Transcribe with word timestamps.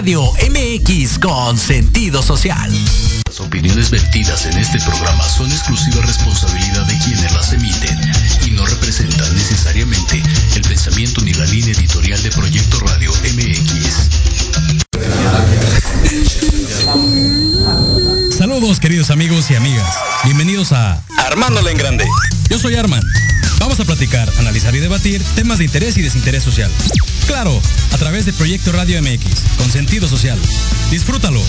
Radio 0.00 0.32
MX 0.32 1.18
con 1.18 1.58
sentido 1.58 2.22
social. 2.22 2.72
Las 3.26 3.38
opiniones 3.38 3.90
vertidas 3.90 4.46
en 4.46 4.56
este 4.56 4.80
programa 4.80 5.22
son 5.28 5.52
exclusiva 5.52 6.00
responsabilidad 6.00 6.86
de 6.86 6.96
quienes 7.00 7.30
las 7.34 7.52
emiten 7.52 8.00
y 8.46 8.50
no 8.52 8.64
representan 8.64 9.34
necesariamente 9.34 10.22
el 10.56 10.62
pensamiento 10.62 11.20
ni 11.20 11.34
la 11.34 11.44
línea 11.44 11.74
editorial 11.74 12.22
de 12.22 12.30
Proyecto 12.30 12.80
Radio 12.80 13.12
MX. 13.12 14.08
Saludos 18.38 18.80
queridos 18.80 19.10
amigos 19.10 19.50
y 19.50 19.56
amigas. 19.56 19.98
Bienvenidos 20.24 20.72
a 20.72 21.04
Armándola 21.18 21.72
en 21.72 21.76
Grande. 21.76 22.06
Yo 22.48 22.58
soy 22.58 22.74
Arman. 22.74 23.02
Vamos 23.60 23.78
a 23.78 23.84
platicar, 23.84 24.32
analizar 24.38 24.74
y 24.74 24.80
debatir 24.80 25.22
temas 25.34 25.58
de 25.58 25.64
interés 25.64 25.98
y 25.98 26.02
desinterés 26.02 26.42
social. 26.42 26.70
Claro, 27.26 27.60
a 27.92 27.98
través 27.98 28.24
de 28.24 28.32
Proyecto 28.32 28.72
Radio 28.72 29.00
MX, 29.02 29.42
con 29.58 29.70
sentido 29.70 30.08
social. 30.08 30.38
Disfrútalo. 30.90 31.42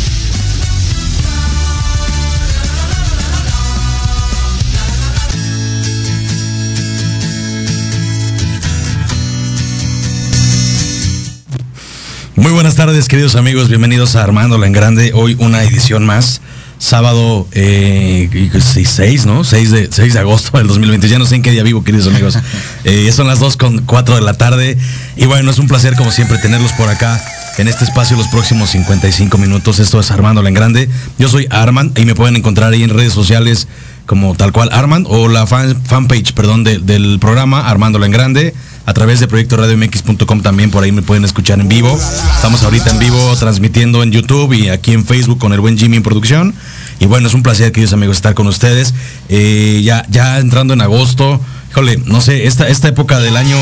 Muy 12.36 12.52
buenas 12.52 12.76
tardes, 12.76 13.08
queridos 13.08 13.36
amigos. 13.36 13.70
Bienvenidos 13.70 14.18
a 14.18 14.24
Armándola 14.24 14.68
en 14.68 14.74
Grande. 14.74 15.12
Hoy 15.14 15.38
una 15.40 15.64
edición 15.64 16.06
más. 16.06 16.42
Sábado 16.82 17.48
eh, 17.52 18.50
6, 18.60 19.26
¿no? 19.28 19.44
6 19.44 19.70
de, 19.72 19.90
6 19.92 20.14
de 20.16 20.20
agosto 20.20 20.58
del 20.58 20.66
2020. 20.66 21.08
Ya 21.08 21.20
no 21.20 21.28
sé 21.28 21.36
en 21.36 21.44
qué 21.44 21.52
día 21.52 21.62
vivo, 21.62 21.84
queridos 21.84 22.08
amigos. 22.08 22.38
Eh, 22.84 23.12
son 23.16 23.28
las 23.28 23.40
2 23.40 23.58
con 23.58 23.84
4 23.84 24.16
de 24.16 24.22
la 24.22 24.34
tarde. 24.34 24.76
Y 25.16 25.28
bueno, 25.28 25.52
es 25.52 25.60
un 25.60 25.68
placer, 25.68 25.96
como 25.96 26.10
siempre, 26.10 26.40
tenerlos 26.40 26.72
por 26.74 26.90
acá 26.90 27.22
en 27.60 27.68
este 27.68 27.84
espacio 27.84 28.18
los 28.18 28.28
próximos 28.30 28.72
55 28.72 29.38
minutos. 29.38 29.78
Esto 29.78 30.00
es 30.00 30.10
Armándola 30.10 30.50
en 30.50 30.56
Grande. 30.56 30.90
Yo 31.20 31.30
soy 31.30 31.46
Arman 31.52 31.92
y 31.96 32.06
me 32.06 32.16
pueden 32.16 32.36
encontrar 32.36 32.74
ahí 32.74 32.82
en 32.82 32.90
redes 32.90 33.14
sociales 33.14 33.68
como 34.08 34.34
tal 34.34 34.52
cual 34.52 34.70
Arman 34.72 35.06
o 35.08 35.28
la 35.28 35.46
fan, 35.46 35.80
fanpage, 35.86 36.34
perdón, 36.34 36.64
de- 36.64 36.80
del 36.80 37.20
programa 37.20 37.70
Armándola 37.70 38.08
en 38.08 38.12
Grande 38.12 38.56
a 38.88 38.94
través 38.96 39.20
de 39.20 39.28
proyecto 39.28 39.58
radiomx.com 39.58 40.42
también 40.42 40.72
por 40.72 40.84
ahí 40.84 40.92
me 40.92 41.04
pueden 41.04 41.24
escuchar 41.24 41.60
en 41.60 41.68
vivo. 41.70 41.98
Estamos 42.36 42.64
ahorita 42.64 42.90
en 42.90 42.98
vivo 43.00 43.36
transmitiendo 43.38 44.02
en 44.02 44.12
YouTube 44.12 44.54
y 44.54 44.70
aquí 44.70 44.94
en 44.94 45.06
Facebook 45.06 45.38
con 45.38 45.54
el 45.54 45.60
buen 45.60 45.78
Jimmy 45.78 45.98
en 45.98 46.04
producción. 46.04 46.56
Y 47.02 47.08
bueno, 47.08 47.28
es 47.28 47.34
un 47.34 47.42
placer, 47.42 47.72
queridos 47.72 47.94
amigos, 47.94 48.18
estar 48.18 48.36
con 48.36 48.46
ustedes. 48.46 48.94
Eh, 49.28 49.82
ya, 49.84 50.06
ya 50.10 50.38
entrando 50.38 50.76
en 50.76 50.82
agosto, 50.82 51.42
híjole, 51.72 51.98
no 52.06 52.22
sé, 52.22 52.46
esta, 52.46 52.70
esta 52.70 52.90
época 52.90 53.20
del 53.20 53.38
año 53.38 53.58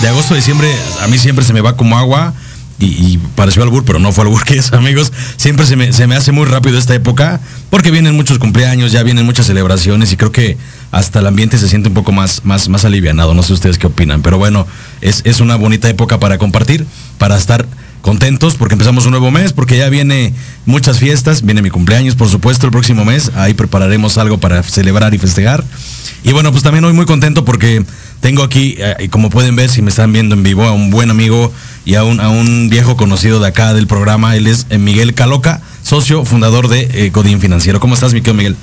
de 0.00 0.08
agosto 0.08 0.34
diciembre, 0.34 0.68
a 1.00 1.06
mí 1.06 1.16
siempre 1.16 1.44
se 1.44 1.52
me 1.52 1.60
va 1.60 1.76
como 1.76 1.96
agua. 1.96 2.34
Y, 2.80 2.86
y 2.86 3.18
pareció 3.36 3.62
albur, 3.62 3.84
pero 3.84 4.00
no 4.00 4.10
fue 4.10 4.24
albur, 4.24 4.42
que 4.44 4.56
es, 4.56 4.72
amigos. 4.72 5.12
Siempre 5.36 5.66
se 5.66 5.76
me, 5.76 5.92
se 5.92 6.08
me 6.08 6.16
hace 6.16 6.32
muy 6.32 6.46
rápido 6.46 6.78
esta 6.78 6.92
época, 6.92 7.40
porque 7.70 7.92
vienen 7.92 8.16
muchos 8.16 8.40
cumpleaños, 8.40 8.90
ya 8.90 9.04
vienen 9.04 9.24
muchas 9.24 9.46
celebraciones 9.46 10.10
y 10.12 10.16
creo 10.16 10.32
que 10.32 10.58
hasta 10.90 11.20
el 11.20 11.28
ambiente 11.28 11.58
se 11.58 11.68
siente 11.68 11.90
un 11.90 11.94
poco 11.94 12.10
más, 12.10 12.44
más, 12.44 12.68
más 12.68 12.84
alivianado. 12.84 13.34
No 13.34 13.44
sé 13.44 13.52
ustedes 13.52 13.78
qué 13.78 13.86
opinan, 13.86 14.22
pero 14.22 14.36
bueno, 14.36 14.66
es, 15.00 15.22
es 15.24 15.38
una 15.38 15.54
bonita 15.54 15.88
época 15.88 16.18
para 16.18 16.38
compartir, 16.38 16.84
para 17.18 17.36
estar 17.36 17.68
contentos 18.02 18.54
porque 18.54 18.74
empezamos 18.74 19.04
un 19.04 19.12
nuevo 19.12 19.30
mes, 19.30 19.52
porque 19.52 19.76
ya 19.76 19.88
viene 19.88 20.32
muchas 20.66 20.98
fiestas, 20.98 21.42
viene 21.42 21.62
mi 21.62 21.70
cumpleaños, 21.70 22.14
por 22.14 22.28
supuesto, 22.28 22.66
el 22.66 22.72
próximo 22.72 23.04
mes, 23.04 23.30
ahí 23.34 23.54
prepararemos 23.54 24.18
algo 24.18 24.38
para 24.38 24.62
celebrar 24.62 25.14
y 25.14 25.18
festejar. 25.18 25.64
Y 26.22 26.32
bueno, 26.32 26.50
pues 26.50 26.62
también 26.62 26.84
hoy 26.84 26.92
muy 26.92 27.06
contento 27.06 27.44
porque 27.44 27.84
tengo 28.20 28.42
aquí, 28.42 28.76
eh, 28.78 29.08
como 29.10 29.30
pueden 29.30 29.56
ver, 29.56 29.70
si 29.70 29.82
me 29.82 29.90
están 29.90 30.12
viendo 30.12 30.34
en 30.34 30.42
vivo, 30.42 30.64
a 30.64 30.72
un 30.72 30.90
buen 30.90 31.10
amigo 31.10 31.52
y 31.84 31.94
a 31.94 32.04
un, 32.04 32.20
a 32.20 32.28
un 32.28 32.68
viejo 32.68 32.96
conocido 32.96 33.40
de 33.40 33.48
acá 33.48 33.72
del 33.74 33.86
programa, 33.86 34.36
él 34.36 34.46
es 34.46 34.66
eh, 34.70 34.78
Miguel 34.78 35.14
Caloca, 35.14 35.62
socio 35.82 36.24
fundador 36.24 36.68
de 36.68 36.88
eh, 36.92 37.10
Godín 37.10 37.40
Financiero. 37.40 37.80
¿Cómo 37.80 37.94
estás, 37.94 38.12
mi 38.12 38.20
querido 38.20 38.34
Miguel? 38.34 38.56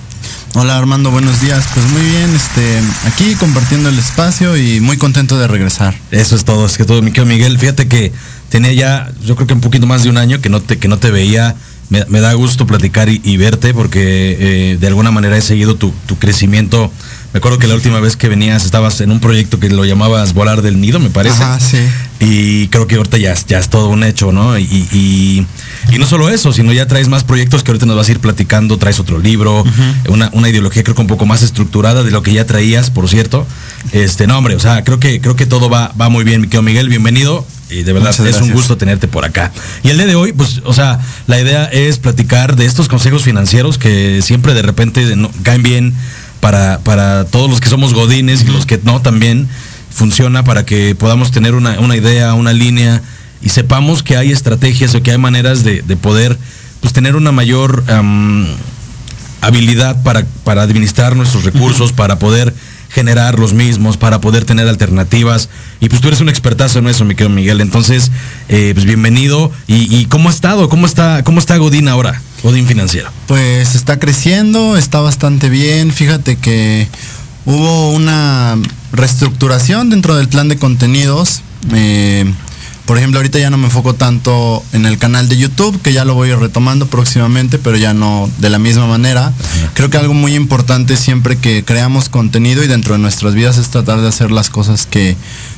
Hola 0.56 0.78
Armando, 0.78 1.12
buenos 1.12 1.42
días. 1.42 1.66
Pues 1.74 1.86
muy 1.88 2.02
bien, 2.02 2.36
este, 2.36 2.80
aquí 3.06 3.36
compartiendo 3.36 3.90
el 3.90 4.00
espacio 4.00 4.58
y 4.58 4.80
muy 4.80 4.98
contento 4.98 5.38
de 5.38 5.48
regresar. 5.48 5.96
Eso 6.12 6.36
es 6.36 6.46
todo, 6.46 6.66
es 6.66 6.78
que 6.78 6.86
todo, 6.86 7.02
mi 7.02 7.12
querido 7.12 7.28
Miguel. 7.28 7.60
Fíjate 7.60 7.88
que 7.88 8.12
tenía 8.50 8.74
ya, 8.74 9.12
yo 9.24 9.36
creo 9.36 9.48
que 9.48 9.54
un 9.54 9.62
poquito 9.62 9.88
más 9.88 10.04
de 10.04 10.10
un 10.10 10.18
año 10.18 10.42
que 10.42 10.50
no 10.50 10.62
te, 10.62 10.78
que 10.78 10.88
no 10.88 10.98
te 10.98 11.12
veía. 11.12 11.56
Me, 11.90 12.20
da 12.20 12.34
gusto 12.34 12.68
platicar 12.68 13.08
y, 13.08 13.38
verte 13.38 13.74
porque 13.74 14.36
eh, 14.74 14.78
de 14.78 14.88
alguna 14.88 15.10
manera 15.10 15.38
he 15.38 15.42
seguido 15.42 15.76
tu 15.76 15.94
crecimiento. 16.20 16.92
Me 17.34 17.40
acuerdo 17.40 17.60
que 17.60 17.68
la 17.68 17.76
última 17.76 18.00
vez 18.00 18.16
que 18.16 18.30
venías 18.30 18.66
estabas 18.66 19.00
en 19.02 19.12
un 19.12 19.20
proyecto 19.20 19.60
que 19.60 19.70
lo 19.70 19.86
llamabas 19.86 20.34
Volar 20.34 20.62
del 20.62 20.80
Nido, 20.82 20.98
me 21.00 21.10
parece. 21.10 21.44
Ajá, 21.44 21.60
sí. 21.60 21.78
Y 22.20 22.68
creo 22.70 22.88
que 22.88 22.96
ahorita 22.96 23.18
ya, 23.18 23.34
es- 23.34 23.46
ya 23.46 23.60
es 23.60 23.70
todo 23.70 23.90
un 23.90 24.04
hecho, 24.04 24.32
¿no? 24.32 24.58
Y, 24.58 24.64
y- 24.64 25.46
y 25.92 26.00
no 26.00 26.08
solo 26.08 26.30
eso, 26.30 26.52
sino 26.52 26.72
ya 26.74 26.88
traes 26.88 27.10
más 27.10 27.24
proyectos 27.24 27.64
que 27.64 27.72
ahorita 27.72 27.86
nos 27.86 27.96
vas 27.96 28.08
a 28.08 28.12
ir 28.14 28.20
platicando, 28.20 28.78
traes 28.78 29.00
otro 29.00 29.20
libro, 29.20 29.64
una, 30.10 30.30
una 30.34 30.50
ideología 30.50 30.84
creo 30.84 30.96
que 30.96 31.02
un 31.02 31.08
poco 31.08 31.26
más 31.26 31.44
estructurada 31.44 32.04
de 32.04 32.10
lo 32.12 32.24
que 32.24 32.34
ya 32.34 32.46
traías, 32.48 32.90
por 32.90 33.08
cierto. 33.08 33.46
Este, 33.92 34.26
no, 34.26 34.38
hombre, 34.38 34.56
o 34.56 34.60
sea, 34.60 34.84
creo 34.84 35.00
que, 35.00 35.22
creo 35.22 35.36
que 35.36 35.46
todo 35.46 35.70
va, 35.70 35.94
va 36.00 36.10
muy 36.10 36.24
bien, 36.24 36.42
mi 36.42 36.48
querido 36.48 36.64
Miguel, 36.64 36.90
bienvenido. 36.90 37.46
Y 37.70 37.84
de 37.84 37.92
verdad 37.92 38.12
es 38.30 38.36
un 38.42 38.48
gusto 38.54 38.78
tenerte 38.78 39.10
por 39.10 39.26
acá. 39.26 39.52
Y 39.84 39.90
el 39.90 39.98
día 39.98 40.08
de 40.08 40.16
hoy, 40.16 40.32
pues, 40.32 40.62
o 40.64 40.74
sea, 40.74 41.00
la 41.28 41.40
idea 41.40 41.66
es 41.66 42.00
platicar 42.00 42.56
de 42.56 42.66
estos 42.66 42.88
consejos 42.88 43.24
financieros 43.24 43.78
que 43.78 44.22
siempre 44.24 44.54
de 44.54 44.62
repente 44.62 45.16
no- 45.18 45.30
caen 45.44 45.64
bien 45.64 45.94
para, 46.40 46.80
para 46.80 47.26
todos 47.26 47.50
los 47.50 47.60
que 47.60 47.70
somos 47.70 47.94
godines 47.94 48.44
y 48.44 48.48
los 48.48 48.66
que 48.66 48.80
no 48.84 49.02
también 49.02 49.48
funciona 49.90 50.44
para 50.44 50.66
que 50.66 50.96
podamos 50.96 51.32
tener 51.32 51.56
una, 51.56 51.80
una 51.80 51.96
idea, 51.96 52.34
una 52.34 52.54
línea 52.54 53.02
y 53.42 53.50
sepamos 53.50 54.04
que 54.04 54.18
hay 54.18 54.32
estrategias 54.32 54.94
o 54.96 55.02
que 55.02 55.12
hay 55.12 55.18
maneras 55.18 55.64
de, 55.64 55.82
de 55.82 55.98
poder 55.98 56.38
pues 56.82 56.94
tener 56.94 57.16
una 57.16 57.32
mayor 57.32 57.84
habilidad 59.42 60.02
para, 60.04 60.26
para 60.44 60.62
administrar 60.62 61.16
nuestros 61.16 61.44
recursos, 61.44 61.92
para 61.92 62.20
poder 62.20 62.54
generar 62.90 63.38
los 63.40 63.54
mismos, 63.54 63.98
para 63.98 64.22
poder 64.22 64.46
tener 64.46 64.68
alternativas. 64.68 65.50
Y 65.80 65.90
pues 65.90 66.02
tú 66.02 66.08
eres 66.08 66.22
un 66.22 66.30
expertazo 66.30 66.80
en 66.80 66.88
eso, 66.88 67.06
mi 67.06 67.16
querido 67.16 67.30
Miguel. 67.30 67.62
Entonces, 67.62 68.12
eh, 68.50 68.72
pues 68.74 68.86
bienvenido. 68.86 69.52
¿Y, 69.68 69.96
y 69.96 70.06
cómo 70.06 70.30
ha 70.30 70.32
estado? 70.32 70.70
¿Cómo 70.70 70.86
está, 70.86 71.24
¿Cómo 71.24 71.40
está 71.40 71.58
Godín 71.58 71.88
ahora? 71.88 72.22
Godín 72.44 72.68
Financiero. 72.68 73.10
Pues 73.28 73.76
está 73.76 74.00
creciendo, 74.00 74.78
está 74.78 75.02
bastante 75.02 75.50
bien. 75.50 75.92
Fíjate 75.92 76.38
que 76.38 76.88
hubo 77.46 77.92
una 77.92 78.58
reestructuración 78.92 79.90
dentro 79.90 80.16
del 80.16 80.28
plan 80.28 80.48
de 80.48 80.58
contenidos. 80.58 81.42
Eh, 81.74 82.32
por 82.86 82.98
ejemplo, 82.98 83.20
ahorita 83.20 83.38
ya 83.38 83.50
no 83.50 83.58
me 83.58 83.66
enfoco 83.66 83.96
tanto 83.96 84.64
en 84.72 84.86
el 84.86 84.98
canal 84.98 85.28
de 85.28 85.36
YouTube, 85.36 85.82
que 85.82 85.92
ya 85.92 86.06
lo 86.06 86.14
voy 86.14 86.34
retomando 86.34 86.88
próximamente, 86.88 87.60
pero 87.60 87.76
ya 87.76 87.94
no 87.94 88.30
de 88.38 88.50
la 88.50 88.60
misma 88.60 88.88
manera. 88.88 89.34
Creo 89.74 89.90
que 89.90 89.98
algo 89.98 90.14
muy 90.14 90.36
importante 90.36 90.96
siempre 90.96 91.38
que 91.38 91.66
creamos 91.66 92.08
contenido 92.08 92.64
y 92.64 92.68
dentro 92.68 92.94
de 92.94 93.00
nuestras 93.00 93.34
vidas 93.34 93.58
es 93.58 93.68
tratar 93.68 94.00
de 94.00 94.08
hacer 94.08 94.32
las 94.32 94.50
cosas 94.50 94.86
que 94.86 95.18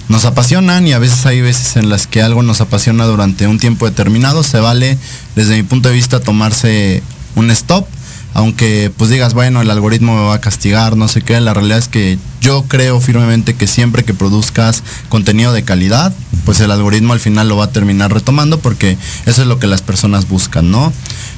nos 0.09 0.25
apasionan 0.25 0.85
y 0.85 0.93
a 0.93 0.99
veces 0.99 1.25
hay 1.25 1.39
veces 1.39 1.77
en 1.77 1.89
las 1.89 2.07
que 2.07 2.21
algo 2.21 2.43
nos 2.43 2.59
apasiona 2.61 3.05
durante 3.05 3.47
un 3.47 3.59
tiempo 3.59 3.85
determinado. 3.85 4.43
Se 4.43 4.59
vale, 4.59 4.97
desde 5.35 5.55
mi 5.55 5.63
punto 5.63 5.89
de 5.89 5.95
vista, 5.95 6.19
tomarse 6.19 7.01
un 7.35 7.49
stop 7.51 7.87
aunque 8.33 8.91
pues 8.95 9.09
digas, 9.09 9.33
bueno, 9.33 9.61
el 9.61 9.71
algoritmo 9.71 10.15
me 10.15 10.27
va 10.27 10.35
a 10.35 10.41
castigar, 10.41 10.95
no 10.95 11.07
sé 11.07 11.21
qué, 11.21 11.39
la 11.41 11.53
realidad 11.53 11.79
es 11.79 11.87
que 11.87 12.17
yo 12.41 12.63
creo 12.67 13.01
firmemente 13.01 13.55
que 13.55 13.67
siempre 13.67 14.03
que 14.03 14.13
produzcas 14.13 14.83
contenido 15.09 15.51
de 15.51 15.63
calidad, 15.63 16.13
pues 16.45 16.59
el 16.59 16.71
algoritmo 16.71 17.13
al 17.13 17.19
final 17.19 17.49
lo 17.49 17.57
va 17.57 17.65
a 17.65 17.71
terminar 17.71 18.13
retomando 18.13 18.59
porque 18.59 18.97
eso 19.25 19.41
es 19.41 19.47
lo 19.47 19.59
que 19.59 19.67
las 19.67 19.81
personas 19.81 20.27
buscan, 20.29 20.71
¿no? 20.71 20.93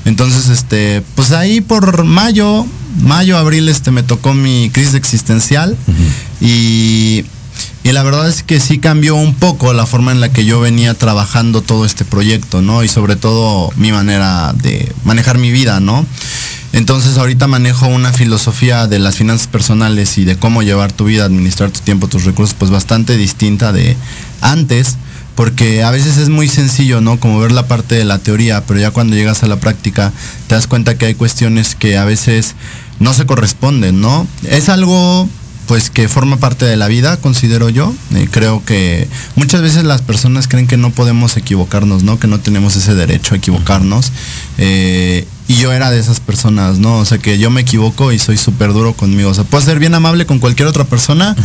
Entonces, 0.06 0.50
este, 0.50 1.01
pues 1.15 1.31
ahí 1.31 1.62
por 1.62 2.03
mayo, 2.03 2.65
mayo, 3.01 3.38
abril, 3.38 3.69
este, 3.69 3.91
me 3.91 4.03
tocó 4.03 4.33
mi 4.33 4.69
crisis 4.71 4.95
existencial 4.95 5.77
y 6.39 7.24
y 7.83 7.91
la 7.91 8.03
verdad 8.03 8.29
es 8.29 8.43
que 8.43 8.59
sí 8.59 8.77
cambió 8.77 9.15
un 9.15 9.33
poco 9.33 9.73
la 9.73 9.85
forma 9.85 10.11
en 10.11 10.19
la 10.19 10.31
que 10.31 10.45
yo 10.45 10.59
venía 10.59 10.93
trabajando 10.93 11.61
todo 11.61 11.85
este 11.85 12.05
proyecto, 12.05 12.61
¿no? 12.61 12.83
Y 12.83 12.87
sobre 12.87 13.15
todo 13.15 13.71
mi 13.75 13.91
manera 13.91 14.53
de 14.53 14.91
manejar 15.03 15.37
mi 15.37 15.51
vida, 15.51 15.79
¿no? 15.79 16.05
Entonces 16.73 17.17
ahorita 17.17 17.47
manejo 17.47 17.87
una 17.87 18.13
filosofía 18.13 18.87
de 18.87 18.99
las 18.99 19.15
finanzas 19.15 19.47
personales 19.47 20.17
y 20.17 20.25
de 20.25 20.37
cómo 20.37 20.63
llevar 20.63 20.91
tu 20.91 21.05
vida, 21.05 21.25
administrar 21.25 21.71
tu 21.71 21.81
tiempo, 21.81 22.07
tus 22.07 22.23
recursos, 22.23 22.55
pues 22.57 22.71
bastante 22.71 23.17
distinta 23.17 23.73
de 23.73 23.97
antes, 24.39 24.95
porque 25.35 25.83
a 25.83 25.91
veces 25.91 26.17
es 26.17 26.29
muy 26.29 26.47
sencillo, 26.47 27.01
¿no? 27.01 27.19
Como 27.19 27.39
ver 27.39 27.51
la 27.51 27.67
parte 27.67 27.95
de 27.95 28.05
la 28.05 28.19
teoría, 28.19 28.63
pero 28.65 28.79
ya 28.79 28.91
cuando 28.91 29.15
llegas 29.15 29.43
a 29.43 29.47
la 29.47 29.59
práctica 29.59 30.13
te 30.47 30.55
das 30.55 30.67
cuenta 30.67 30.97
que 30.97 31.07
hay 31.07 31.15
cuestiones 31.15 31.75
que 31.75 31.97
a 31.97 32.05
veces 32.05 32.55
no 32.99 33.13
se 33.13 33.25
corresponden, 33.25 33.99
¿no? 33.99 34.27
Es 34.43 34.69
algo 34.69 35.27
pues 35.71 35.89
que 35.89 36.09
forma 36.09 36.35
parte 36.35 36.65
de 36.65 36.75
la 36.75 36.89
vida, 36.89 37.15
considero 37.15 37.69
yo. 37.69 37.94
Eh, 38.13 38.27
creo 38.29 38.62
que 38.65 39.07
muchas 39.38 39.62
veces 39.62 39.85
las 39.85 40.01
personas 40.01 40.50
creen 40.50 40.68
que 40.68 40.75
no 40.75 40.89
podemos 40.89 41.38
equivocarnos, 41.38 42.03
¿no? 42.03 42.19
Que 42.19 42.27
no 42.27 42.41
tenemos 42.41 42.75
ese 42.75 42.94
derecho 42.94 43.35
a 43.35 43.38
equivocarnos. 43.38 44.12
Eh, 44.57 45.25
y 45.47 45.56
yo 45.56 45.71
era 45.71 45.89
de 45.89 45.97
esas 45.97 46.19
personas, 46.19 46.79
¿no? 46.79 46.97
O 46.97 47.06
sea, 47.06 47.19
que 47.19 47.38
yo 47.38 47.50
me 47.50 47.62
equivoco 47.62 48.12
y 48.12 48.19
soy 48.19 48.35
súper 48.35 48.73
duro 48.73 48.91
conmigo. 48.91 49.29
O 49.29 49.33
sea, 49.33 49.45
puedo 49.45 49.63
ser 49.63 49.79
bien 49.79 49.94
amable 49.94 50.25
con 50.25 50.39
cualquier 50.39 50.68
otra 50.68 50.83
persona, 50.83 51.38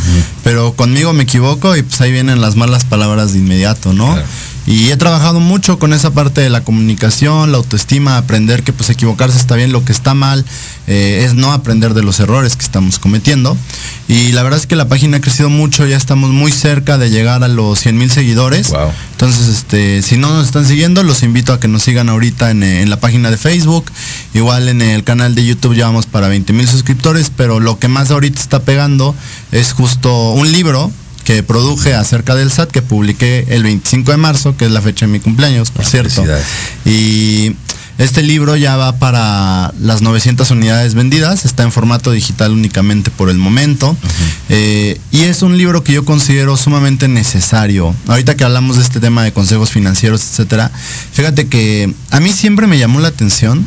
pero 0.47 0.77
conmigo 0.77 1.13
me 1.13 1.25
equivoco 1.25 1.75
y 1.75 1.83
pues 1.83 2.01
ahí 2.01 2.13
vienen 2.13 2.41
las 2.41 2.55
malas 2.55 2.85
palabras 2.85 3.33
de 3.33 3.41
inmediato, 3.41 3.93
¿no? 3.93 4.17
Y 4.65 4.91
he 4.91 4.97
trabajado 4.97 5.39
mucho 5.39 5.79
con 5.79 5.93
esa 5.93 6.11
parte 6.13 6.41
de 6.41 6.51
la 6.51 6.63
comunicación, 6.63 7.53
la 7.53 7.59
autoestima, 7.59 8.17
aprender 8.17 8.65
que 8.65 8.73
pues 8.73 8.91
equivocarse 8.91 9.39
está 9.39 9.55
bien, 9.55 9.71
lo 9.71 9.85
que 9.85 9.93
está 9.93 10.13
mal 10.15 10.45
eh, 10.89 11.23
es 11.25 11.35
no 11.35 11.53
aprender 11.53 11.95
de 11.95 12.03
los 12.03 12.19
errores 12.19 12.57
que 12.57 12.65
estamos 12.65 12.99
cometiendo. 12.99 13.57
Y 14.09 14.33
la 14.33 14.43
verdad 14.43 14.59
es 14.59 14.67
que 14.67 14.75
la 14.75 14.89
página 14.89 15.19
ha 15.19 15.21
crecido 15.21 15.51
mucho, 15.51 15.87
ya 15.87 15.97
estamos 15.97 16.31
muy 16.31 16.51
cerca 16.51 16.99
de 16.99 17.11
llegar 17.11 17.45
a 17.45 17.49
los 17.49 17.79
100 17.79 17.97
mil 17.97 18.11
seguidores. 18.11 18.73
Entonces, 19.13 19.49
este, 19.49 20.03
si 20.03 20.17
no 20.17 20.31
nos 20.31 20.47
están 20.47 20.67
siguiendo, 20.67 21.05
los 21.05 21.23
invito 21.23 21.53
a 21.53 21.61
que 21.61 21.69
nos 21.69 21.85
sigan 21.85 22.09
ahorita 22.09 22.51
en, 22.51 22.65
en 22.65 22.91
la 22.91 22.99
página 22.99 23.31
de 23.31 23.37
Facebook. 23.37 23.85
Igual 24.35 24.69
en 24.69 24.83
el 24.83 25.05
canal 25.05 25.37
de 25.37 25.45
YouTube 25.45 25.75
llevamos 25.75 26.07
para 26.07 26.27
20 26.27 26.53
mil 26.53 26.67
suscriptores, 26.67 27.31
pero 27.35 27.61
lo 27.61 27.79
que 27.79 27.87
más 27.87 28.11
ahorita 28.11 28.41
está 28.41 28.61
pegando 28.61 29.15
es 29.53 29.73
justo 29.73 30.33
un 30.37 30.53
libro 30.53 30.93
que 31.25 31.43
produje 31.43 31.95
acerca 31.95 32.35
del 32.35 32.53
SAT, 32.53 32.71
que 32.71 32.83
publiqué 32.83 33.47
el 33.49 33.63
25 33.63 34.11
de 34.11 34.17
marzo, 34.19 34.57
que 34.57 34.67
es 34.67 34.71
la 34.71 34.83
fecha 34.83 35.07
de 35.07 35.13
mi 35.13 35.19
cumpleaños, 35.19 35.71
por 35.71 35.85
cierto. 35.85 36.25
Y 36.85 37.57
este 37.99 38.23
libro 38.23 38.55
ya 38.55 38.77
va 38.77 38.99
para 38.99 39.73
las 39.81 40.03
900 40.03 40.51
unidades 40.51 40.95
vendidas, 40.95 41.47
está 41.47 41.63
en 41.63 41.73
formato 41.73 42.13
digital 42.13 42.53
únicamente 42.53 43.11
por 43.11 43.31
el 43.31 43.39
momento. 43.39 43.97
Eh, 44.51 45.01
y 45.11 45.23
es 45.23 45.41
un 45.41 45.57
libro 45.57 45.83
que 45.83 45.95
yo 45.95 46.05
considero 46.05 46.57
sumamente 46.59 47.09
necesario. 47.09 47.95
Ahorita 48.07 48.37
que 48.37 48.45
hablamos 48.45 48.77
de 48.77 48.83
este 48.83 49.01
tema 49.01 49.25
de 49.25 49.33
consejos 49.33 49.71
financieros, 49.71 50.21
etcétera, 50.21 50.71
fíjate 51.13 51.49
que 51.49 51.93
a 52.11 52.21
mí 52.21 52.31
siempre 52.33 52.67
me 52.67 52.79
llamó 52.79 53.01
la 53.01 53.09
atención 53.09 53.67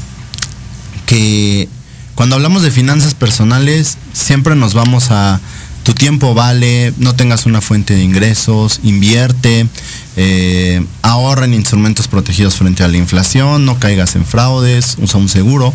que 1.07 1.67
cuando 2.13 2.35
hablamos 2.35 2.61
de 2.61 2.69
finanzas 2.69 3.15
personales, 3.15 3.97
siempre 4.13 4.55
nos 4.55 4.73
vamos 4.73 5.07
a 5.09 5.39
tu 5.89 5.95
tiempo 5.95 6.35
vale, 6.35 6.93
no 6.99 7.15
tengas 7.15 7.47
una 7.47 7.61
fuente 7.61 7.95
de 7.95 8.03
ingresos, 8.03 8.79
invierte, 8.83 9.65
eh, 10.17 10.85
ahorra 11.01 11.45
en 11.45 11.55
instrumentos 11.55 12.07
protegidos 12.07 12.57
frente 12.57 12.83
a 12.83 12.87
la 12.87 12.97
inflación, 12.97 13.65
no 13.65 13.79
caigas 13.79 14.15
en 14.15 14.23
fraudes, 14.23 14.97
usa 15.01 15.19
un 15.19 15.29
seguro. 15.29 15.73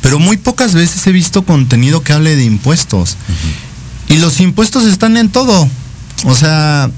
Pero 0.00 0.20
muy 0.20 0.36
pocas 0.36 0.74
veces 0.74 1.04
he 1.08 1.10
visto 1.10 1.42
contenido 1.42 2.04
que 2.04 2.12
hable 2.12 2.36
de 2.36 2.44
impuestos. 2.44 3.16
Y 4.08 4.18
los 4.18 4.38
impuestos 4.38 4.84
están 4.84 5.16
en 5.16 5.28
todo. 5.28 5.68
O 6.24 6.36
sea, 6.36 6.88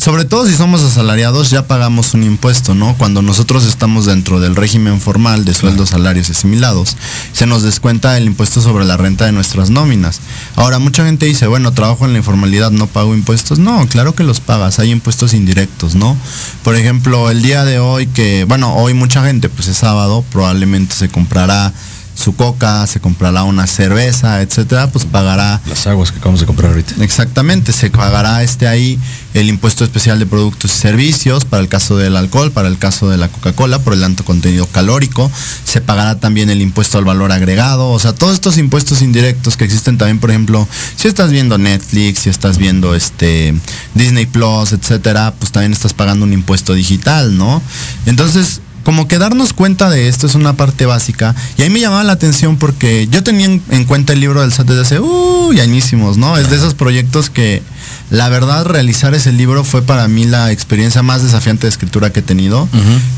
sobre 0.00 0.24
todo 0.24 0.46
si 0.46 0.54
somos 0.54 0.80
asalariados, 0.80 1.50
ya 1.50 1.66
pagamos 1.66 2.14
un 2.14 2.22
impuesto, 2.22 2.74
¿no? 2.74 2.96
Cuando 2.96 3.20
nosotros 3.20 3.66
estamos 3.66 4.06
dentro 4.06 4.40
del 4.40 4.56
régimen 4.56 4.98
formal 4.98 5.44
de 5.44 5.52
sueldos, 5.52 5.90
salarios 5.90 6.30
asimilados, 6.30 6.96
se 7.34 7.44
nos 7.44 7.62
descuenta 7.62 8.16
el 8.16 8.24
impuesto 8.24 8.62
sobre 8.62 8.86
la 8.86 8.96
renta 8.96 9.26
de 9.26 9.32
nuestras 9.32 9.68
nóminas. 9.68 10.20
Ahora, 10.56 10.78
mucha 10.78 11.04
gente 11.04 11.26
dice, 11.26 11.48
bueno, 11.48 11.72
trabajo 11.72 12.06
en 12.06 12.12
la 12.12 12.18
informalidad, 12.18 12.70
no 12.70 12.86
pago 12.86 13.14
impuestos. 13.14 13.58
No, 13.58 13.86
claro 13.88 14.14
que 14.14 14.24
los 14.24 14.40
pagas, 14.40 14.78
hay 14.78 14.90
impuestos 14.90 15.34
indirectos, 15.34 15.94
¿no? 15.94 16.16
Por 16.64 16.76
ejemplo, 16.76 17.30
el 17.30 17.42
día 17.42 17.66
de 17.66 17.78
hoy 17.78 18.06
que, 18.06 18.44
bueno, 18.44 18.74
hoy 18.76 18.94
mucha 18.94 19.22
gente, 19.22 19.50
pues 19.50 19.68
es 19.68 19.76
sábado, 19.76 20.24
probablemente 20.32 20.94
se 20.94 21.10
comprará 21.10 21.74
su 22.20 22.36
coca, 22.36 22.86
se 22.86 23.00
comprará 23.00 23.42
una 23.42 23.66
cerveza, 23.66 24.42
etcétera, 24.42 24.90
pues 24.90 25.04
pagará. 25.04 25.60
Las 25.66 25.86
aguas 25.86 26.12
que 26.12 26.18
acabamos 26.18 26.40
de 26.40 26.46
comprar 26.46 26.70
ahorita. 26.70 27.02
Exactamente, 27.02 27.72
se 27.72 27.90
pagará 27.90 28.42
este 28.42 28.68
ahí 28.68 28.98
el 29.34 29.48
impuesto 29.48 29.84
especial 29.84 30.18
de 30.18 30.26
productos 30.26 30.72
y 30.72 30.78
servicios 30.78 31.44
para 31.44 31.62
el 31.62 31.68
caso 31.68 31.96
del 31.96 32.16
alcohol, 32.16 32.50
para 32.52 32.68
el 32.68 32.78
caso 32.78 33.08
de 33.08 33.16
la 33.16 33.28
Coca-Cola, 33.28 33.78
por 33.78 33.94
el 33.94 34.04
alto 34.04 34.24
contenido 34.24 34.66
calórico. 34.66 35.30
Se 35.64 35.80
pagará 35.80 36.18
también 36.18 36.50
el 36.50 36.60
impuesto 36.60 36.98
al 36.98 37.04
valor 37.04 37.32
agregado. 37.32 37.90
O 37.90 37.98
sea, 37.98 38.12
todos 38.12 38.34
estos 38.34 38.58
impuestos 38.58 39.02
indirectos 39.02 39.56
que 39.56 39.64
existen 39.64 39.98
también, 39.98 40.18
por 40.18 40.30
ejemplo, 40.30 40.66
si 40.96 41.08
estás 41.08 41.30
viendo 41.30 41.58
Netflix, 41.58 42.20
si 42.20 42.30
estás 42.30 42.58
viendo 42.58 42.94
este 42.94 43.54
Disney 43.94 44.26
Plus, 44.26 44.72
etcétera, 44.72 45.34
pues 45.38 45.52
también 45.52 45.72
estás 45.72 45.94
pagando 45.94 46.24
un 46.24 46.32
impuesto 46.32 46.74
digital, 46.74 47.36
¿no? 47.36 47.62
Entonces, 48.06 48.60
como 48.84 49.08
que 49.08 49.18
darnos 49.18 49.52
cuenta 49.52 49.90
de 49.90 50.08
esto 50.08 50.26
es 50.26 50.34
una 50.34 50.54
parte 50.54 50.86
básica. 50.86 51.34
Y 51.56 51.62
ahí 51.62 51.70
me 51.70 51.80
llamaba 51.80 52.04
la 52.04 52.12
atención 52.12 52.56
porque 52.56 53.08
yo 53.10 53.22
tenía 53.22 53.46
en 53.46 53.84
cuenta 53.84 54.12
el 54.12 54.20
libro 54.20 54.40
del 54.40 54.52
SAT 54.52 54.68
desde 54.68 54.82
hace, 54.82 55.00
uy, 55.00 55.60
añísimos, 55.60 56.16
¿no? 56.16 56.36
Es 56.36 56.50
de 56.50 56.56
esos 56.56 56.74
proyectos 56.74 57.30
que 57.30 57.62
la 58.10 58.28
verdad 58.28 58.64
realizar 58.66 59.14
ese 59.14 59.32
libro 59.32 59.62
fue 59.64 59.82
para 59.82 60.08
mí 60.08 60.24
la 60.24 60.50
experiencia 60.50 61.02
más 61.02 61.22
desafiante 61.22 61.62
de 61.62 61.68
escritura 61.70 62.10
que 62.10 62.20
he 62.20 62.22
tenido. 62.22 62.68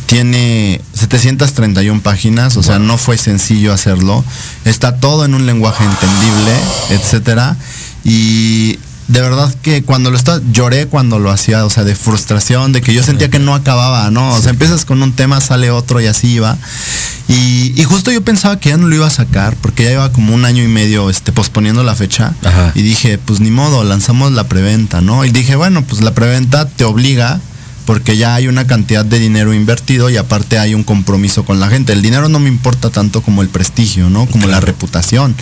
Tiene 0.07 0.81
731 0.93 2.03
páginas, 2.03 2.57
o 2.57 2.63
sea, 2.63 2.79
no 2.79 2.99
fue 2.99 3.17
sencillo 3.17 3.73
hacerlo. 3.73 4.25
Está 4.65 4.97
todo 4.97 5.25
en 5.25 5.35
un 5.35 5.47
lenguaje 5.47 5.85
entendible, 5.85 6.53
etcétera. 6.91 7.57
Y 8.05 8.79
de 9.13 9.21
verdad 9.21 9.55
que 9.61 9.83
cuando 9.83 10.11
lo 10.11 10.17
estaba, 10.17 10.41
lloré 10.53 10.87
cuando 10.87 11.19
lo 11.19 11.31
hacía, 11.31 11.67
o 11.67 11.71
sea, 11.71 11.85
de 11.85 11.95
frustración, 11.95 12.73
de 12.73 12.81
que 12.81 12.95
yo 12.95 13.03
sentía 13.03 13.29
que 13.29 13.39
no 13.39 13.55
acababa, 13.55 14.11
¿no? 14.11 14.33
O 14.33 14.41
sea, 14.41 14.51
empiezas 14.51 14.87
con 14.87 15.03
un 15.03 15.13
tema, 15.13 15.39
sale 15.43 15.71
otro 15.71 16.01
y 16.01 16.07
así 16.07 16.29
iba. 16.29 16.57
Y, 17.29 17.85
justo 17.85 18.11
yo 18.11 18.25
pensaba 18.25 18.59
que 18.59 18.71
ya 18.71 18.79
no 18.79 18.89
lo 18.89 18.95
iba 18.95 19.07
a 19.07 19.11
sacar, 19.11 19.55
porque 19.61 19.85
ya 19.85 19.93
iba 19.93 20.13
como 20.13 20.35
un 20.35 20.47
año 20.47 20.65
y 20.65 20.69
medio 20.69 21.11
este, 21.11 21.31
posponiendo 21.31 21.83
la 21.85 21.95
fecha. 21.95 22.33
Y 22.75 22.81
dije, 22.81 23.19
pues 23.19 23.41
ni 23.41 23.51
modo, 23.51 23.85
lanzamos 23.85 24.33
la 24.33 24.45
preventa, 24.45 25.03
¿no? 25.03 25.27
Y 25.27 25.31
dije, 25.31 25.57
bueno, 25.57 25.83
pues 25.83 26.01
la 26.01 26.15
preventa 26.15 26.67
te 26.67 26.85
obliga 26.85 27.39
porque 27.85 28.17
ya 28.17 28.35
hay 28.35 28.49
una 28.49 28.67
cantidad 28.67 29.05
de 29.05 29.19
dinero 29.19 29.53
invertido 29.53 30.09
y 30.09 30.17
aparte 30.17 30.59
hay 30.59 30.75
un 30.75 30.85
compromiso 30.85 31.45
con 31.45 31.61
la 31.61 31.69
gente. 31.69 31.93
El 31.93 32.01
dinero 32.01 32.31
no 32.31 32.39
me 32.39 32.49
importa 32.49 32.89
tanto 32.89 33.21
como 33.21 33.43
el 33.43 33.49
prestigio, 33.49 34.09
¿no? 34.09 34.25
Como 34.27 34.47
la 34.47 34.61
reputación. 34.61 35.35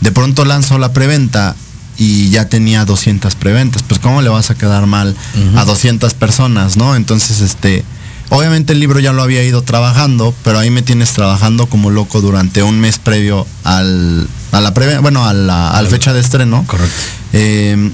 De 0.00 0.10
pronto 0.10 0.46
lanzo 0.46 0.78
la 0.78 0.94
preventa 0.94 1.54
y 2.00 2.30
ya 2.30 2.48
tenía 2.48 2.86
200 2.86 3.34
preventas. 3.34 3.82
Pues 3.82 4.00
cómo 4.00 4.22
le 4.22 4.30
vas 4.30 4.50
a 4.50 4.54
quedar 4.54 4.86
mal 4.86 5.14
a 5.54 5.64
200 5.66 6.14
personas, 6.14 6.78
¿no? 6.78 6.96
Entonces, 6.96 7.42
este, 7.42 7.84
obviamente 8.30 8.72
el 8.72 8.80
libro 8.80 9.00
ya 9.00 9.12
lo 9.12 9.22
había 9.22 9.44
ido 9.44 9.60
trabajando, 9.60 10.34
pero 10.42 10.58
ahí 10.58 10.70
me 10.70 10.80
tienes 10.80 11.12
trabajando 11.12 11.66
como 11.66 11.90
loco 11.90 12.22
durante 12.22 12.62
un 12.62 12.80
mes 12.80 12.98
previo 12.98 13.46
al, 13.64 14.26
a 14.50 14.62
la 14.62 14.72
pre, 14.72 14.98
bueno, 15.00 15.26
a 15.26 15.34
la, 15.34 15.86
fecha 15.90 16.14
de 16.14 16.20
estreno. 16.20 16.64
Correcto. 16.66 16.96
Eh, 17.34 17.90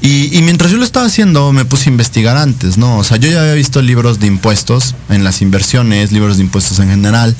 y, 0.00 0.34
y, 0.34 0.42
mientras 0.42 0.70
yo 0.70 0.78
lo 0.78 0.84
estaba 0.84 1.04
haciendo, 1.04 1.52
me 1.52 1.66
puse 1.66 1.90
a 1.90 1.92
investigar 1.92 2.38
antes, 2.38 2.78
¿no? 2.78 2.96
O 2.96 3.04
sea, 3.04 3.18
yo 3.18 3.28
ya 3.28 3.40
había 3.40 3.54
visto 3.54 3.82
libros 3.82 4.20
de 4.20 4.28
impuestos 4.28 4.94
en 5.10 5.22
las 5.22 5.42
inversiones, 5.42 6.12
libros 6.12 6.38
de 6.38 6.44
impuestos 6.44 6.78
en 6.78 6.88
general. 6.88 7.36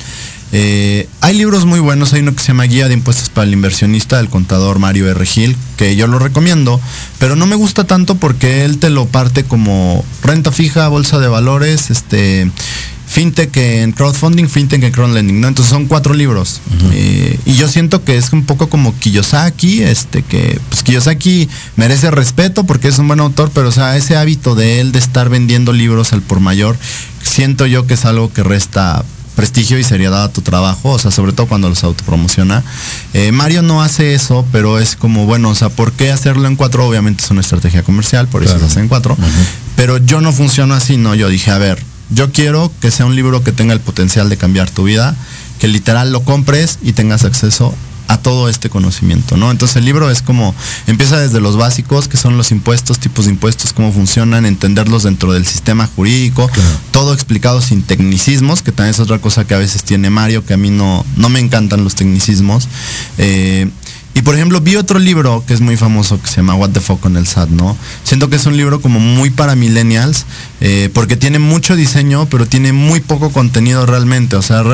Eh, 0.53 1.09
hay 1.21 1.37
libros 1.37 1.67
muy 1.67 1.81
buenos, 1.81 2.13
hay 2.13 2.21
uno 2.21 2.35
que 2.35 2.41
se 2.41 2.49
llama 2.49 2.65
Guía 2.65 2.89
de 2.89 2.95
Impuestos 2.95 3.29
para 3.29 3.47
el 3.47 3.53
Inversionista 3.53 4.17
del 4.17 4.29
contador 4.29 4.79
Mario 4.79 5.09
R. 5.11 5.27
Gil, 5.27 5.57
que 5.77 5.95
yo 5.95 6.07
lo 6.07 6.19
recomiendo, 6.19 6.81
pero 7.19 7.37
no 7.37 7.47
me 7.47 7.57
gusta 7.57 7.85
tanto 7.85 8.15
porque 8.15 8.65
él 8.65 8.79
te 8.79 8.91
lo 8.91 9.07
parte 9.07 9.45
como 9.45 10.05
renta 10.23 10.51
fija, 10.51 10.89
bolsa 10.89 11.19
de 11.19 11.29
valores, 11.29 11.91
este 11.91 12.51
fintech 13.09 13.57
en 13.57 13.93
crowdfunding, 13.93 14.49
fintech 14.49 14.83
en 14.83 14.93
crowdlending, 14.93 15.41
¿no? 15.41 15.49
Entonces 15.49 15.71
son 15.71 15.87
cuatro 15.87 16.15
libros. 16.15 16.61
Eh, 16.93 17.39
y 17.47 17.55
yo 17.55 17.67
siento 17.67 18.05
que 18.05 18.17
es 18.17 18.33
un 18.33 18.45
poco 18.45 18.69
como 18.69 18.97
Kiyosaki, 18.99 19.83
este, 19.83 20.23
que 20.23 20.61
pues 20.69 20.83
Kiyosaki 20.83 21.49
merece 21.77 22.11
respeto 22.11 22.65
porque 22.65 22.89
es 22.89 22.99
un 22.99 23.09
buen 23.09 23.21
autor, 23.21 23.51
pero 23.55 23.69
o 23.69 23.73
sea, 23.73 23.97
ese 23.97 24.17
hábito 24.17 24.55
de 24.55 24.81
él 24.81 24.93
de 24.93 24.99
estar 24.99 25.31
vendiendo 25.31 25.73
libros 25.73 26.13
al 26.13 26.21
por 26.21 26.41
mayor, 26.41 26.77
siento 27.23 27.67
yo 27.67 27.87
que 27.87 27.95
es 27.95 28.05
algo 28.05 28.33
que 28.33 28.43
resta 28.43 29.05
prestigio 29.39 29.79
y 29.79 29.85
seriedad 29.85 30.25
a 30.25 30.33
tu 30.33 30.43
trabajo, 30.43 30.91
o 30.91 30.99
sea, 30.99 31.13
sobre 31.13 31.33
todo 31.33 31.47
cuando 31.47 31.69
los 31.69 31.85
autopromociona. 31.85 32.65
Eh, 33.15 33.31
Mario 33.31 33.63
no 33.63 33.83
hace 33.83 34.15
eso, 34.15 34.45
pero 34.51 34.81
es 34.81 34.97
como, 34.97 35.27
bueno, 35.27 35.51
o 35.51 35.55
sea, 35.55 35.69
¿por 35.69 35.93
qué 35.93 36.11
hacerlo 36.11 36.49
en 36.49 36.57
cuatro? 36.57 36.85
Obviamente 36.85 37.23
es 37.23 37.31
una 37.31 37.43
estrategia 37.43 37.85
comercial, 37.85 38.27
por 38.27 38.43
eso 38.43 38.59
lo 38.59 38.67
hace 38.67 38.81
en 38.81 38.89
cuatro. 38.89 39.17
Pero 39.77 39.99
yo 39.99 40.21
no 40.21 40.33
funciono 40.33 40.75
así, 40.75 40.97
no, 40.97 41.15
yo 41.15 41.29
dije, 41.29 41.53
a 41.53 41.59
ver, 41.59 41.81
yo 42.11 42.33
quiero 42.33 42.73
que 42.81 42.91
sea 42.91 43.07
un 43.07 43.15
libro 43.15 43.45
que 43.45 43.53
tenga 43.53 43.75
el 43.75 43.81
potencial 43.81 44.29
de 44.29 44.37
cambiar 44.37 44.71
tu 44.71 44.83
vida, 44.83 45.15
que 45.61 45.69
literal 45.69 46.11
lo 46.11 46.25
compres 46.25 46.81
y 46.83 46.95
tengas 46.95 47.25
acceso 47.25 47.73
a 48.09 48.17
todo 48.19 48.49
este 48.49 48.71
conocimiento, 48.71 49.37
¿no? 49.37 49.51
Entonces 49.51 49.77
el 49.77 49.85
libro 49.85 50.11
es 50.11 50.23
como, 50.23 50.55
empieza 50.87 51.21
desde 51.21 51.41
los 51.41 51.57
básicos, 51.57 52.09
que 52.09 52.17
son 52.17 52.37
los 52.37 52.51
impuestos, 52.51 52.99
tipos 52.99 53.27
de 53.27 53.33
impuestos, 53.33 53.73
cómo 53.73 53.93
funcionan, 53.93 54.47
entenderlos 54.47 55.03
dentro 55.03 55.33
del 55.33 55.47
sistema 55.47 55.87
jurídico, 55.95 56.51
todo 56.91 57.13
explicado 57.13 57.61
sin 57.61 57.83
tecnicismos, 57.83 58.63
que 58.63 58.73
también 58.73 58.95
es 58.95 59.01
otra 59.01 59.19
cosa 59.19 59.47
que 59.47 59.55
a 59.55 59.59
veces 59.59 59.85
tiene 59.85 60.11
Mario, 60.11 60.45
que 60.45 60.55
a 60.55 60.57
mí 60.57 60.71
no, 60.71 61.05
no 61.17 61.29
me 61.29 61.39
encantan 61.39 61.85
los 61.85 61.95
tecnicismos. 61.95 62.67
Eh, 63.19 63.69
y 64.19 64.23
por 64.23 64.35
ejemplo, 64.35 64.61
vi 64.61 64.75
otro 64.75 64.99
libro 64.99 65.45
que 65.47 65.55
es 65.55 65.61
muy 65.61 65.77
famoso 65.77 66.21
que 66.21 66.27
se 66.27 66.39
llama 66.39 66.57
What 66.57 66.71
the 66.71 66.81
Fuck 66.81 66.99
con 66.99 67.17
el 67.17 67.25
SAT, 67.25 67.51
¿no? 67.51 67.77
Siento 68.03 68.29
que 68.29 68.35
es 68.35 68.47
un 68.47 68.57
libro 68.57 68.81
como 68.81 68.99
muy 68.99 69.31
para 69.31 69.55
millennials, 69.55 70.27
eh, 70.61 70.91
porque 70.93 71.17
tiene 71.17 71.39
mucho 71.39 71.77
diseño, 71.77 72.27
pero 72.29 72.45
tiene 72.45 72.73
muy 72.73 72.99
poco 72.99 73.31
contenido 73.31 73.87
realmente. 73.87 74.35
O 74.35 74.43
sea, 74.43 74.65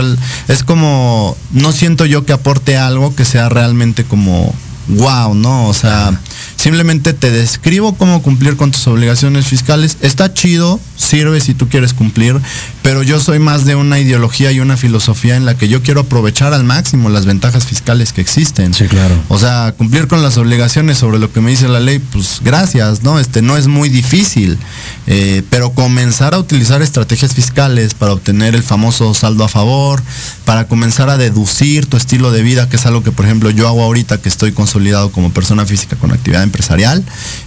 es 0.49 0.65
como, 0.65 1.37
no 1.51 1.73
siento 1.73 2.07
yo 2.07 2.25
que 2.25 2.33
aporte 2.33 2.79
algo 2.79 3.15
que 3.15 3.27
sea 3.27 3.51
realmente 3.51 4.05
como 4.05 4.55
wow, 4.89 5.35
¿no? 5.35 5.69
O 5.69 5.75
sea, 5.75 6.19
simplemente 6.57 7.13
te 7.13 7.31
describo 7.31 7.95
cómo 7.95 8.23
cumplir 8.23 8.57
con 8.57 8.71
tus 8.71 8.87
obligaciones 8.87 9.47
fiscales. 9.47 9.99
Está 10.01 10.33
chido, 10.33 10.81
sirve 10.97 11.41
si 11.41 11.55
tú 11.55 11.69
quieres 11.69 11.93
cumplir, 11.93 12.41
pero 12.83 13.03
yo 13.03 13.21
soy 13.21 13.39
más 13.39 13.65
de 13.65 13.75
una 13.75 13.99
ideología 13.99 14.53
y 14.53 14.61
una 14.61 14.77
filosofía 14.77 15.37
en 15.37 15.45
la 15.45 15.57
que 15.57 15.69
yo 15.69 15.83
quiero 15.83 16.03
aprovechar 16.03 16.53
al 16.53 16.65
máximo 16.65 17.09
las 17.09 17.27
ventajas 17.27 17.65
fiscales 17.65 18.13
que 18.13 18.21
existen. 18.21 18.75
Sí, 18.75 18.87
claro. 18.87 19.15
O 19.29 19.39
sea, 19.39 19.75
cumplir 19.77 20.07
con 20.07 20.23
las 20.23 20.37
obligaciones 20.37 20.99
sobre 20.99 21.19
lo 21.19 21.33
que 21.33 21.41
me 21.41 21.51
dice 21.51 21.69
la 21.69 21.81
ley, 21.81 21.99
pues 21.99 22.41
gracias, 22.43 23.03
¿no? 23.03 23.19
Este 23.19 23.43
no 23.43 23.57
es 23.57 23.67
muy 23.67 23.89
difícil, 23.89 24.59
eh, 25.07 25.43
pero 25.51 25.71
comenzar 25.71 26.35
a 26.35 26.39
utilizar 26.39 26.83
estrategias 26.83 27.35
fiscales 27.35 27.95
para 27.95 28.13
obtener 28.13 28.55
el 28.55 28.63
famoso 28.63 29.15
saldo 29.15 29.45
a 29.45 29.49
favor, 29.49 30.03
para 30.45 30.67
comenzar 30.67 31.11
a 31.11 31.17
deducir 31.17 31.87
tu 31.87 31.97
estilo 31.97 32.33
de 32.33 32.43
vida, 32.43 32.69
que 32.69 32.77
es 32.77 32.87
algo 32.87 33.03
que, 33.03 33.13
por 33.13 33.25
ejemplo, 33.25 33.51
yo 33.51 33.69
hago 33.69 33.83
ahorita 33.83 34.19
que 34.19 34.29
estoy 34.29 34.53
consolidado 34.53 35.11
como 35.13 35.33
persona 35.33 35.67
física 35.67 35.97
con 35.97 36.13
actividad 36.13 36.34
empresarial, 36.43 37.05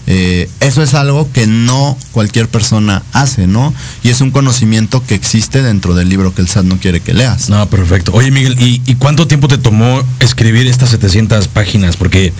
eh, 0.07 0.49
eso 0.59 0.81
es 0.81 0.93
algo 0.93 1.29
que 1.31 1.47
no 1.47 1.97
cualquier 2.11 2.47
persona 2.47 3.03
hace, 3.13 3.47
¿no? 3.47 3.73
Y 4.03 4.09
es 4.09 4.21
un 4.21 4.31
conocimiento 4.31 5.03
que 5.05 5.15
existe 5.15 5.61
dentro 5.61 5.95
del 5.95 6.09
libro 6.09 6.33
que 6.33 6.41
el 6.41 6.47
SAT 6.47 6.65
no 6.65 6.77
quiere 6.77 7.01
que 7.01 7.13
leas. 7.13 7.49
No, 7.49 7.67
perfecto. 7.69 8.11
Oye, 8.13 8.31
Miguel, 8.31 8.55
¿y, 8.59 8.81
y 8.85 8.95
cuánto 8.95 9.27
tiempo 9.27 9.47
te 9.47 9.57
tomó 9.57 10.03
escribir 10.19 10.67
estas 10.67 10.89
700 10.89 11.47
páginas? 11.49 11.97
Porque, 11.97 12.33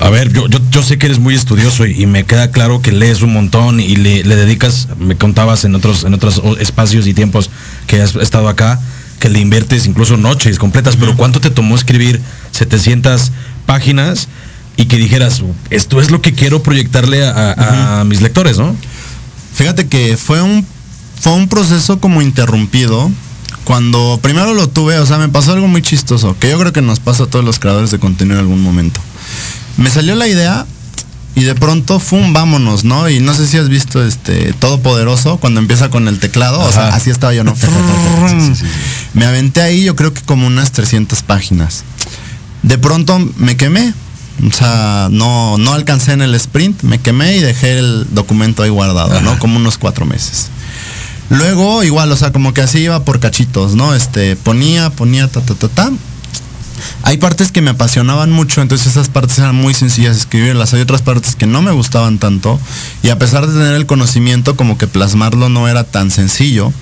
a 0.00 0.10
ver, 0.10 0.32
yo, 0.32 0.48
yo, 0.48 0.58
yo 0.70 0.82
sé 0.82 0.98
que 0.98 1.06
eres 1.06 1.18
muy 1.18 1.34
estudioso 1.34 1.86
y, 1.86 2.02
y 2.02 2.06
me 2.06 2.24
queda 2.24 2.50
claro 2.50 2.82
que 2.82 2.92
lees 2.92 3.22
un 3.22 3.32
montón 3.32 3.80
y 3.80 3.96
le, 3.96 4.24
le 4.24 4.36
dedicas, 4.36 4.88
me 4.98 5.16
contabas 5.16 5.64
en 5.64 5.74
otros, 5.74 6.04
en 6.04 6.14
otros 6.14 6.42
espacios 6.58 7.06
y 7.06 7.14
tiempos 7.14 7.50
que 7.86 8.00
has 8.00 8.16
estado 8.16 8.48
acá, 8.48 8.80
que 9.20 9.28
le 9.28 9.38
inviertes 9.38 9.86
incluso 9.86 10.16
noches 10.16 10.58
completas, 10.58 10.96
pero 10.96 11.16
¿cuánto 11.16 11.40
te 11.40 11.50
tomó 11.50 11.76
escribir 11.76 12.20
700 12.52 13.30
páginas 13.66 14.28
y 14.80 14.86
que 14.86 14.96
dijeras, 14.96 15.42
esto 15.70 16.00
es 16.00 16.10
lo 16.10 16.20
que 16.22 16.32
quiero 16.32 16.62
proyectarle 16.62 17.26
a, 17.26 17.52
a- 17.52 18.00
a 18.00 18.04
mis 18.04 18.20
lectores, 18.22 18.56
¿no? 18.58 18.74
Fíjate 19.54 19.88
que 19.88 20.16
fue 20.16 20.40
un, 20.42 20.64
fue 21.20 21.32
un 21.32 21.48
proceso 21.48 22.00
como 22.00 22.22
interrumpido. 22.22 23.10
Cuando 23.64 24.18
primero 24.22 24.54
lo 24.54 24.68
tuve, 24.68 24.98
o 24.98 25.06
sea, 25.06 25.18
me 25.18 25.28
pasó 25.28 25.52
algo 25.52 25.68
muy 25.68 25.82
chistoso, 25.82 26.34
que 26.40 26.48
yo 26.50 26.58
creo 26.58 26.72
que 26.72 26.80
nos 26.82 26.98
pasa 26.98 27.24
a 27.24 27.26
todos 27.26 27.44
los 27.44 27.58
creadores 27.58 27.90
de 27.90 27.98
contenido 27.98 28.36
en 28.36 28.40
algún 28.40 28.62
momento. 28.62 29.00
Me 29.76 29.90
salió 29.90 30.14
la 30.14 30.26
idea 30.28 30.66
y 31.36 31.42
de 31.42 31.54
pronto, 31.54 32.00
¡fum! 32.00 32.32
vámonos, 32.32 32.84
¿no? 32.84 33.08
Y 33.10 33.20
no 33.20 33.34
sé 33.34 33.46
si 33.46 33.58
has 33.58 33.68
visto 33.68 34.02
este 34.04 34.52
Todopoderoso 34.54 35.36
cuando 35.36 35.60
empieza 35.60 35.90
con 35.90 36.08
el 36.08 36.18
teclado, 36.18 36.58
o 36.60 36.72
sea, 36.72 36.88
así 36.94 37.10
estaba 37.10 37.34
yo, 37.34 37.44
¿no? 37.44 37.54
Me 39.14 39.26
aventé 39.26 39.60
ahí, 39.60 39.84
yo 39.84 39.94
creo 39.94 40.14
que 40.14 40.22
como 40.22 40.46
unas 40.46 40.72
300 40.72 41.22
páginas. 41.22 41.84
De 42.62 42.78
pronto 42.78 43.18
me 43.36 43.56
quemé. 43.56 43.92
O 44.46 44.52
sea, 44.52 45.08
no, 45.10 45.58
no 45.58 45.74
alcancé 45.74 46.12
en 46.12 46.22
el 46.22 46.34
sprint, 46.34 46.82
me 46.82 46.98
quemé 46.98 47.36
y 47.36 47.40
dejé 47.40 47.78
el 47.78 48.06
documento 48.12 48.62
ahí 48.62 48.70
guardado, 48.70 49.20
¿no? 49.20 49.38
Como 49.38 49.56
unos 49.56 49.76
cuatro 49.76 50.06
meses. 50.06 50.48
Luego, 51.28 51.84
igual, 51.84 52.10
o 52.10 52.16
sea, 52.16 52.32
como 52.32 52.54
que 52.54 52.62
así 52.62 52.80
iba 52.80 53.04
por 53.04 53.20
cachitos, 53.20 53.74
¿no? 53.74 53.94
Este, 53.94 54.36
ponía, 54.36 54.90
ponía, 54.90 55.28
ta, 55.28 55.40
ta, 55.40 55.54
ta, 55.54 55.68
ta. 55.68 55.90
Hay 57.02 57.18
partes 57.18 57.52
que 57.52 57.60
me 57.60 57.70
apasionaban 57.70 58.30
mucho, 58.30 58.62
entonces 58.62 58.88
esas 58.88 59.08
partes 59.08 59.38
eran 59.38 59.54
muy 59.54 59.74
sencillas 59.74 60.14
de 60.14 60.20
escribirlas. 60.20 60.72
Hay 60.74 60.80
otras 60.80 61.02
partes 61.02 61.36
que 61.36 61.46
no 61.46 61.62
me 61.62 61.72
gustaban 61.72 62.18
tanto 62.18 62.58
y 63.02 63.10
a 63.10 63.18
pesar 63.18 63.46
de 63.46 63.52
tener 63.52 63.74
el 63.74 63.86
conocimiento, 63.86 64.56
como 64.56 64.78
que 64.78 64.86
plasmarlo 64.86 65.48
no 65.48 65.68
era 65.68 65.84
tan 65.84 66.10
sencillo. 66.10 66.72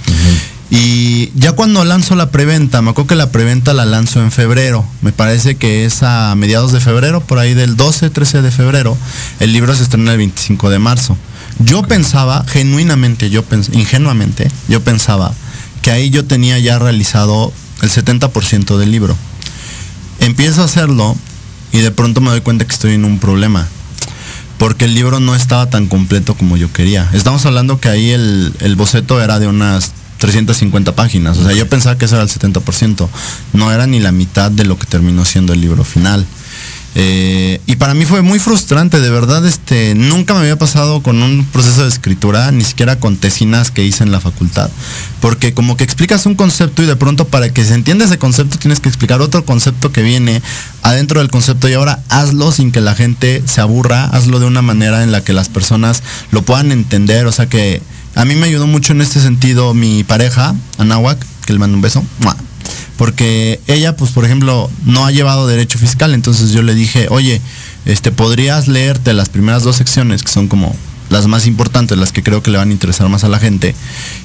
Y 0.71 1.31
ya 1.35 1.53
cuando 1.53 1.83
lanzo 1.85 2.15
la 2.15 2.31
preventa, 2.31 2.83
me 2.83 2.91
acuerdo 2.91 3.09
que 3.09 3.15
la 3.15 3.31
preventa 3.33 3.73
la 3.73 3.87
lanzo 3.87 4.21
en 4.23 4.31
febrero. 4.31 4.85
Me 5.01 5.13
parece 5.13 5.57
que 5.57 5.87
es 5.87 6.03
a 6.03 6.35
mediados 6.35 6.73
de 6.73 6.81
febrero, 6.81 7.21
por 7.23 7.39
ahí 7.39 7.55
del 7.55 7.77
12, 7.77 8.11
13 8.11 8.43
de 8.43 8.51
febrero. 8.51 8.97
El 9.41 9.53
libro 9.55 9.75
se 9.75 9.83
estrena 9.85 10.13
el 10.13 10.19
25 10.19 10.69
de 10.69 10.79
marzo. 10.79 11.17
Yo 11.59 11.83
pensaba, 11.83 12.45
genuinamente, 12.47 13.31
yo 13.31 13.49
pens- 13.49 13.71
ingenuamente, 13.73 14.51
yo 14.69 14.83
pensaba 14.85 15.33
que 15.81 15.91
ahí 15.91 16.11
yo 16.11 16.25
tenía 16.27 16.59
ya 16.59 16.79
realizado 16.79 17.53
el 17.81 17.89
70% 17.91 18.77
del 18.77 18.91
libro. 18.91 19.17
Empiezo 20.21 20.61
a 20.63 20.67
hacerlo 20.67 21.17
y 21.73 21.79
de 21.79 21.91
pronto 21.93 22.21
me 22.21 22.31
doy 22.31 22.43
cuenta 22.43 22.67
que 22.67 22.73
estoy 22.75 22.93
en 22.95 23.05
un 23.07 23.19
problema. 23.19 23.67
Porque 24.59 24.85
el 24.87 24.95
libro 24.95 25.21
no 25.21 25.35
estaba 25.37 25.71
tan 25.71 25.87
completo 25.87 26.35
como 26.35 26.57
yo 26.57 26.73
quería. 26.73 27.09
Estamos 27.13 27.47
hablando 27.47 27.81
que 27.81 27.89
ahí 27.89 28.11
el, 28.11 28.53
el 28.61 28.75
boceto 28.77 29.23
era 29.23 29.39
de 29.39 29.47
unas 29.47 29.93
350 30.19 30.95
páginas. 30.95 31.39
O 31.39 31.45
sea, 31.45 31.53
yo 31.53 31.69
pensaba 31.69 31.97
que 31.97 32.05
eso 32.05 32.17
era 32.17 32.25
el 32.25 32.31
70%. 32.31 33.09
No 33.53 33.73
era 33.73 33.87
ni 33.87 34.01
la 34.01 34.13
mitad 34.13 34.51
de 34.51 34.65
lo 34.65 34.79
que 34.79 34.87
terminó 34.87 35.25
siendo 35.25 35.53
el 35.53 35.61
libro 35.61 35.85
final. 35.85 36.27
Eh, 36.95 37.61
y 37.67 37.77
para 37.77 37.95
mí 37.95 38.05
fue 38.07 38.23
muy 38.23 38.39
frustrante, 38.39 39.01
de 39.01 39.11
verdad, 39.11 39.47
este, 39.47 39.95
nunca 39.95 40.35
me 40.35 40.41
había 40.41 40.59
pasado 40.59 41.01
con 41.03 41.23
un 41.23 41.45
proceso 41.45 41.83
de 41.83 41.89
escritura, 41.89 42.51
ni 42.51 42.65
siquiera 42.65 42.99
con 42.99 43.17
tesinas 43.17 43.71
que 43.71 43.85
hice 43.85 44.03
en 44.03 44.11
la 44.11 44.21
facultad. 44.21 44.71
Porque 45.21 45.55
como 45.55 45.77
que 45.77 45.85
explicas 45.85 46.27
un 46.27 46.35
concepto 46.35 46.83
y 46.83 46.87
de 46.87 46.97
pronto 46.97 47.27
para 47.29 47.53
que 47.53 47.65
se 47.65 47.75
entienda 47.75 48.07
ese 48.07 48.19
concepto 48.19 48.59
tienes 48.59 48.81
que 48.81 48.89
explicar 48.89 49.21
otro 49.21 49.45
concepto 49.45 49.93
que 49.93 50.03
viene 50.03 50.43
adentro 50.83 51.21
del 51.21 51.31
concepto 51.31 51.69
y 51.69 51.75
ahora 51.75 52.01
hazlo 52.09 52.51
sin 52.51 52.73
que 52.73 52.81
la 52.81 52.95
gente 52.95 53.43
se 53.47 53.61
aburra, 53.61 54.07
hazlo 54.07 54.41
de 54.41 54.47
una 54.47 54.63
manera 54.63 55.03
en 55.03 55.13
la 55.13 55.23
que 55.23 55.35
las 55.35 55.49
personas 55.49 56.03
lo 56.33 56.43
puedan 56.43 56.73
entender. 56.73 57.27
O 57.27 57.33
sea 57.33 57.49
que 57.49 57.81
a 58.19 58.25
mí 58.25 58.35
me 58.35 58.49
ayudó 58.49 58.67
mucho 58.67 58.93
en 58.95 59.01
este 59.01 59.21
sentido 59.21 59.75
mi 59.75 60.03
pareja, 60.03 60.53
Anahuac, 60.77 61.25
que 61.47 61.53
le 61.53 61.61
mando 61.61 61.77
un 61.77 61.83
beso. 61.83 62.05
Porque 62.97 63.61
ella, 63.69 63.95
pues 63.97 64.11
por 64.11 64.25
ejemplo, 64.25 64.69
no 64.85 65.07
ha 65.07 65.13
llevado 65.13 65.47
derecho 65.47 65.79
fiscal, 65.79 66.13
entonces 66.13 66.51
yo 66.51 66.63
le 66.63 66.75
dije, 66.75 67.07
oye, 67.11 67.41
este, 67.85 68.11
podrías 68.11 68.67
leerte 68.67 69.15
las 69.15 69.29
primeras 69.29 69.63
dos 69.63 69.77
secciones, 69.77 70.25
que 70.25 70.33
son 70.33 70.49
como 70.49 70.75
las 71.11 71.27
más 71.27 71.47
importantes, 71.47 71.97
las 71.99 72.13
que 72.13 72.23
creo 72.23 72.43
que 72.43 72.51
le 72.51 72.59
van 72.59 72.71
a 72.71 72.73
interesar 72.73 73.09
más 73.09 73.25
a 73.25 73.29
la 73.29 73.39
gente, 73.39 73.75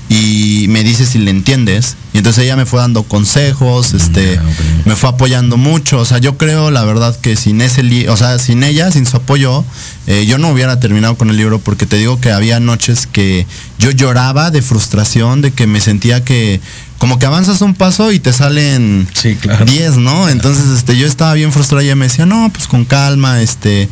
y 0.10 0.66
me 0.70 0.84
dice 0.84 1.06
si 1.06 1.18
le 1.20 1.32
entiendes. 1.32 1.96
Y 2.14 2.18
entonces 2.20 2.44
ella 2.44 2.56
me 2.56 2.66
fue 2.66 2.80
dando 2.80 3.04
consejos, 3.04 3.94
este, 3.94 4.38
Ah, 4.38 4.44
ok. 4.44 4.86
me 4.86 4.96
fue 4.96 5.10
apoyando 5.10 5.58
mucho. 5.58 5.98
O 6.00 6.06
sea, 6.06 6.20
yo 6.20 6.38
creo 6.38 6.70
la 6.72 6.84
verdad 6.84 7.18
que 7.20 7.36
sin 7.36 7.62
ese 7.62 8.08
o 8.10 8.18
sea, 8.18 8.38
sin 8.38 8.64
ella, 8.64 8.92
sin 8.92 9.06
su 9.06 9.18
apoyo, 9.18 9.64
eh, 10.08 10.26
yo 10.28 10.38
no 10.38 10.50
hubiera 10.50 10.80
terminado 10.80 11.16
con 11.18 11.30
el 11.30 11.38
libro 11.38 11.60
porque 11.60 11.86
te 11.88 11.98
digo 11.98 12.20
que 12.20 12.32
había 12.32 12.60
noches 12.60 13.08
que 13.08 13.48
yo 13.80 13.90
lloraba 13.92 14.52
de 14.52 14.62
frustración, 14.62 15.42
de 15.42 15.52
que 15.52 15.66
me 15.66 15.80
sentía 15.80 16.24
que 16.24 16.60
como 17.00 17.18
que 17.20 17.26
avanzas 17.26 17.62
un 17.62 17.74
paso 17.74 18.12
y 18.12 18.20
te 18.20 18.32
salen 18.32 19.08
Sí, 19.14 19.36
claro. 19.36 19.66
10, 19.66 19.98
¿no? 19.98 20.30
Entonces, 20.30 20.66
este, 20.78 20.96
yo 20.96 21.08
estaba 21.08 21.34
bien 21.34 21.52
frustrado 21.52 21.82
y 21.82 21.86
ella 21.88 21.96
me 21.96 22.08
decía, 22.08 22.26
no, 22.26 22.50
pues 22.54 22.68
con 22.68 22.86
calma, 22.86 23.42
este, 23.42 23.90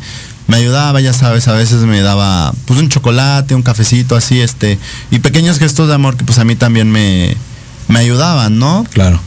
me 0.48 0.56
ayudaba, 0.56 1.00
ya 1.00 1.12
sabes, 1.12 1.48
a 1.48 1.52
veces 1.52 1.80
me 1.82 2.00
daba, 2.00 2.52
pues 2.66 2.80
un 2.80 2.88
chocolate, 2.88 3.54
un 3.54 3.62
cafecito, 3.62 4.16
así, 4.16 4.40
este, 4.40 4.78
y 5.10 5.18
pequeños 5.20 5.58
gestos 5.58 5.88
de 5.88 5.94
amor 5.94 6.16
que 6.16 6.24
pues 6.24 6.38
a 6.38 6.44
mí 6.44 6.56
también 6.56 6.90
me, 6.90 7.36
me 7.88 7.98
ayudaban, 8.00 8.58
¿no? 8.58 8.84
Claro. 8.92 9.20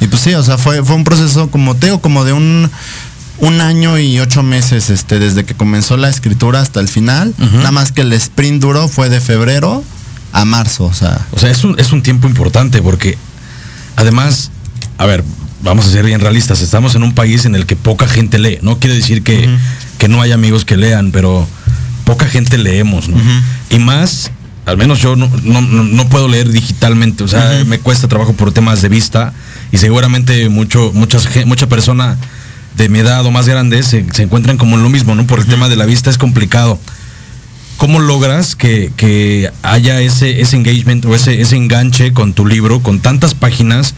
Y 0.00 0.06
pues 0.06 0.22
sí, 0.22 0.34
o 0.34 0.42
sea, 0.42 0.58
fue, 0.58 0.84
fue 0.84 0.96
un 0.96 1.04
proceso, 1.04 1.50
como 1.50 1.74
te 1.76 1.86
digo, 1.86 2.00
como 2.00 2.24
de 2.24 2.32
un, 2.32 2.70
un 3.38 3.60
año 3.60 3.98
y 3.98 4.20
ocho 4.20 4.42
meses, 4.42 4.90
este, 4.90 5.18
desde 5.18 5.44
que 5.44 5.54
comenzó 5.54 5.96
la 5.96 6.08
escritura 6.08 6.60
hasta 6.60 6.80
el 6.80 6.88
final, 6.88 7.34
nada 7.38 7.70
más 7.70 7.92
que 7.92 8.02
el 8.02 8.12
sprint 8.12 8.60
duro 8.60 8.88
fue 8.88 9.08
de 9.08 9.20
febrero 9.20 9.82
a 10.32 10.44
marzo, 10.44 10.84
o 10.84 10.92
sea, 10.92 11.26
O 11.30 11.38
sea, 11.38 11.50
es 11.50 11.62
un, 11.64 11.78
es 11.78 11.92
un 11.92 12.02
tiempo 12.02 12.26
importante 12.26 12.82
porque 12.82 13.16
además, 13.96 14.50
a 14.98 15.06
ver, 15.06 15.24
vamos 15.62 15.86
a 15.86 15.90
ser 15.90 16.04
bien 16.04 16.20
realistas, 16.20 16.60
estamos 16.60 16.94
en 16.94 17.02
un 17.02 17.14
país 17.14 17.44
en 17.44 17.54
el 17.54 17.66
que 17.66 17.76
poca 17.76 18.06
gente 18.06 18.38
lee. 18.38 18.58
No 18.62 18.78
quiere 18.78 18.96
decir 18.96 19.22
que. 19.22 19.48
Que 20.04 20.08
no 20.10 20.20
hay 20.20 20.32
amigos 20.32 20.66
que 20.66 20.76
lean, 20.76 21.12
pero 21.12 21.48
poca 22.04 22.26
gente 22.26 22.58
leemos. 22.58 23.08
Y 23.70 23.78
más, 23.78 24.30
al 24.66 24.76
menos 24.76 24.98
yo 25.00 25.16
no, 25.16 25.30
no- 25.44 25.62
no- 25.62 25.82
no 25.82 26.08
puedo 26.10 26.28
leer 26.28 26.50
digitalmente, 26.50 27.24
o 27.24 27.28
sea, 27.28 27.40
me 27.66 27.78
cuesta 27.78 28.06
trabajo 28.06 28.34
por 28.34 28.52
temas 28.52 28.82
de 28.82 28.90
vista 28.90 29.32
y 29.72 29.78
seguramente 29.78 30.50
mucho, 30.50 30.90
muchas, 30.92 31.26
mucha 31.46 31.70
persona 31.70 32.18
de 32.76 32.90
mi 32.90 32.98
edad 32.98 33.24
o 33.24 33.30
más 33.30 33.48
grande 33.48 33.82
se, 33.82 34.04
se 34.12 34.24
encuentran 34.24 34.58
como 34.58 34.76
en 34.76 34.82
lo 34.82 34.90
mismo, 34.90 35.14
¿no? 35.14 35.26
Por 35.26 35.38
el 35.38 35.46
tema 35.46 35.70
de 35.70 35.76
la 35.76 35.86
vista 35.86 36.10
es 36.10 36.18
complicado. 36.18 36.78
¿Cómo 37.78 37.98
logras 37.98 38.56
que, 38.56 38.92
que 38.98 39.50
haya 39.62 40.02
ese, 40.02 40.42
ese 40.42 40.56
engagement 40.56 41.06
o 41.06 41.14
ese, 41.14 41.40
ese 41.40 41.56
enganche 41.56 42.12
con 42.12 42.34
tu 42.34 42.44
libro, 42.46 42.82
con 42.82 43.00
tantas 43.00 43.32
páginas 43.32 43.94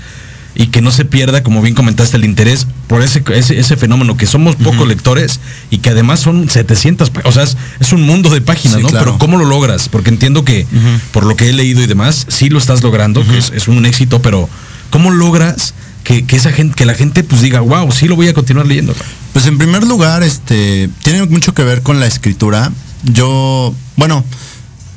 y 0.58 0.68
que 0.68 0.80
no 0.80 0.90
se 0.90 1.04
pierda, 1.04 1.42
como 1.42 1.60
bien 1.62 1.75
comentaste, 1.75 2.16
el 2.16 2.25
interés 2.25 2.66
por 2.88 3.02
ese, 3.02 3.22
ese, 3.34 3.58
ese 3.58 3.76
fenómeno, 3.76 4.16
que 4.16 4.26
somos 4.26 4.56
pocos 4.56 4.88
lectores 4.88 5.38
y 5.70 5.78
que 5.78 5.90
además 5.90 6.20
son 6.20 6.48
700, 6.48 7.10
pá- 7.10 7.20
o 7.25 7.32
sea, 7.32 7.42
es, 7.42 7.56
es 7.78 7.92
un 7.92 8.02
mundo 8.02 8.30
de 8.30 8.40
páginas, 8.40 8.78
Sí, 8.78 8.82
¿no? 8.82 8.88
claro. 8.88 9.04
Pero 9.04 9.18
¿cómo 9.18 9.36
lo 9.38 9.44
logras? 9.44 9.88
Porque 9.90 10.08
entiendo 10.10 10.44
que, 10.44 10.66
por 11.12 11.25
lo 11.26 11.36
que 11.36 11.50
he 11.50 11.52
leído 11.52 11.82
y 11.82 11.86
demás, 11.86 12.26
sí 12.28 12.48
lo 12.48 12.58
estás 12.58 12.82
logrando, 12.82 13.22
que 13.26 13.36
es, 13.38 13.52
es 13.54 13.68
un 13.68 13.84
éxito, 13.86 14.22
pero 14.22 14.48
¿cómo 14.90 15.10
logras 15.10 15.75
que, 16.04 16.25
que 16.25 16.36
esa 16.36 16.52
gente, 16.52 16.75
que 16.75 16.86
la 16.86 16.94
gente 16.94 17.22
pues 17.22 17.42
diga, 17.42 17.60
wow, 17.60 17.92
sí 17.92 18.08
lo 18.08 18.16
voy 18.16 18.28
a 18.28 18.32
continuar 18.34 18.66
leyendo? 18.66 18.94
Pues 19.34 19.44
en 19.46 19.58
primer 19.58 19.84
lugar, 19.84 20.22
este, 20.22 20.88
tiene 21.02 21.25
mucho 21.26 21.52
que 21.52 21.64
ver 21.64 21.82
con 21.82 22.00
la 22.00 22.06
escritura. 22.06 22.72
Yo, 23.04 23.75
bueno, 23.96 24.25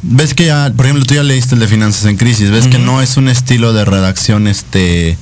ves 0.04 0.34
que 0.34 0.46
ya, 0.46 0.72
por 0.76 0.86
ejemplo, 0.86 1.06
tú 1.06 1.16
ya 1.16 1.24
leíste 1.24 1.56
el 1.56 1.60
de 1.62 1.68
Finanzas 1.68 2.06
en 2.06 2.16
Crisis, 2.16 2.50
ves 2.50 2.68
que 2.68 2.80
no 2.80 3.02
es 3.02 3.18
un 3.18 3.28
estilo 3.28 3.74
de 3.74 3.84
redacción, 3.84 4.48
este, 4.48 5.18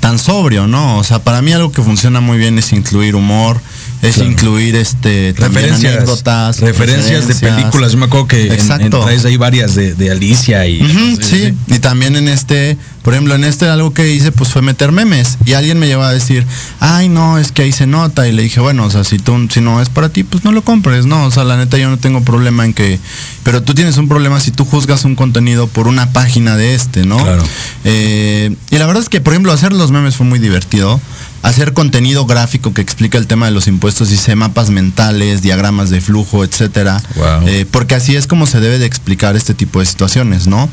tan 0.00 0.18
sobrio, 0.18 0.66
¿no? 0.66 0.98
O 0.98 1.04
sea, 1.04 1.22
para 1.22 1.42
mí 1.42 1.52
algo 1.52 1.72
que 1.72 1.82
funciona 1.82 2.20
muy 2.20 2.38
bien 2.38 2.58
es 2.58 2.72
incluir 2.72 3.14
humor, 3.14 3.60
es 4.02 4.14
Claro. 4.16 4.30
incluir 4.30 4.76
este 4.76 5.32
también 5.34 5.64
referencias, 5.64 5.96
anécdotas, 5.96 6.60
referencias 6.60 7.28
de 7.28 7.34
películas. 7.34 7.92
Yo 7.92 7.98
me 7.98 8.06
acuerdo 8.06 8.26
que 8.28 8.40
en- 8.46 8.46
en, 8.48 8.52
Exacto. 8.54 9.00
traes 9.00 9.24
ahí 9.26 9.36
varias 9.36 9.74
de, 9.74 9.94
de 9.94 10.10
Alicia 10.10 10.66
y. 10.66 10.80
Sí, 11.20 11.54
y 11.66 11.78
también 11.80 12.16
en 12.16 12.28
este, 12.28 12.76
por 13.02 13.12
ejemplo, 13.14 13.34
en 13.34 13.44
este 13.44 13.68
algo 13.68 13.92
que 13.92 14.10
hice 14.12 14.32
pues 14.32 14.50
fue 14.50 14.62
meter 14.62 14.90
memes 14.92 15.36
y 15.44 15.52
alguien 15.52 15.78
me 15.78 15.86
llevó 15.86 16.02
a 16.02 16.12
decir, 16.12 16.46
ay 16.80 17.08
no, 17.08 17.38
es 17.38 17.52
que 17.52 17.62
ahí 17.62 17.72
se 17.72 17.86
nota 17.86 18.26
y 18.26 18.32
le 18.32 18.42
dije, 18.42 18.60
bueno, 18.60 18.84
o 18.84 18.90
sea, 18.90 19.04
si 19.04 19.18
tú, 19.18 19.48
si 19.52 19.60
no 19.60 19.80
es 19.82 19.88
para 19.90 20.08
ti, 20.08 20.22
pues 20.24 20.44
no 20.44 20.52
lo 20.52 20.62
compres, 20.62 21.04
no, 21.06 21.24
o 21.26 21.30
sea, 21.30 21.44
la 21.44 21.56
neta 21.58 21.76
yo 21.78 21.90
no 21.90 21.98
tengo 21.98 22.22
problema 22.22 22.64
en 22.64 22.72
que, 22.72 22.98
pero 23.42 23.62
tú 23.62 23.74
tienes 23.74 23.96
un 23.98 24.08
problema 24.08 24.40
si 24.40 24.50
tú 24.50 24.64
juzgas 24.64 25.04
un 25.04 25.14
contenido 25.14 25.66
por 25.66 25.86
una 25.88 26.12
página 26.12 26.56
de 26.56 26.74
este, 26.74 27.04
¿no? 27.04 27.18
Claro. 27.18 27.42
Eh, 27.84 28.54
y 28.70 28.78
la 28.78 28.86
verdad 28.86 29.02
es 29.02 29.08
que, 29.08 29.20
por 29.20 29.32
ejemplo, 29.34 29.52
hacer 29.52 29.72
los 29.72 29.90
memes 29.90 30.16
fue 30.16 30.26
muy 30.26 30.38
divertido. 30.38 31.00
Hacer 31.42 31.72
contenido 31.72 32.26
gráfico 32.26 32.74
que 32.74 32.82
explica 32.82 33.16
el 33.16 33.26
tema 33.26 33.46
de 33.46 33.52
los 33.52 33.66
impuestos, 33.66 34.12
hice 34.12 34.36
mapas 34.36 34.68
mentales, 34.70 35.40
diagramas 35.40 35.88
de 35.88 36.00
flujo, 36.02 36.44
etcétera. 36.44 37.02
Wow. 37.16 37.48
Eh, 37.48 37.66
porque 37.70 37.94
así 37.94 38.14
es 38.14 38.26
como 38.26 38.46
se 38.46 38.60
debe 38.60 38.78
de 38.78 38.86
explicar 38.86 39.36
este 39.36 39.54
tipo 39.54 39.80
de 39.80 39.86
situaciones, 39.86 40.46
¿no? 40.46 40.68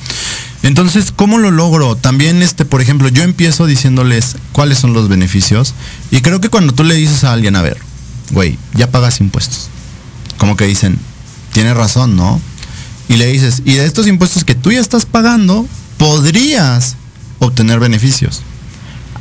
Entonces, 0.64 1.14
¿cómo 1.16 1.38
lo 1.38 1.52
logro? 1.52 1.96
También, 1.96 2.42
este, 2.42 2.66
por 2.66 2.82
ejemplo, 2.82 3.08
yo 3.08 3.24
empiezo 3.24 3.66
diciéndoles 3.66 4.36
cuáles 4.52 4.78
son 4.78 4.94
los 4.94 5.08
beneficios. 5.08 5.74
Y 6.12 6.22
creo 6.22 6.42
que 6.42 6.50
cuando 6.50 6.74
tú 6.74 6.84
le 6.84 6.96
dices 6.96 7.24
a 7.24 7.32
alguien, 7.32 7.56
a 7.56 7.62
ver, 7.62 7.78
güey, 8.32 8.58
ya 8.74 8.92
pagas 8.92 9.22
impuestos. 9.22 9.70
Como 10.38 10.58
que 10.58 10.66
dicen, 10.66 10.98
tiene 11.54 11.74
razón, 11.74 12.16
¿no? 12.16 12.42
Y 13.08 13.16
le 13.16 13.28
dices, 13.28 13.62
y 13.64 13.74
de 13.74 13.86
estos 13.86 14.08
impuestos 14.08 14.44
que 14.44 14.56
tú 14.56 14.72
ya 14.72 14.82
estás 14.82 15.06
pagando, 15.06 15.66
podrías 15.98 16.96
obtener 17.40 17.80
beneficios. 17.80 18.42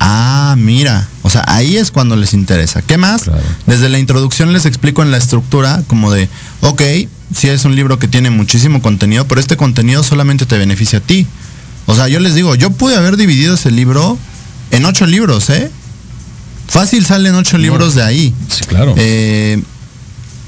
Ah, 0.00 0.54
mira. 0.58 1.08
O 1.26 1.30
sea, 1.30 1.42
ahí 1.48 1.76
es 1.76 1.90
cuando 1.90 2.14
les 2.14 2.34
interesa. 2.34 2.82
¿Qué 2.82 2.98
más? 2.98 3.24
Claro. 3.24 3.42
Desde 3.66 3.88
la 3.88 3.98
introducción 3.98 4.52
les 4.52 4.64
explico 4.64 5.02
en 5.02 5.10
la 5.10 5.16
estructura 5.16 5.82
como 5.88 6.12
de, 6.12 6.28
ok, 6.60 6.82
si 7.34 7.48
es 7.48 7.64
un 7.64 7.74
libro 7.74 7.98
que 7.98 8.06
tiene 8.06 8.30
muchísimo 8.30 8.80
contenido, 8.80 9.26
pero 9.26 9.40
este 9.40 9.56
contenido 9.56 10.04
solamente 10.04 10.46
te 10.46 10.56
beneficia 10.56 11.00
a 11.00 11.02
ti. 11.02 11.26
O 11.86 11.96
sea, 11.96 12.06
yo 12.06 12.20
les 12.20 12.36
digo, 12.36 12.54
yo 12.54 12.70
pude 12.70 12.94
haber 12.94 13.16
dividido 13.16 13.56
ese 13.56 13.72
libro 13.72 14.16
en 14.70 14.84
ocho 14.84 15.04
libros, 15.04 15.50
¿eh? 15.50 15.68
Fácil 16.68 17.04
salen 17.04 17.34
ocho 17.34 17.58
libros 17.58 17.96
de 17.96 18.04
ahí. 18.04 18.32
Sí, 18.48 18.62
claro. 18.64 18.94
Eh, 18.96 19.60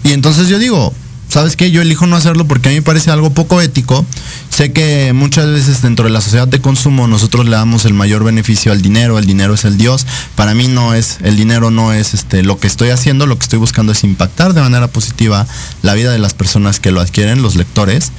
y 0.05 0.12
entonces 0.12 0.47
yo 0.47 0.61
digo, 0.61 0.95
¿sabes 1.29 1.57
qué? 1.57 1.71
Yo 1.71 1.83
elijo 1.83 2.07
no 2.07 2.17
hacerlo 2.17 2.47
porque 2.47 2.69
a 2.69 2.73
mí 2.73 2.77
me 2.77 2.83
parece 2.83 3.11
algo 3.11 3.31
poco 3.31 3.61
ético. 3.61 4.05
Sé 4.49 4.73
que 4.73 5.12
muchas 5.12 5.47
veces 5.47 5.83
dentro 5.83 6.07
de 6.07 6.11
la 6.11 6.21
sociedad 6.21 6.49
de 6.49 6.61
consumo 6.61 7.07
nosotros 7.07 7.45
le 7.45 7.53
damos 7.53 7.85
el 7.85 7.95
mayor 7.95 8.25
beneficio 8.25 8.73
al 8.73 8.83
dinero, 8.83 9.19
el 9.19 9.27
dinero 9.27 9.55
es 9.55 9.64
el 9.64 9.77
Dios. 9.77 10.07
Para 10.35 10.55
mí 10.55 10.69
no 10.69 10.95
es, 10.95 11.19
el 11.23 11.37
dinero 11.37 11.71
no 11.71 11.93
es 11.93 12.14
este, 12.14 12.43
lo 12.43 12.59
que 12.59 12.67
estoy 12.67 12.91
haciendo, 12.91 13.27
lo 13.27 13.38
que 13.38 13.45
estoy 13.45 13.59
buscando 13.59 13.93
es 13.93 14.05
impactar 14.05 14.55
de 14.55 14.61
manera 14.61 14.88
positiva 14.88 15.47
la 15.83 15.95
vida 15.95 16.12
de 16.12 16.19
las 16.19 16.35
personas 16.35 16.81
que 16.81 16.91
lo 16.91 17.01
adquieren, 17.01 17.43
los 17.43 17.57
lectores. 17.57 18.12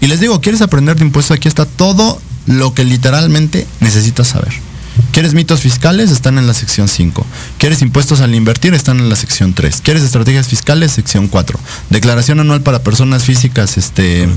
Y 0.00 0.08
les 0.08 0.20
digo, 0.20 0.40
¿quieres 0.40 0.60
aprender 0.60 0.96
de 0.96 1.04
impuestos? 1.04 1.36
Aquí 1.36 1.48
está 1.48 1.64
todo 1.64 2.20
lo 2.46 2.74
que 2.74 2.84
literalmente 2.84 3.66
necesitas 3.80 4.28
saber. 4.28 4.65
¿Quieres 5.12 5.34
mitos 5.34 5.60
fiscales? 5.60 6.10
Están 6.10 6.38
en 6.38 6.46
la 6.46 6.54
sección 6.54 6.88
5. 6.88 7.26
¿Quieres 7.58 7.82
impuestos 7.82 8.20
al 8.20 8.34
invertir? 8.34 8.74
Están 8.74 8.98
en 8.98 9.08
la 9.08 9.16
sección 9.16 9.54
3. 9.54 9.80
¿Quieres 9.82 10.02
estrategias 10.02 10.46
fiscales? 10.46 10.92
Sección 10.92 11.28
4. 11.28 11.58
Declaración 11.90 12.40
anual 12.40 12.62
para 12.62 12.82
personas 12.82 13.24
físicas 13.24 13.78
este, 13.78 14.28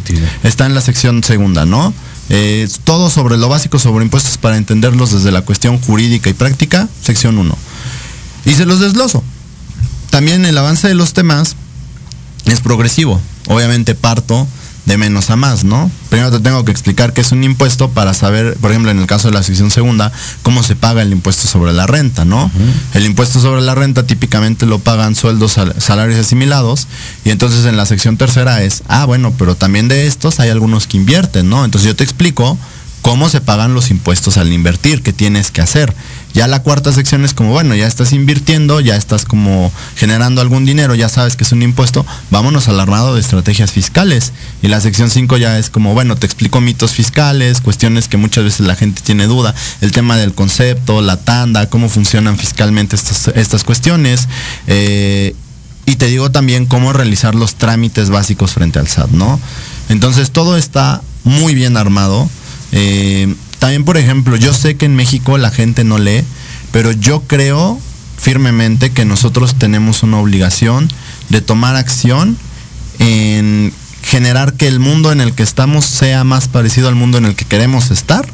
está 0.43 0.65
en 0.65 0.75
la 0.75 0.81
sección 0.81 1.23
segunda, 1.23 1.65
¿no? 1.65 1.93
Eh, 2.29 2.67
todo 2.83 3.09
sobre 3.09 3.37
lo 3.37 3.49
básico 3.49 3.79
sobre 3.79 4.05
impuestos 4.05 4.37
para 4.37 4.57
entenderlos 4.57 5.11
desde 5.11 5.31
la 5.31 5.41
cuestión 5.41 5.79
jurídica 5.79 6.29
y 6.29 6.33
práctica, 6.33 6.87
sección 7.01 7.37
1. 7.37 7.57
Y 8.45 8.53
se 8.53 8.65
los 8.65 8.79
desgloso. 8.79 9.23
También 10.09 10.45
el 10.45 10.57
avance 10.57 10.87
de 10.87 10.95
los 10.95 11.13
temas 11.13 11.55
es 12.45 12.61
progresivo. 12.61 13.19
Obviamente 13.47 13.95
parto 13.95 14.47
de 14.89 14.97
menos 14.97 15.29
a 15.29 15.35
más, 15.35 15.63
¿no? 15.63 15.89
Primero 16.09 16.31
te 16.31 16.39
tengo 16.39 16.65
que 16.65 16.71
explicar 16.71 17.13
qué 17.13 17.21
es 17.21 17.31
un 17.31 17.43
impuesto 17.43 17.91
para 17.91 18.13
saber, 18.15 18.55
por 18.57 18.71
ejemplo, 18.71 18.89
en 18.91 18.97
el 18.99 19.05
caso 19.05 19.27
de 19.27 19.35
la 19.35 19.43
sección 19.43 19.69
segunda, 19.69 20.11
cómo 20.41 20.63
se 20.63 20.75
paga 20.75 21.03
el 21.03 21.11
impuesto 21.11 21.47
sobre 21.47 21.73
la 21.73 21.85
renta, 21.85 22.25
¿no? 22.25 22.51
El 22.95 23.05
impuesto 23.05 23.39
sobre 23.39 23.61
la 23.61 23.75
renta 23.75 24.07
típicamente 24.07 24.65
lo 24.65 24.79
pagan 24.79 25.13
sueldos, 25.15 25.53
sal- 25.53 25.75
salarios 25.77 26.19
asimilados, 26.19 26.87
y 27.23 27.29
entonces 27.29 27.65
en 27.65 27.77
la 27.77 27.85
sección 27.85 28.17
tercera 28.17 28.63
es, 28.63 28.81
ah, 28.87 29.05
bueno, 29.05 29.31
pero 29.37 29.55
también 29.55 29.87
de 29.87 30.07
estos 30.07 30.39
hay 30.39 30.49
algunos 30.49 30.87
que 30.87 30.97
invierten, 30.97 31.47
¿no? 31.49 31.63
Entonces 31.63 31.87
yo 31.87 31.95
te 31.95 32.03
explico 32.03 32.57
cómo 33.03 33.29
se 33.29 33.39
pagan 33.41 33.73
los 33.73 33.91
impuestos 33.91 34.37
al 34.37 34.51
invertir, 34.51 35.03
qué 35.03 35.13
tienes 35.13 35.51
que 35.51 35.61
hacer. 35.61 35.93
Ya 36.39 36.47
la 36.47 36.63
cuarta 36.63 36.93
sección 36.93 37.25
es 37.25 37.33
como, 37.33 37.51
bueno, 37.51 37.75
ya 37.75 37.85
estás 37.85 38.13
invirtiendo, 38.13 38.79
ya 38.79 38.95
estás 38.95 39.25
como 39.25 39.73
generando 39.97 40.39
algún 40.39 40.63
dinero, 40.63 40.95
ya 40.95 41.09
sabes 41.09 41.35
que 41.35 41.43
es 41.43 41.51
un 41.51 41.61
impuesto, 41.61 42.05
vámonos 42.31 42.69
al 42.69 42.79
armado 42.79 43.13
de 43.13 43.19
estrategias 43.19 43.73
fiscales. 43.73 44.31
Y 44.61 44.69
la 44.69 44.79
sección 44.79 45.09
5 45.09 45.35
ya 45.35 45.59
es 45.59 45.69
como, 45.69 45.93
bueno, 45.93 46.15
te 46.15 46.25
explico 46.25 46.61
mitos 46.61 46.93
fiscales, 46.93 47.59
cuestiones 47.59 48.07
que 48.07 48.15
muchas 48.15 48.45
veces 48.45 48.65
la 48.65 48.77
gente 48.77 49.01
tiene 49.01 49.27
duda, 49.27 49.53
el 49.81 49.91
tema 49.91 50.15
del 50.15 50.33
concepto, 50.33 51.01
la 51.01 51.17
tanda, 51.17 51.69
cómo 51.69 51.89
funcionan 51.89 52.37
fiscalmente 52.37 52.95
estas, 52.95 53.27
estas 53.35 53.65
cuestiones. 53.65 54.29
eh, 54.67 55.35
y 55.85 55.97
te 55.97 56.05
digo 56.05 56.31
también 56.31 56.67
cómo 56.67 56.93
realizar 56.93 57.35
los 57.35 57.55
trámites 57.55 58.09
básicos 58.09 58.53
frente 58.53 58.79
al 58.79 58.87
SAT, 58.87 59.09
¿no? 59.09 59.41
Entonces 59.89 60.31
todo 60.31 60.55
está 60.55 61.01
muy 61.25 61.53
bien 61.53 61.75
armado. 61.75 62.29
Eh, 62.71 63.35
también, 63.59 63.85
por 63.85 63.97
ejemplo, 63.97 64.35
yo 64.35 64.53
sé 64.53 64.75
que 64.75 64.85
en 64.85 64.95
México 64.95 65.37
la 65.37 65.51
gente 65.51 65.83
no 65.83 65.97
lee, 65.97 66.23
pero 66.71 66.91
yo 66.91 67.21
creo 67.21 67.79
firmemente 68.17 68.91
que 68.91 69.05
nosotros 69.05 69.55
tenemos 69.55 70.03
una 70.03 70.19
obligación 70.19 70.89
de 71.29 71.41
tomar 71.41 71.75
acción 71.75 72.37
en 72.99 73.73
generar 74.01 74.53
que 74.53 74.67
el 74.67 74.79
mundo 74.79 75.11
en 75.11 75.21
el 75.21 75.33
que 75.33 75.43
estamos 75.43 75.85
sea 75.85 76.23
más 76.23 76.47
parecido 76.47 76.87
al 76.87 76.95
mundo 76.95 77.17
en 77.17 77.25
el 77.25 77.35
que 77.35 77.45
queremos 77.45 77.91
estar 77.91 78.27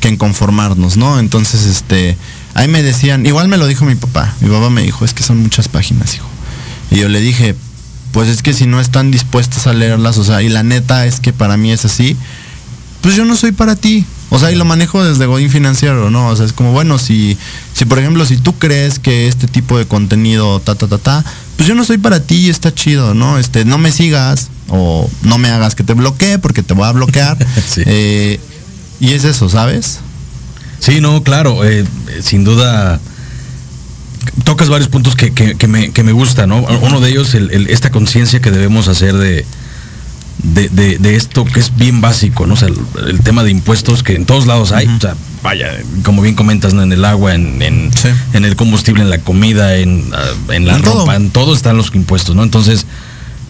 que 0.00 0.08
en 0.08 0.16
conformarnos, 0.16 0.96
¿no? 0.96 1.20
Entonces, 1.20 1.64
este, 1.64 2.16
ahí 2.54 2.66
me 2.66 2.82
decían, 2.82 3.24
igual 3.24 3.46
me 3.46 3.56
lo 3.56 3.66
dijo 3.68 3.84
mi 3.84 3.94
papá, 3.94 4.34
mi 4.40 4.48
papá 4.50 4.68
me 4.68 4.82
dijo, 4.82 5.04
es 5.04 5.14
que 5.14 5.22
son 5.22 5.38
muchas 5.38 5.68
páginas, 5.68 6.16
hijo. 6.16 6.26
Y 6.90 6.96
yo 6.96 7.08
le 7.08 7.20
dije, 7.20 7.54
pues 8.10 8.28
es 8.28 8.42
que 8.42 8.52
si 8.52 8.66
no 8.66 8.80
están 8.80 9.12
dispuestos 9.12 9.66
a 9.68 9.72
leerlas, 9.72 10.18
o 10.18 10.24
sea, 10.24 10.42
y 10.42 10.48
la 10.48 10.64
neta 10.64 11.06
es 11.06 11.20
que 11.20 11.32
para 11.32 11.56
mí 11.56 11.70
es 11.70 11.84
así, 11.84 12.16
pues 13.00 13.14
yo 13.14 13.24
no 13.24 13.36
soy 13.36 13.52
para 13.52 13.76
ti. 13.76 14.04
O 14.34 14.38
sea, 14.38 14.50
y 14.50 14.54
lo 14.56 14.64
manejo 14.64 15.04
desde 15.04 15.26
Godín 15.26 15.50
Financiero, 15.50 16.08
¿no? 16.10 16.28
O 16.28 16.36
sea, 16.36 16.46
es 16.46 16.54
como, 16.54 16.72
bueno, 16.72 16.98
si, 16.98 17.36
si 17.74 17.84
por 17.84 17.98
ejemplo, 17.98 18.24
si 18.24 18.38
tú 18.38 18.54
crees 18.58 18.98
que 18.98 19.28
este 19.28 19.46
tipo 19.46 19.76
de 19.76 19.84
contenido, 19.86 20.58
ta, 20.60 20.74
ta, 20.74 20.88
ta, 20.88 20.96
ta, 20.96 21.24
pues 21.56 21.68
yo 21.68 21.74
no 21.74 21.84
soy 21.84 21.98
para 21.98 22.20
ti 22.20 22.46
y 22.46 22.48
está 22.48 22.74
chido, 22.74 23.12
¿no? 23.12 23.38
Este, 23.38 23.66
no 23.66 23.76
me 23.76 23.92
sigas 23.92 24.48
o 24.68 25.10
no 25.22 25.36
me 25.36 25.50
hagas 25.50 25.74
que 25.74 25.84
te 25.84 25.92
bloquee 25.92 26.38
porque 26.38 26.62
te 26.62 26.72
voy 26.72 26.86
a 26.88 26.92
bloquear. 26.92 27.36
Sí. 27.68 27.82
Eh, 27.84 28.40
y 29.00 29.12
es 29.12 29.24
eso, 29.24 29.48
¿sabes? 29.50 29.98
Sí, 30.80 31.00
no, 31.02 31.22
claro, 31.22 31.62
eh, 31.64 31.84
sin 32.22 32.42
duda 32.44 33.00
tocas 34.44 34.68
varios 34.68 34.88
puntos 34.88 35.14
que, 35.16 35.32
que- 35.32 35.56
que 35.56 35.68
me, 35.68 35.90
que 35.92 36.02
me 36.02 36.12
gusta, 36.12 36.46
¿no? 36.46 36.58
Uno 36.82 37.00
de 37.00 37.10
ellos, 37.10 37.34
el- 37.34 37.50
el- 37.50 37.68
esta 37.68 37.90
conciencia 37.90 38.40
que 38.40 38.50
debemos 38.50 38.88
hacer 38.88 39.14
de, 39.16 39.44
de, 40.42 40.68
de- 40.68 40.98
de 40.98 41.16
esto 41.16 41.44
que 41.44 41.60
es 41.60 41.76
bien 41.76 42.00
básico, 42.00 42.46
¿no? 42.46 42.54
O 42.54 42.56
sea, 42.56 42.68
el, 42.68 42.76
el 43.08 43.20
tema 43.20 43.42
de 43.44 43.50
impuestos 43.50 44.02
que 44.02 44.14
en 44.14 44.26
todos 44.26 44.46
lados 44.46 44.72
hay, 44.72 44.86
o 44.86 45.00
sea, 45.00 45.14
vaya, 45.42 45.68
como 46.04 46.22
bien 46.22 46.34
comentas, 46.34 46.74
¿no? 46.74 46.82
en 46.82 46.92
el 46.92 47.04
agua, 47.04 47.34
en, 47.34 47.60
en, 47.62 47.90
Sí. 47.96 48.08
en 48.32 48.44
el 48.44 48.56
combustible, 48.56 49.02
en 49.02 49.10
la 49.10 49.18
comida, 49.18 49.76
en, 49.76 50.04
ah, 50.12 50.52
en 50.52 50.66
la 50.66 50.78
ropa, 50.78 51.04
todo. 51.04 51.12
en 51.14 51.30
todo 51.30 51.54
están 51.54 51.76
los 51.76 51.94
impuestos, 51.94 52.34
¿no? 52.34 52.42
Entonces, 52.42 52.86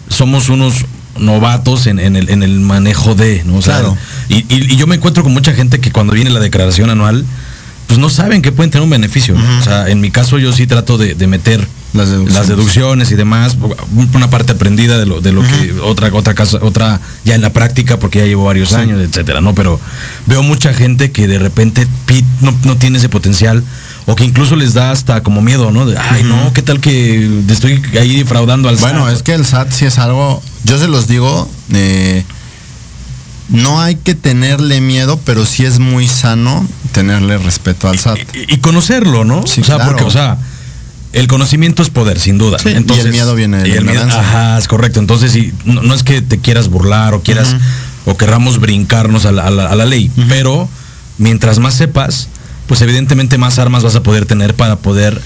somos 0.08 0.48
unos 0.48 0.84
novatos 1.18 1.86
en, 1.86 1.98
en 1.98 2.16
el, 2.16 2.30
en 2.30 2.42
el 2.42 2.60
manejo 2.60 3.14
de, 3.14 3.42
¿no? 3.44 3.56
O 3.56 3.62
sea, 3.62 3.74
Claro. 3.80 3.96
y, 4.28 4.36
y- 4.54 4.72
y 4.72 4.76
yo 4.76 4.86
me 4.86 4.96
encuentro 4.96 5.22
con 5.22 5.32
mucha 5.32 5.52
gente 5.54 5.78
que 5.80 5.92
cuando 5.92 6.12
viene 6.14 6.30
la 6.30 6.40
declaración 6.40 6.90
anual, 6.90 7.24
pues 7.92 8.00
no 8.00 8.08
saben 8.08 8.40
que 8.40 8.52
pueden 8.52 8.70
tener 8.70 8.82
un 8.84 8.88
beneficio. 8.90 9.36
O 9.60 9.62
sea, 9.62 9.88
en 9.90 10.00
mi 10.00 10.10
caso 10.10 10.38
yo 10.38 10.50
sí 10.52 10.66
trato 10.66 10.96
de, 10.96 11.14
de 11.14 11.26
meter 11.26 11.68
Las 11.92 12.08
deducciones. 12.08 12.34
las 12.34 12.48
deducciones 12.48 13.10
y 13.10 13.16
demás, 13.16 13.54
una 14.14 14.30
parte 14.30 14.52
aprendida 14.52 14.96
de 14.98 15.04
lo, 15.04 15.20
de 15.20 15.30
lo 15.32 15.42
que 15.42 15.74
otra, 15.82 16.08
otra 16.14 16.32
casa, 16.34 16.56
otra 16.62 17.02
ya 17.26 17.34
en 17.34 17.42
la 17.42 17.52
práctica, 17.52 17.98
porque 17.98 18.20
ya 18.20 18.24
llevo 18.24 18.44
varios 18.44 18.72
años, 18.72 18.98
etcétera, 18.98 19.42
¿no? 19.42 19.54
Pero 19.54 19.78
veo 20.24 20.42
mucha 20.42 20.72
gente 20.72 21.12
que 21.12 21.26
de 21.28 21.38
repente 21.38 21.86
no, 22.40 22.54
no 22.64 22.78
tiene 22.78 22.96
ese 22.96 23.10
potencial. 23.10 23.62
O 24.06 24.16
que 24.16 24.24
incluso 24.24 24.56
les 24.56 24.72
da 24.72 24.90
hasta 24.90 25.22
como 25.22 25.42
miedo, 25.42 25.70
¿no? 25.70 25.84
De, 25.84 25.98
Ay, 25.98 26.24
no, 26.24 26.52
¿qué 26.54 26.62
tal 26.62 26.80
que 26.80 27.28
estoy 27.50 27.82
ahí 28.00 28.16
defraudando 28.16 28.70
al 28.70 28.76
Bueno, 28.76 29.04
SAT? 29.04 29.14
es 29.16 29.22
que 29.22 29.34
el 29.34 29.44
SAT 29.44 29.70
sí 29.70 29.84
es 29.84 29.98
algo, 29.98 30.42
yo 30.64 30.78
se 30.78 30.88
los 30.88 31.06
digo, 31.08 31.46
eh, 31.74 32.24
no 33.50 33.80
hay 33.80 33.96
que 33.96 34.14
tenerle 34.14 34.80
miedo, 34.80 35.20
pero 35.24 35.44
sí 35.44 35.64
es 35.66 35.78
muy 35.78 36.08
sano 36.08 36.66
tenerle 36.92 37.38
respeto 37.38 37.88
al 37.88 37.98
SAT. 37.98 38.18
y, 38.34 38.54
y 38.54 38.58
conocerlo, 38.58 39.24
¿no? 39.24 39.46
Sí, 39.46 39.60
o 39.60 39.64
sea, 39.64 39.76
claro. 39.76 39.90
porque, 39.92 40.04
o 40.04 40.10
sea, 40.10 40.38
el 41.12 41.26
conocimiento 41.26 41.82
es 41.82 41.90
poder, 41.90 42.18
sin 42.18 42.38
duda. 42.38 42.58
Sí, 42.58 42.70
y 42.70 42.98
el 43.00 43.10
miedo 43.10 43.34
viene 43.34 43.58
de 43.58 43.68
la 43.68 43.76
ignorancia. 43.76 44.20
Ajá, 44.20 44.58
es 44.58 44.68
correcto. 44.68 44.98
Entonces, 45.00 45.32
sí, 45.32 45.52
no, 45.64 45.82
no 45.82 45.94
es 45.94 46.02
que 46.02 46.22
te 46.22 46.38
quieras 46.38 46.68
burlar 46.68 47.12
o 47.14 47.22
quieras, 47.22 47.54
o 48.06 48.16
querramos 48.16 48.60
brincarnos 48.60 49.26
a 49.26 49.32
la, 49.32 49.46
a 49.46 49.50
la- 49.50 49.68
a 49.68 49.76
la 49.76 49.84
ley, 49.84 50.10
pero 50.28 50.68
mientras 51.18 51.58
más 51.58 51.74
sepas, 51.74 52.28
pues 52.66 52.80
evidentemente 52.80 53.36
más 53.38 53.58
armas 53.58 53.82
vas 53.82 53.94
a 53.96 54.02
poder 54.02 54.24
tener 54.26 54.54
para 54.54 54.76
poder 54.76 55.20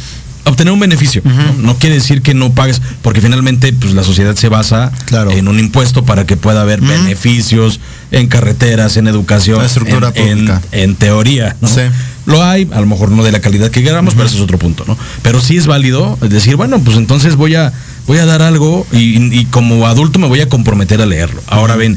obtener 0.44 0.72
un 0.72 0.80
beneficio. 0.80 1.22
¿no? 1.24 1.52
No 1.58 1.76
quiere 1.78 1.96
decir 1.96 2.22
que 2.22 2.34
no 2.34 2.52
pagues, 2.52 2.80
porque 3.02 3.20
finalmente 3.20 3.72
pues, 3.72 3.94
la 3.94 4.02
sociedad 4.04 4.34
se 4.36 4.48
basa 4.48 4.92
Claro. 5.06 5.30
en 5.30 5.46
un 5.48 5.58
impuesto 5.58 6.04
para 6.04 6.24
que 6.26 6.36
pueda 6.36 6.62
haber 6.62 6.80
beneficios 6.80 7.80
en 8.18 8.28
carreteras, 8.28 8.96
en 8.96 9.08
educación, 9.08 9.58
La 9.58 9.66
estructura 9.66 10.12
en, 10.14 10.22
en- 10.28 10.34
pública. 10.46 10.62
en 10.72 10.94
teoría. 10.96 11.56
¿no? 11.60 11.68
Sí. 11.68 11.80
Lo 12.26 12.42
hay, 12.42 12.68
a 12.72 12.80
lo 12.80 12.86
mejor 12.86 13.10
no 13.10 13.22
de 13.22 13.30
la 13.32 13.40
calidad 13.40 13.70
que 13.70 13.82
queramos, 13.82 14.14
pero 14.14 14.26
ese 14.26 14.36
es 14.36 14.42
otro 14.42 14.58
punto, 14.58 14.84
¿no? 14.86 14.98
Pero 15.22 15.40
sí 15.40 15.56
es 15.56 15.66
válido 15.66 16.18
decir, 16.20 16.56
bueno, 16.56 16.80
pues 16.80 16.96
entonces 16.96 17.36
voy 17.36 17.54
a, 17.54 17.72
voy 18.08 18.18
a 18.18 18.26
dar 18.26 18.42
algo 18.42 18.84
y, 18.92 19.38
y 19.38 19.44
como 19.46 19.86
adulto 19.86 20.18
me 20.18 20.26
voy 20.26 20.40
a 20.40 20.48
comprometer 20.48 21.00
a 21.00 21.06
leerlo. 21.06 21.40
Ahora 21.46 21.76
ven, 21.76 21.96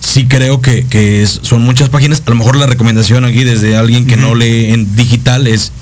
sí 0.00 0.26
creo 0.26 0.60
que, 0.60 0.84
que 0.86 1.22
es- 1.22 1.40
son 1.42 1.62
muchas 1.62 1.88
páginas. 1.88 2.22
A 2.26 2.30
lo 2.30 2.36
mejor 2.36 2.56
la 2.56 2.66
recomendación 2.66 3.24
aquí 3.24 3.44
desde 3.44 3.74
alguien 3.76 4.06
que 4.06 4.16
no 4.16 4.34
lee 4.34 4.72
en 4.72 4.94
digital 4.94 5.46
es 5.46 5.72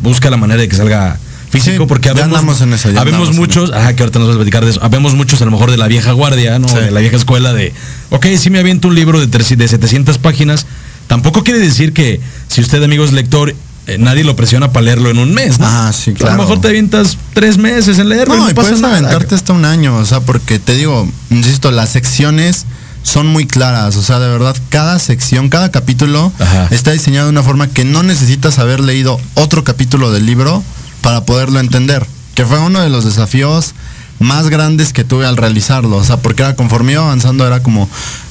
busca 0.00 0.30
la 0.30 0.36
manera 0.36 0.60
de 0.60 0.68
que 0.68 0.76
salga 0.76 1.18
físico, 1.50 1.84
Sí, 1.84 1.88
porque 1.88 2.08
habemos, 2.10 2.28
andamos 2.38 2.60
en 2.60 2.72
eso, 2.74 2.90
ya 2.90 3.00
habemos 3.00 3.28
andamos 3.28 3.34
en 3.34 3.40
muchos, 3.40 3.72
ajá, 3.72 3.94
que 3.94 4.02
ahorita 4.02 4.18
nos 4.20 4.28
vas 4.28 4.34
a 4.36 4.38
platicar 4.38 4.64
de 4.64 4.70
eso, 4.70 4.80
habemos 4.82 5.14
muchos 5.14 5.42
a 5.42 5.44
lo 5.44 5.50
mejor 5.50 5.70
de 5.70 5.76
la 5.76 5.88
vieja 5.88 6.12
guardia, 6.12 6.58
¿no? 6.58 6.68
Sí. 6.68 6.76
De 6.76 6.90
la 6.90 7.00
vieja 7.00 7.16
escuela 7.16 7.52
de, 7.52 7.72
ok, 8.10 8.26
sí 8.38 8.50
me 8.50 8.58
aviento 8.60 8.88
un 8.88 8.94
libro 8.94 9.18
de, 9.20 9.26
tres- 9.26 9.56
de 9.58 9.68
700 9.68 10.18
páginas, 10.18 10.66
tampoco 11.08 11.42
quiere 11.44 11.58
decir 11.60 11.92
que 11.92 12.20
si 12.48 12.60
usted, 12.60 12.82
amigo, 12.82 13.04
es 13.04 13.12
lector, 13.12 13.54
eh, 13.86 13.96
nadie 13.98 14.22
lo 14.24 14.36
presiona 14.36 14.72
para 14.72 14.84
leerlo 14.84 15.10
en 15.10 15.18
un 15.18 15.32
mes, 15.34 15.58
¿no? 15.58 15.66
Ah, 15.68 15.92
sí, 15.92 16.10
A 16.12 16.14
claro. 16.14 16.36
lo 16.36 16.42
mejor 16.42 16.60
te 16.60 16.68
avientas 16.68 17.16
tres 17.34 17.58
meses 17.58 17.98
en 17.98 18.08
leerlo 18.08 18.34
y 18.34 18.38
No, 18.38 18.44
no 18.44 18.50
y 18.50 18.54
pasa 18.54 18.68
puedes 18.68 18.82
nada. 18.82 18.98
aventarte 18.98 19.34
hasta 19.34 19.52
un 19.52 19.64
año, 19.64 19.96
o 19.96 20.04
sea, 20.04 20.20
porque 20.20 20.58
te 20.60 20.74
digo, 20.76 21.08
insisto, 21.30 21.70
las 21.72 21.88
secciones 21.88 22.66
son 23.02 23.26
muy 23.26 23.46
claras, 23.46 23.96
o 23.96 24.02
sea, 24.02 24.18
de 24.20 24.28
verdad, 24.28 24.54
cada 24.68 24.98
sección, 24.98 25.48
cada 25.48 25.70
capítulo 25.72 26.30
Ajá. 26.38 26.68
está 26.70 26.92
diseñado 26.92 27.26
de 27.26 27.30
una 27.30 27.42
forma 27.42 27.66
que 27.66 27.84
no 27.84 28.02
necesitas 28.02 28.58
haber 28.58 28.80
leído 28.80 29.18
otro 29.34 29.64
capítulo 29.64 30.12
del 30.12 30.26
libro 30.26 30.62
para 31.00 31.24
poderlo 31.24 31.60
entender, 31.60 32.06
que 32.34 32.46
fue 32.46 32.58
uno 32.58 32.80
de 32.80 32.90
los 32.90 33.04
desafíos 33.04 33.74
más 34.18 34.50
grandes 34.50 34.92
que 34.92 35.02
tuve 35.02 35.26
al 35.26 35.36
realizarlo, 35.36 35.96
o 35.96 36.04
sea, 36.04 36.18
porque 36.18 36.42
era 36.42 36.54
conforme 36.54 36.92
iba 36.92 37.02
avanzando, 37.02 37.46
era 37.46 37.62
como, 37.62 37.88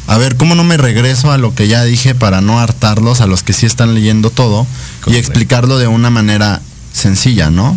a 0.08 0.18
ver, 0.18 0.38
¿cómo 0.38 0.54
no 0.54 0.64
me 0.64 0.78
regreso 0.78 1.32
a 1.32 1.38
lo 1.38 1.56
que 1.56 1.68
ya 1.68 1.84
dije 1.84 2.14
para 2.14 2.42
no 2.42 2.60
hartarlos, 2.60 3.22
a 3.22 3.28
los 3.28 3.42
que 3.42 3.54
sí 3.54 3.66
están 3.66 3.96
leyendo 3.96 4.30
todo, 4.30 4.68
y 5.08 5.16
explicarlo 5.16 5.80
de 5.80 5.88
una 5.88 6.12
manera 6.12 6.62
sencilla, 6.94 7.50
¿no? 7.50 7.76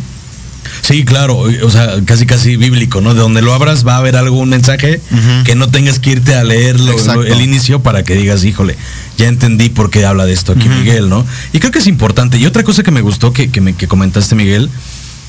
Sí, 0.83 1.05
claro, 1.05 1.39
o 1.39 1.71
sea, 1.71 1.95
casi 2.05 2.27
casi 2.27 2.57
bíblico, 2.57 3.01
¿no? 3.01 3.15
De 3.15 3.21
donde 3.21 3.41
lo 3.41 3.55
abras 3.55 3.87
va 3.87 3.95
a 3.95 3.99
haber 3.99 4.17
algún 4.17 4.49
mensaje 4.49 5.01
que 5.45 5.55
no 5.55 5.71
tengas 5.71 6.01
que 6.01 6.11
irte 6.11 6.35
a 6.35 6.43
leerlo 6.43 6.93
Exacto. 6.93 7.23
el 7.23 7.41
inicio 7.41 7.81
para 7.81 8.03
que 8.03 8.17
digas, 8.17 8.45
híjole, 8.45 8.77
ya 9.17 9.29
entendí 9.29 9.69
por 9.69 9.91
qué 9.91 10.05
habla 10.05 10.27
de 10.27 10.33
esto 10.33 10.53
aquí. 10.53 10.69
Miguel, 10.69 11.09
¿no? 11.09 11.25
Y 11.53 11.61
creo 11.61 11.71
que 11.71 11.79
es 11.79 11.87
importante. 11.87 12.37
Y 12.37 12.47
otra 12.47 12.65
cosa 12.65 12.83
que 12.83 12.91
me 12.91 13.01
gustó 13.01 13.33
que, 13.33 13.51
que, 13.51 13.61
me, 13.61 13.75
que 13.75 13.87
comentaste, 13.87 14.35
Miguel, 14.35 14.69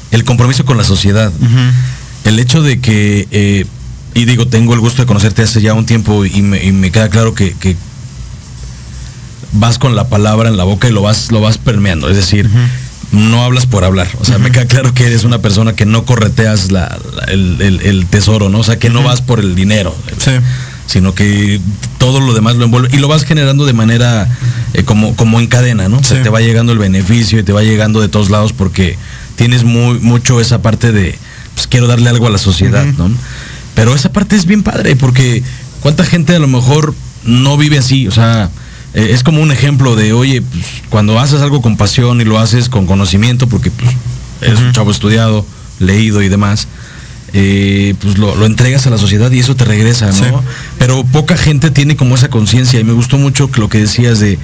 el 0.09 0.23
compromiso 0.23 0.65
con 0.65 0.77
la 0.77 0.83
sociedad. 0.83 1.31
El 2.23 2.39
hecho 2.39 2.63
de 2.63 2.79
que, 2.79 3.27
eh, 3.29 3.65
y 4.15 4.25
digo, 4.25 4.47
tengo 4.47 4.73
el 4.73 4.79
gusto 4.79 5.03
de 5.03 5.05
conocerte 5.05 5.43
hace 5.43 5.61
ya 5.61 5.75
un 5.75 5.85
tiempo 5.85 6.25
y 6.25 6.41
me, 6.41 6.63
y 6.63 6.71
me 6.71 6.91
queda 6.91 7.09
claro 7.09 7.35
que, 7.35 7.53
que 7.53 7.75
vas 9.51 9.77
con 9.77 9.95
la 9.95 10.07
palabra 10.07 10.49
en 10.49 10.57
la 10.57 10.63
boca 10.63 10.87
y 10.89 10.91
lo 10.91 11.01
vas, 11.01 11.31
lo 11.31 11.41
vas 11.41 11.57
permeando. 11.57 12.09
Es 12.09 12.15
decir, 12.15 12.49
no 13.13 13.43
hablas 13.43 13.65
por 13.65 13.83
hablar. 13.85 14.07
O 14.19 14.25
sea, 14.25 14.37
me 14.39 14.51
queda 14.51 14.65
claro 14.65 14.93
que 14.93 15.05
eres 15.05 15.23
una 15.23 15.39
persona 15.39 15.73
que 15.73 15.85
no 15.85 16.03
correteas 16.05 16.71
la- 16.71 16.97
la- 17.15 17.23
el, 17.31 17.61
el- 17.61 17.81
el 17.81 18.05
tesoro, 18.07 18.49
¿no? 18.49 18.59
O 18.59 18.63
sea, 18.63 18.77
que 18.79 18.89
no 18.89 19.01
vas 19.03 19.21
por 19.21 19.39
el 19.39 19.55
dinero. 19.55 19.95
Sí. 20.17 20.31
Sino 20.87 21.15
que 21.15 21.61
todo 21.97 22.19
lo 22.19 22.33
demás 22.33 22.55
lo 22.57 22.65
envuelve 22.65 22.89
y 22.91 22.97
lo 22.97 23.07
vas 23.07 23.23
generando 23.23 23.65
de 23.65 23.71
manera 23.73 24.27
eh, 24.73 24.83
como, 24.83 25.15
como 25.15 25.39
en 25.39 25.47
cadena, 25.47 25.87
¿no? 25.87 25.97
O 25.99 26.03
sea, 26.03 26.17
Sí. 26.17 26.23
te 26.23 26.29
va 26.29 26.41
llegando 26.41 26.73
el 26.73 26.79
beneficio 26.79 27.39
y 27.39 27.43
te 27.43 27.53
va 27.53 27.63
llegando 27.63 28.01
de 28.01 28.09
todos 28.09 28.29
lados 28.29 28.51
porque 28.51 28.97
tienes 29.35 29.63
muy, 29.63 29.99
mucho 29.99 30.41
esa 30.41 30.61
parte 30.61 30.91
de, 30.91 31.17
pues 31.55 31.67
quiero 31.67 31.87
darle 31.87 32.09
algo 32.09 32.27
a 32.27 32.29
la 32.31 32.37
sociedad. 32.37 32.83
¿no? 32.97 33.09
Pero 33.75 33.95
esa 33.95 34.11
parte 34.11 34.35
es 34.35 34.45
bien 34.45 34.61
padre 34.63 34.95
porque 34.95 35.41
cuánta 35.81 36.03
gente 36.03 36.35
a 36.35 36.39
lo 36.39 36.47
mejor 36.47 36.93
no 37.23 37.57
vive 37.57 37.77
así, 37.77 38.07
o 38.07 38.11
sea, 38.11 38.49
eh, 38.93 39.09
es 39.11 39.23
como 39.23 39.41
un 39.41 39.51
ejemplo 39.51 39.95
de, 39.95 40.13
oye, 40.13 40.41
pues, 40.41 40.65
cuando 40.89 41.19
haces 41.19 41.41
algo 41.41 41.61
con 41.61 41.77
pasión 41.77 42.21
y 42.21 42.25
lo 42.25 42.39
haces 42.39 42.69
con 42.69 42.85
conocimiento, 42.85 43.47
porque 43.47 43.71
pues, 43.71 43.89
eres 44.41 44.59
un 44.59 44.71
chavo 44.71 44.91
estudiado, 44.91 45.45
leído 45.79 46.21
y 46.21 46.29
demás, 46.29 46.67
eh, 47.33 47.95
pues 47.99 48.17
lo, 48.17 48.35
lo 48.35 48.45
entregas 48.45 48.85
a 48.85 48.89
la 48.91 48.97
sociedad 48.97 49.31
y 49.31 49.39
eso 49.39 49.55
te 49.55 49.65
regresa, 49.65 50.07
¿no? 50.07 50.13
Sí. 50.13 50.25
Pero 50.77 51.03
poca 51.03 51.35
gente 51.37 51.71
tiene 51.71 51.95
como 51.95 52.15
esa 52.15 52.29
conciencia 52.29 52.79
y 52.79 52.83
me 52.83 52.93
gustó 52.93 53.17
mucho 53.17 53.49
lo 53.55 53.69
que 53.69 53.79
decías 53.79 54.19
de, 54.19 54.37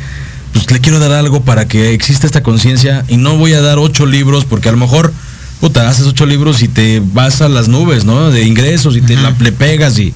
pues 0.54 0.70
le 0.72 0.80
quiero 0.80 0.98
dar 1.00 1.12
algo 1.12 1.42
para 1.42 1.68
que 1.68 1.94
exista 1.94 2.26
esta 2.26 2.42
conciencia 2.42 3.06
y 3.08 3.18
no 3.18 3.38
voy 3.38 3.54
a 3.54 3.62
dar 3.62 3.78
ocho 3.78 4.08
libros 4.08 4.46
porque 4.46 4.70
a 4.70 4.72
lo 4.72 4.80
mejor, 4.80 5.14
puta, 5.62 5.88
haces 5.88 6.08
ocho 6.08 6.26
libros 6.26 6.64
y 6.64 6.68
te 6.68 7.02
vas 7.14 7.42
a 7.42 7.50
las 7.50 7.68
nubes, 7.68 8.06
¿no? 8.06 8.32
De 8.32 8.44
ingresos 8.46 8.96
y 8.98 9.02
te 9.02 9.16
la, 9.16 9.36
le 9.40 9.52
pegas 9.52 10.00
y, 10.00 10.14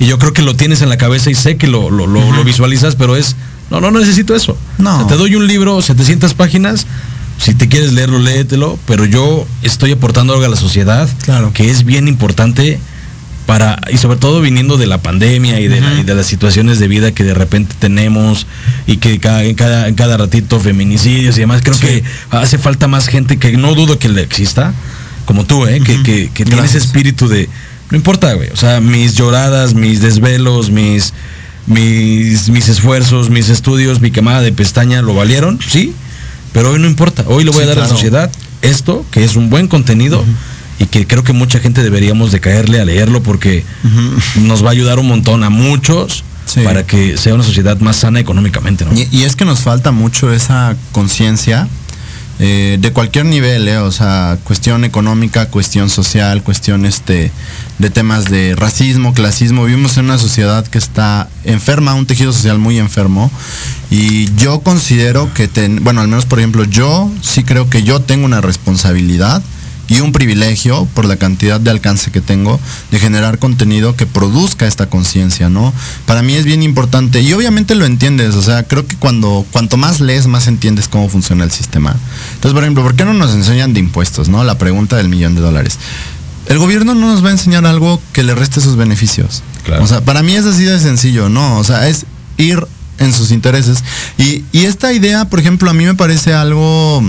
y 0.00 0.06
yo 0.06 0.18
creo 0.18 0.32
que 0.32 0.42
lo 0.42 0.56
tienes 0.56 0.82
en 0.82 0.88
la 0.88 0.98
cabeza 0.98 1.30
y 1.30 1.36
sé 1.36 1.56
que 1.56 1.68
lo, 1.68 1.90
lo, 1.90 2.08
lo- 2.08 2.32
lo 2.32 2.42
visualizas, 2.42 2.96
pero 2.96 3.14
es, 3.16 3.36
no, 3.70 3.80
no 3.80 3.90
necesito 3.90 4.34
eso. 4.34 4.56
No. 4.78 4.94
O 4.96 4.98
sea, 5.00 5.06
te 5.08 5.14
doy 5.16 5.34
un 5.36 5.46
libro, 5.46 5.80
700 5.82 6.34
páginas, 6.34 6.86
si 7.38 7.54
te 7.54 7.68
quieres 7.68 7.92
leerlo, 7.92 8.18
léetelo, 8.18 8.78
pero 8.86 9.04
yo 9.04 9.46
estoy 9.62 9.92
aportando 9.92 10.32
algo 10.32 10.44
a 10.44 10.48
la 10.48 10.56
sociedad 10.56 11.08
Claro. 11.24 11.52
que 11.52 11.70
es 11.70 11.84
bien 11.84 12.08
importante 12.08 12.78
para, 13.46 13.80
y 13.92 13.98
sobre 13.98 14.16
todo 14.18 14.40
viniendo 14.40 14.76
de 14.76 14.86
la 14.86 14.98
pandemia 15.02 15.60
y 15.60 15.68
de, 15.68 15.80
la- 15.80 15.92
Ujú. 15.92 16.00
y 16.00 16.02
de 16.02 16.14
las 16.16 16.26
situaciones 16.26 16.78
de 16.80 16.88
vida 16.88 17.12
que 17.12 17.22
de 17.22 17.34
repente 17.34 17.76
tenemos 17.78 18.46
y 18.88 18.96
que 18.96 19.20
cada, 19.20 19.44
en 19.44 19.54
cada, 19.54 19.86
en 19.86 19.94
cada 19.94 20.16
ratito 20.16 20.58
feminicidios 20.58 21.36
y 21.36 21.40
demás, 21.40 21.60
creo 21.62 21.76
Sí. 21.76 21.86
que 21.86 22.04
hace 22.30 22.58
falta 22.58 22.88
más 22.88 23.06
gente 23.06 23.36
que 23.38 23.56
no 23.56 23.74
dudo 23.74 23.98
que 24.00 24.08
le 24.08 24.22
exista, 24.22 24.74
como 25.26 25.44
tú, 25.44 25.66
¿eh? 25.66 25.80
que, 25.80 26.02
que, 26.02 26.30
que 26.34 26.44
tiene 26.44 26.64
ese 26.64 26.78
espíritu 26.78 27.28
de, 27.28 27.48
no 27.90 27.96
importa, 27.96 28.32
güey, 28.34 28.48
o 28.50 28.56
sea, 28.56 28.80
mis 28.80 29.14
lloradas, 29.14 29.74
mis 29.74 30.00
desvelos, 30.00 30.70
mis, 30.70 31.12
mis, 31.66 32.48
mis 32.50 32.68
esfuerzos, 32.68 33.30
mis 33.30 33.48
estudios, 33.48 34.00
mi 34.00 34.10
quemada 34.10 34.40
de 34.42 34.52
pestaña, 34.52 35.02
¿lo 35.02 35.14
valieron? 35.14 35.58
Sí, 35.66 35.92
pero 36.52 36.70
hoy 36.70 36.78
no 36.78 36.86
importa, 36.86 37.24
hoy 37.26 37.44
le 37.44 37.50
voy 37.50 37.64
Sí, 37.64 37.64
a 37.64 37.66
dar 37.74 37.78
a 37.78 37.82
la 37.82 37.88
sociedad 37.88 38.30
esto, 38.62 39.04
que 39.10 39.24
es 39.24 39.36
un 39.36 39.50
buen 39.50 39.68
contenido. 39.68 40.24
Y 40.78 40.84
que 40.84 41.06
creo 41.06 41.24
que 41.24 41.32
mucha 41.32 41.58
gente 41.58 41.82
deberíamos 41.82 42.32
de 42.32 42.40
caerle 42.40 42.78
a 42.80 42.84
leerlo 42.84 43.22
porque 43.22 43.64
nos 44.42 44.62
va 44.62 44.68
a 44.68 44.72
ayudar 44.72 44.98
un 44.98 45.08
montón 45.08 45.42
a 45.44 45.50
muchos 45.50 46.22
Sí. 46.44 46.60
para 46.60 46.86
que 46.86 47.16
sea 47.16 47.34
una 47.34 47.42
sociedad 47.42 47.76
más 47.80 47.96
sana 47.96 48.20
económicamente, 48.20 48.84
¿no? 48.84 48.92
Y, 48.96 49.08
y 49.10 49.24
es 49.24 49.34
que 49.34 49.44
nos 49.44 49.60
falta 49.60 49.90
mucho 49.90 50.32
esa 50.32 50.76
conciencia 50.92 51.66
eh, 52.38 52.76
de 52.80 52.92
cualquier 52.92 53.24
nivel, 53.24 53.66
eh, 53.66 53.78
o 53.78 53.90
sea, 53.90 54.38
cuestión 54.44 54.84
económica, 54.84 55.48
cuestión 55.48 55.90
social, 55.90 56.44
cuestión 56.44 56.86
este, 56.86 57.32
de 57.78 57.90
temas 57.90 58.24
de 58.26 58.54
racismo, 58.56 59.12
clasismo. 59.14 59.64
Vivimos 59.64 59.96
en 59.98 60.06
una 60.06 60.18
sociedad 60.18 60.66
que 60.66 60.78
está 60.78 61.28
enferma, 61.44 61.94
un 61.94 62.06
tejido 62.06 62.32
social 62.32 62.58
muy 62.58 62.78
enfermo. 62.78 63.30
Y 63.90 64.34
yo 64.36 64.60
considero 64.60 65.32
que, 65.34 65.46
ten- 65.48 65.84
bueno, 65.84 66.00
al 66.00 66.08
menos 66.08 66.26
por 66.26 66.38
ejemplo, 66.38 66.64
yo 66.64 67.10
sí 67.22 67.44
creo 67.44 67.68
que 67.68 67.82
yo 67.82 68.00
tengo 68.00 68.24
una 68.24 68.40
responsabilidad 68.40 69.42
y 69.88 70.00
un 70.00 70.10
privilegio 70.10 70.84
por 70.94 71.04
la 71.04 71.14
cantidad 71.16 71.60
de 71.60 71.70
alcance 71.70 72.10
que 72.10 72.20
tengo 72.20 72.58
de 72.90 72.98
generar 72.98 73.38
contenido 73.38 73.94
que 73.94 74.04
produzca 74.04 74.66
esta 74.66 74.86
conciencia, 74.86 75.48
¿no? 75.48 75.72
Para 76.06 76.22
mí 76.22 76.34
es 76.34 76.44
bien 76.44 76.64
importante 76.64 77.20
y 77.20 77.32
obviamente 77.32 77.76
lo 77.76 77.84
entiendes, 77.86 78.34
o 78.34 78.42
sea, 78.42 78.64
creo 78.64 78.84
que 78.84 78.96
cuando 78.96 79.46
cuanto 79.52 79.76
más 79.76 80.00
lees 80.00 80.26
más 80.26 80.48
entiendes 80.48 80.88
cómo 80.88 81.08
funciona 81.08 81.44
el 81.44 81.52
sistema. 81.52 81.94
Entonces, 82.34 82.52
por 82.52 82.64
ejemplo, 82.64 82.82
¿por 82.82 82.96
qué 82.96 83.04
no 83.04 83.12
nos 83.14 83.32
enseñan 83.32 83.74
de 83.74 83.78
impuestos, 83.80 84.28
no? 84.28 84.42
La 84.42 84.58
pregunta 84.58 84.96
del 84.96 85.08
millón 85.08 85.36
de 85.36 85.40
dólares. 85.42 85.78
El 86.48 86.58
gobierno 86.58 86.94
no 86.94 87.12
nos 87.12 87.24
va 87.24 87.28
a 87.28 87.32
enseñar 87.32 87.66
algo 87.66 88.00
que 88.12 88.22
le 88.22 88.34
reste 88.34 88.60
sus 88.60 88.76
beneficios. 88.76 89.42
Claro. 89.64 89.82
O 89.82 89.86
sea, 89.86 90.00
para 90.02 90.22
mí 90.22 90.34
es 90.34 90.44
así 90.44 90.64
de 90.64 90.78
sencillo, 90.78 91.28
¿no? 91.28 91.58
O 91.58 91.64
sea, 91.64 91.88
es 91.88 92.06
ir 92.36 92.66
en 92.98 93.12
sus 93.12 93.30
intereses. 93.30 93.82
Y, 94.18 94.44
y 94.52 94.64
esta 94.64 94.92
idea, 94.92 95.26
por 95.26 95.40
ejemplo, 95.40 95.70
a 95.70 95.74
mí 95.74 95.84
me 95.84 95.94
parece 95.94 96.34
algo 96.34 97.02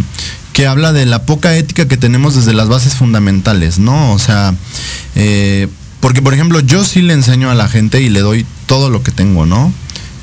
que 0.53 0.65
habla 0.65 0.91
de 0.91 1.05
la 1.05 1.23
poca 1.23 1.55
ética 1.55 1.87
que 1.87 1.97
tenemos 1.97 2.35
desde 2.35 2.53
las 2.53 2.67
bases 2.67 2.95
fundamentales, 2.95 3.77
¿no? 3.77 4.11
O 4.13 4.19
sea, 4.19 4.55
eh, 5.13 5.67
porque 5.99 6.23
por 6.23 6.33
ejemplo 6.33 6.59
yo 6.61 6.83
sí 6.83 7.03
le 7.03 7.13
enseño 7.13 7.51
a 7.51 7.55
la 7.55 7.67
gente 7.67 8.01
y 8.01 8.09
le 8.09 8.21
doy 8.21 8.43
todo 8.65 8.89
lo 8.89 9.03
que 9.03 9.11
tengo, 9.11 9.45
¿no? 9.45 9.71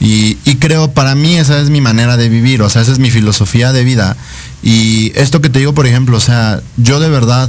Y, 0.01 0.37
y 0.45 0.57
creo, 0.57 0.91
para 0.91 1.15
mí 1.15 1.37
esa 1.37 1.61
es 1.61 1.71
mi 1.71 1.81
manera 1.81 2.17
de 2.17 2.29
vivir, 2.29 2.63
o 2.63 2.69
sea, 2.69 2.83
esa 2.83 2.91
es 2.91 2.99
mi 2.99 3.11
filosofía 3.11 3.73
de 3.73 3.85
vida. 3.85 4.17
Y 4.61 5.13
esto 5.15 5.41
que 5.41 5.51
te 5.51 5.61
digo, 5.61 5.73
por 5.73 5.87
ejemplo, 5.87 6.17
o 6.17 6.21
sea, 6.21 6.61
yo 6.77 6.99
de 6.99 7.11
verdad 7.11 7.49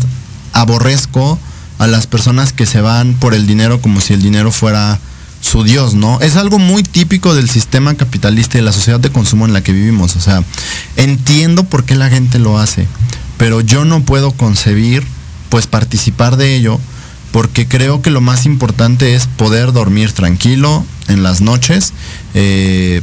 aborrezco 0.53 1.39
a 1.77 1.87
las 1.87 2.07
personas 2.07 2.53
que 2.53 2.65
se 2.65 2.81
van 2.81 3.13
por 3.15 3.33
el 3.33 3.47
dinero 3.47 3.81
como 3.81 4.01
si 4.01 4.13
el 4.13 4.21
dinero 4.21 4.51
fuera 4.51 4.99
su 5.41 5.63
Dios, 5.63 5.93
¿no? 5.93 6.19
Es 6.21 6.37
algo 6.37 6.57
muy 6.57 6.81
típico 6.83 7.35
del 7.35 7.49
sistema 7.49 7.93
capitalista 7.93 8.57
y 8.57 8.61
de 8.61 8.65
la 8.65 8.71
sociedad 8.71 8.99
de 8.99 9.11
consumo 9.11 9.45
en 9.45 9.53
la 9.53 9.61
que 9.61 9.73
vivimos. 9.73 10.15
O 10.15 10.19
sea, 10.21 10.43
entiendo 10.97 11.63
por 11.65 11.83
qué 11.85 11.95
la 11.95 12.09
gente 12.09 12.39
lo 12.39 12.57
hace, 12.57 12.87
pero 13.37 13.61
yo 13.61 13.85
no 13.85 14.01
puedo 14.03 14.31
concebir, 14.31 15.03
pues, 15.49 15.67
participar 15.67 16.37
de 16.37 16.55
ello, 16.55 16.79
porque 17.31 17.67
creo 17.67 18.01
que 18.01 18.09
lo 18.09 18.21
más 18.21 18.45
importante 18.45 19.13
es 19.13 19.27
poder 19.27 19.71
dormir 19.73 20.13
tranquilo 20.13 20.85
en 21.09 21.21
las 21.21 21.41
noches, 21.41 21.93
eh, 22.33 23.01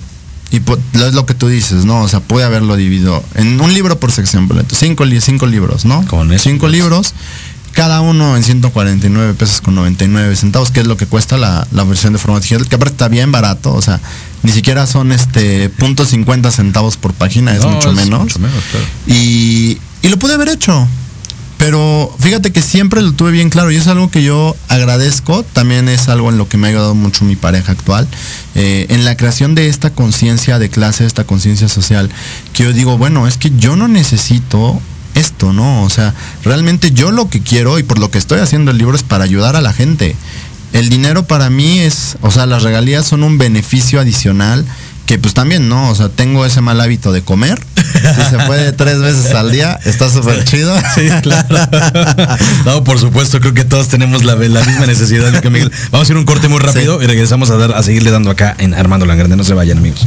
y 0.51 0.57
es 0.57 1.15
lo 1.15 1.25
que 1.25 1.35
tú 1.35 1.49
dices, 1.49 1.85
¿no? 1.85 2.03
O 2.03 2.09
sea, 2.09 2.21
puede 2.21 2.45
haberlo 2.45 2.77
dividido 2.77 3.23
en 3.37 3.61
un 3.61 3.73
libro 3.73 3.99
por 4.01 4.11
sección, 4.13 4.49
por 4.49 4.57
ejemplo, 4.57 4.77
cinco, 4.79 5.05
li- 5.05 5.21
cinco 5.21 5.47
libros, 5.47 5.85
¿no? 5.85 6.05
Con 6.09 6.33
eso, 6.33 6.45
cinco 6.45 6.63
pues. 6.63 6.73
libros, 6.73 7.15
cada 7.73 8.01
uno 8.01 8.37
en 8.37 8.43
149 8.45 9.35
pesos 9.35 9.61
con 9.61 9.75
99 9.75 10.37
centavos, 10.37 10.71
que 10.71 10.81
es 10.81 10.87
lo 10.87 10.97
que 10.97 11.07
cuesta 11.07 11.37
la, 11.37 11.67
la 11.73 11.85
versión 11.85 12.13
de 12.13 12.19
formato 12.19 12.43
digital, 12.43 12.69
que 12.69 12.77
aparte 12.77 12.93
está 12.95 13.09
bien 13.09 13.33
barato, 13.33 13.73
o 13.75 13.83
sea, 13.83 14.01
ni 14.43 14.53
siquiera 14.53 14.87
son 14.87 15.13
este 15.13 15.69
punto 15.71 16.05
50 16.05 16.51
centavos 16.51 16.97
por 16.97 17.13
página, 17.15 17.55
es 17.55 17.63
No, 17.63 17.71
mucho 17.71 17.91
es 17.91 17.97
menos. 17.97 18.21
mucho 18.21 18.39
menos, 18.39 18.63
claro. 18.71 18.87
Y, 19.07 19.79
y 20.03 20.09
lo 20.09 20.19
pude 20.19 20.35
haber 20.35 20.49
hecho. 20.49 20.87
Pero 21.59 22.13
fíjate 22.19 22.51
que 22.51 22.61
siempre 22.61 23.01
lo 23.03 23.13
tuve 23.13 23.31
bien 23.31 23.49
claro 23.49 23.71
y 23.71 23.77
es 23.77 23.87
algo 23.87 24.11
que 24.11 24.25
yo 24.25 24.57
agradezco. 24.69 25.45
También 25.45 25.89
es 25.89 26.09
algo 26.09 26.29
en 26.31 26.37
lo 26.37 26.49
que 26.49 26.57
me 26.57 26.67
ha 26.67 26.71
ayudado 26.71 26.97
mucho 26.97 27.25
mi 27.25 27.37
pareja 27.37 27.71
actual. 27.71 28.09
eh, 28.57 28.87
en 28.89 29.05
la 29.05 29.17
creación 29.17 29.55
de 29.55 29.69
esta 29.69 29.91
conciencia 29.91 30.59
de 30.59 30.69
clase, 30.71 31.07
esta 31.07 31.23
conciencia 31.23 31.69
social. 31.69 32.11
Que 32.53 32.65
yo 32.65 32.73
digo, 32.73 32.99
bueno, 32.99 33.29
es 33.29 33.37
que 33.37 33.53
yo 33.59 33.77
no 33.77 33.87
necesito 33.87 34.81
esto, 35.15 35.53
¿no? 35.53 35.83
O 35.83 35.91
sea, 35.91 36.15
realmente 36.45 36.93
yo 36.93 37.11
lo 37.11 37.29
que 37.29 37.41
quiero 37.41 37.79
y 37.79 37.83
por 37.83 37.99
lo 37.99 38.11
que 38.11 38.19
estoy 38.19 38.41
haciendo 38.41 38.71
el 38.71 38.79
libro 38.79 38.97
es 38.97 39.03
para 39.03 39.25
ayudar 39.25 39.57
a 39.57 39.61
la 39.61 39.73
gente. 39.73 40.17
El 40.73 40.89
dinero 40.89 41.25
para 41.27 41.51
mí 41.51 41.81
es, 41.81 42.17
o 42.23 42.31
sea, 42.31 42.47
las 42.47 42.63
regalías 42.63 43.07
son 43.07 43.23
un 43.23 43.37
beneficio 43.39 44.01
adicional 44.01 44.65
que 45.07 45.19
pues 45.19 45.35
también, 45.35 45.69
¿no? 45.69 45.91
O 45.91 45.95
sea, 45.95 46.09
tengo 46.09 46.47
ese 46.47 46.61
mal 46.61 46.81
hábito 46.81 47.13
de 47.13 47.23
comer. 47.23 47.61
Si 47.77 48.31
se 48.31 48.39
puede 48.47 48.73
tres 48.73 48.99
veces 49.01 49.35
al 49.35 49.53
día, 49.53 49.79
está 49.85 50.11
súper 50.11 50.45
chido. 50.45 50.75
Sí, 50.95 51.09
claro. 51.23 51.49
No, 52.65 52.85
por 52.85 52.99
supuesto, 52.99 53.41
creo 53.41 53.55
que 53.55 53.65
todos 53.65 53.89
tenemos 53.89 54.25
la, 54.25 54.35
la 54.35 54.65
misma 54.65 54.87
necesidad, 54.87 55.43
Miguel. 55.45 55.71
Vamos 55.91 56.09
a 56.09 56.13
ir 56.13 56.19
un 56.19 56.25
corte 56.25 56.49
muy 56.49 56.61
rápido 56.61 57.03
y 57.03 57.07
regresamos 57.07 57.51
a 57.51 57.57
dar 57.57 57.73
a 57.73 57.83
seguirle 57.83 58.11
dando 58.11 58.31
acá 58.31 58.55
en 58.59 58.75
Armando 58.75 59.07
la 59.07 59.15
Grande. 59.15 59.37
No 59.37 59.45
se 59.45 59.55
vayan, 59.55 59.79
amigos. 59.79 60.07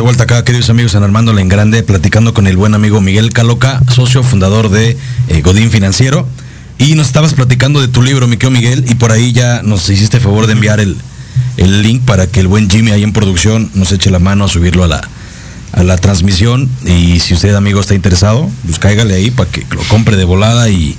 De 0.00 0.04
vuelta 0.04 0.22
acá, 0.24 0.42
queridos 0.44 0.70
amigos, 0.70 0.94
en 0.94 1.02
Armando 1.02 1.38
en 1.38 1.48
Grande, 1.50 1.82
platicando 1.82 2.32
con 2.32 2.46
el 2.46 2.56
buen 2.56 2.72
amigo 2.72 3.02
Miguel 3.02 3.34
Caloca, 3.34 3.82
socio 3.94 4.22
fundador 4.22 4.70
de 4.70 4.96
eh, 5.28 5.42
Godín 5.42 5.70
Financiero. 5.70 6.26
Y 6.78 6.94
nos 6.94 7.08
estabas 7.08 7.34
platicando 7.34 7.82
de 7.82 7.88
tu 7.88 8.00
libro, 8.00 8.26
mi 8.26 8.38
querido 8.38 8.50
Miguel, 8.58 8.84
y 8.88 8.94
por 8.94 9.12
ahí 9.12 9.32
ya 9.34 9.60
nos 9.62 9.90
hiciste 9.90 10.18
favor 10.18 10.46
de 10.46 10.54
enviar 10.54 10.80
el, 10.80 10.96
el 11.58 11.82
link 11.82 12.02
para 12.06 12.26
que 12.26 12.40
el 12.40 12.46
buen 12.46 12.70
Jimmy 12.70 12.92
ahí 12.92 13.02
en 13.02 13.12
producción 13.12 13.70
nos 13.74 13.92
eche 13.92 14.08
la 14.08 14.18
mano 14.18 14.46
a 14.46 14.48
subirlo 14.48 14.84
a 14.84 14.88
la, 14.88 15.06
a 15.72 15.82
la 15.82 15.98
transmisión. 15.98 16.70
Y 16.86 17.20
si 17.20 17.34
usted, 17.34 17.54
amigo, 17.54 17.78
está 17.78 17.94
interesado, 17.94 18.50
pues 18.64 18.78
cáigale 18.78 19.12
ahí 19.12 19.30
para 19.30 19.50
que 19.50 19.66
lo 19.70 19.82
compre 19.82 20.16
de 20.16 20.24
volada 20.24 20.70
y, 20.70 20.96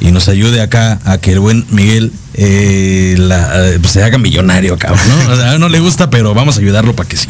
y 0.00 0.12
nos 0.12 0.28
ayude 0.28 0.62
acá 0.62 0.98
a 1.04 1.18
que 1.18 1.32
el 1.32 1.40
buen 1.40 1.66
Miguel 1.68 2.10
eh, 2.34 3.14
la- 3.18 3.70
pues, 3.80 3.92
se 3.92 4.02
haga 4.02 4.18
millonario, 4.18 4.76
cabrón, 4.78 5.00
¿no? 5.08 5.32
O 5.32 5.36
sea, 5.36 5.58
no 5.58 5.68
le 5.68 5.80
gusta, 5.80 6.10
pero 6.10 6.34
vamos 6.34 6.56
a 6.56 6.60
ayudarlo 6.60 6.94
para 6.96 7.08
que 7.08 7.16
sí. 7.16 7.28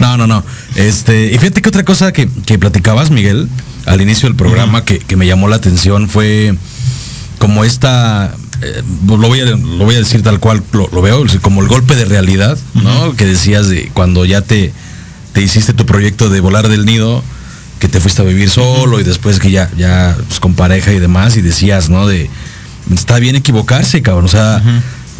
No, 0.00 0.16
no, 0.16 0.26
no. 0.26 0.44
Este, 0.74 1.26
y 1.32 1.38
fíjate 1.38 1.62
que 1.62 1.68
otra 1.68 1.84
cosa 1.84 2.12
que, 2.12 2.28
que 2.46 2.58
platicabas, 2.58 3.10
Miguel, 3.10 3.48
al 3.86 4.00
inicio 4.00 4.28
del 4.28 4.36
programa 4.36 4.84
que, 4.84 4.98
que 4.98 5.16
me 5.16 5.26
llamó 5.26 5.48
la 5.48 5.56
atención 5.56 6.08
fue 6.08 6.54
como 7.38 7.64
esta 7.64 8.34
eh, 8.62 8.82
lo, 9.06 9.18
voy 9.18 9.40
a, 9.40 9.44
lo 9.44 9.84
voy 9.84 9.94
a 9.94 9.98
decir 9.98 10.22
tal 10.22 10.40
cual 10.40 10.62
lo, 10.72 10.88
lo 10.92 11.02
veo, 11.02 11.24
como 11.42 11.60
el 11.62 11.68
golpe 11.68 11.94
de 11.94 12.04
realidad, 12.06 12.58
¿no? 12.74 13.14
Que 13.14 13.26
decías 13.26 13.68
de 13.68 13.90
cuando 13.92 14.24
ya 14.24 14.40
te, 14.42 14.72
te 15.32 15.42
hiciste 15.42 15.74
tu 15.74 15.84
proyecto 15.86 16.30
de 16.30 16.40
volar 16.40 16.68
del 16.68 16.86
nido, 16.86 17.22
que 17.78 17.88
te 17.88 18.00
fuiste 18.00 18.22
a 18.22 18.24
vivir 18.24 18.48
solo 18.48 18.98
y 19.00 19.04
después 19.04 19.38
que 19.38 19.50
ya, 19.50 19.70
ya 19.76 20.16
pues, 20.28 20.40
con 20.40 20.54
pareja 20.54 20.92
y 20.92 20.98
demás, 20.98 21.36
y 21.36 21.42
decías, 21.42 21.90
¿no? 21.90 22.06
De, 22.06 22.30
está 22.92 23.18
bien 23.18 23.36
equivocarse, 23.36 24.02
cabrón. 24.02 24.26
O 24.26 24.28
sea, 24.28 24.62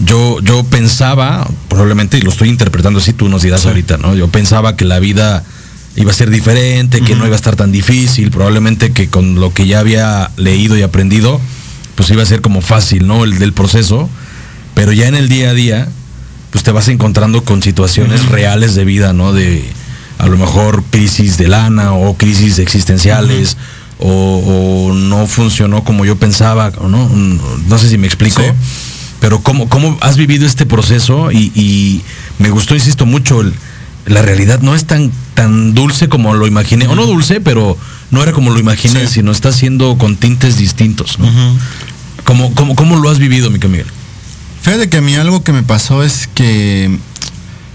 yo, 0.04 0.40
yo 0.40 0.64
pensaba, 0.64 1.48
probablemente, 1.68 2.18
y 2.18 2.20
lo 2.20 2.30
estoy 2.30 2.48
interpretando 2.48 2.98
así, 2.98 3.12
tú 3.12 3.28
nos 3.28 3.42
dirás 3.42 3.66
ahorita, 3.66 3.96
¿no? 3.96 4.14
Yo 4.14 4.28
pensaba 4.28 4.76
que 4.76 4.84
la 4.84 4.98
vida 4.98 5.44
iba 5.96 6.10
a 6.10 6.14
ser 6.14 6.30
diferente, 6.30 7.00
que 7.00 7.14
no 7.14 7.24
iba 7.24 7.34
a 7.34 7.36
estar 7.36 7.56
tan 7.56 7.72
difícil, 7.72 8.30
probablemente 8.30 8.92
que 8.92 9.08
con 9.08 9.36
lo 9.40 9.54
que 9.54 9.66
ya 9.66 9.80
había 9.80 10.30
leído 10.36 10.76
y 10.76 10.82
aprendido, 10.82 11.40
pues 11.94 12.10
iba 12.10 12.22
a 12.22 12.26
ser 12.26 12.42
como 12.42 12.60
fácil, 12.60 13.06
¿no? 13.06 13.24
El 13.24 13.38
del 13.38 13.54
proceso, 13.54 14.10
pero 14.74 14.92
ya 14.92 15.08
en 15.08 15.14
el 15.14 15.30
día 15.30 15.50
a 15.50 15.54
día, 15.54 15.88
pues 16.50 16.62
te 16.62 16.70
vas 16.70 16.88
encontrando 16.88 17.44
con 17.44 17.62
situaciones 17.62 18.26
reales 18.26 18.74
de 18.74 18.84
vida, 18.84 19.14
¿no? 19.14 19.32
De 19.32 19.64
a 20.18 20.26
lo 20.26 20.36
mejor 20.36 20.84
crisis 20.90 21.38
de 21.38 21.48
lana 21.48 21.92
o 21.92 22.16
crisis 22.16 22.58
existenciales. 22.58 23.56
O, 23.98 24.88
o 24.90 24.92
no 24.92 25.26
funcionó 25.26 25.82
como 25.82 26.04
yo 26.04 26.16
pensaba, 26.16 26.70
o 26.78 26.88
no, 26.88 27.08
no 27.08 27.78
sé 27.78 27.88
si 27.88 27.96
me 27.96 28.06
explico, 28.06 28.42
Sí. 28.42 28.48
pero 29.20 29.40
¿cómo, 29.40 29.68
¿cómo 29.70 29.96
has 30.02 30.16
vivido 30.18 30.46
este 30.46 30.66
proceso? 30.66 31.32
Y, 31.32 31.50
y 31.54 32.02
me 32.38 32.50
gustó, 32.50 32.74
insisto, 32.74 33.06
mucho, 33.06 33.40
el- 33.40 33.54
la 34.04 34.20
realidad 34.22 34.60
no 34.60 34.74
es 34.74 34.84
tan, 34.84 35.10
tan 35.34 35.72
dulce 35.74 36.08
como 36.10 36.34
lo 36.34 36.46
imaginé, 36.46 36.86
o 36.86 36.94
no 36.94 37.06
dulce, 37.06 37.40
pero 37.40 37.76
no 38.10 38.22
era 38.22 38.32
como 38.32 38.50
lo 38.50 38.58
imaginé, 38.60 39.06
Sí. 39.06 39.14
sino 39.14 39.32
está 39.32 39.50
siendo 39.50 39.96
con 39.98 40.16
tintes 40.16 40.58
distintos. 40.58 41.18
¿no? 41.18 41.26
¿Cómo, 42.24 42.54
cómo, 42.54 42.76
cómo 42.76 42.96
lo 42.98 43.08
has 43.10 43.18
vivido, 43.18 43.50
mi 43.50 43.58
Miguel? 43.58 43.86
Fíjate 44.62 44.88
que 44.90 44.98
a 44.98 45.00
mí 45.00 45.14
algo 45.14 45.42
que 45.42 45.52
me 45.52 45.62
pasó 45.62 46.02
es 46.04 46.28
que 46.34 46.96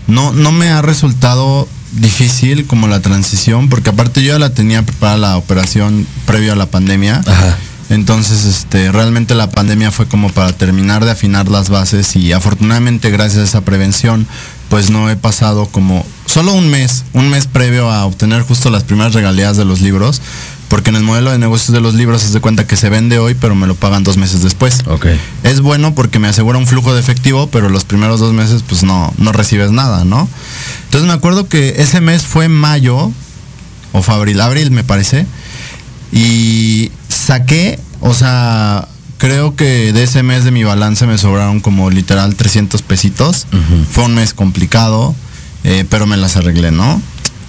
no, 0.07 0.34
no 0.34 0.51
me 0.51 0.69
ha 0.69 0.81
resultado 0.84 1.67
difícil 1.91 2.65
como 2.67 2.88
la 2.88 3.01
transición, 3.01 3.69
porque 3.69 3.89
aparte 3.89 4.23
yo 4.23 4.34
ya 4.34 4.39
la 4.39 4.54
tenía 4.54 4.84
preparada 4.84 5.17
la 5.17 5.38
operación 5.38 6.08
previo 6.25 6.54
a 6.54 6.56
la 6.56 6.65
pandemia. 6.65 7.21
Ajá. 7.25 7.58
Entonces, 7.89 8.45
este, 8.45 8.89
realmente 8.89 9.36
la 9.36 9.49
pandemia 9.49 9.91
fue 9.91 10.08
como 10.08 10.30
para 10.30 10.54
terminar 10.54 11.04
de 11.04 11.12
afinar 11.12 11.49
las 11.49 11.67
bases 11.67 12.15
y 12.15 12.32
afortunadamente 12.32 13.10
gracias 13.10 13.41
a 13.41 13.43
esa 13.43 13.62
prevención, 13.65 14.25
pues 14.69 14.89
no 14.89 15.10
he 15.10 15.17
pasado 15.17 15.65
como 15.65 16.06
solo 16.25 16.54
un 16.54 16.69
mes, 16.69 17.04
un 17.12 17.30
mes 17.30 17.47
previo 17.47 17.91
a 17.91 18.06
obtener 18.06 18.43
justo 18.43 18.69
las 18.69 18.84
primeras 18.84 19.13
regalías 19.13 19.58
de 19.58 19.65
los 19.65 19.82
libros, 19.82 20.21
porque 20.71 20.89
en 20.89 20.95
el 20.95 21.03
modelo 21.03 21.31
de 21.31 21.38
negocios 21.38 21.73
de 21.73 21.81
los 21.81 21.95
libros 21.95 22.21
se 22.21 22.31
de 22.31 22.39
cuenta 22.39 22.65
que 22.65 22.77
se 22.77 22.89
vende 22.89 23.19
hoy, 23.19 23.34
pero 23.34 23.55
me 23.55 23.67
lo 23.67 23.75
pagan 23.75 24.05
dos 24.05 24.15
meses 24.15 24.41
después. 24.41 24.77
Ok. 24.88 25.05
Es 25.43 25.60
bueno 25.60 25.93
porque 25.95 26.17
me 26.17 26.29
asegura 26.29 26.57
un 26.57 26.65
flujo 26.65 26.93
de 26.93 27.01
efectivo, 27.01 27.47
pero 27.47 27.67
los 27.67 27.84
primeros 27.84 28.21
dos 28.21 28.31
meses 28.31 28.63
pues 28.65 28.84
no, 28.84 29.13
no 29.17 29.34
recibes 29.34 29.71
nada, 29.71 30.05
¿no? 30.05 30.29
Entonces 30.86 31.10
me 31.10 31.13
acuerdo 31.13 31.49
que 31.49 31.81
ese 31.81 31.99
mes 31.99 32.23
fue 32.23 32.47
mayo, 32.47 33.12
o 33.91 34.01
fue 34.01 34.15
abril, 34.15 34.39
abril 34.39 34.71
me 34.71 34.86
parece, 34.86 35.25
y 36.13 36.89
saqué, 37.10 37.77
o 37.99 38.13
sea, 38.13 38.88
creo 39.17 39.57
que 39.57 39.91
de 39.91 40.03
ese 40.03 40.23
mes 40.23 40.45
de 40.45 40.51
mi 40.51 40.63
balance 40.63 41.05
me 41.05 41.17
sobraron 41.17 41.60
como 41.60 41.89
literal 41.89 42.36
300 42.36 42.81
pesitos. 42.81 43.45
Fue 43.91 44.05
un 44.05 44.15
mes 44.15 44.34
complicado, 44.34 45.13
eh, 45.65 45.84
pero 45.89 46.07
me 46.07 46.15
las 46.15 46.38
arreglé, 46.38 46.71
¿no? 46.71 47.01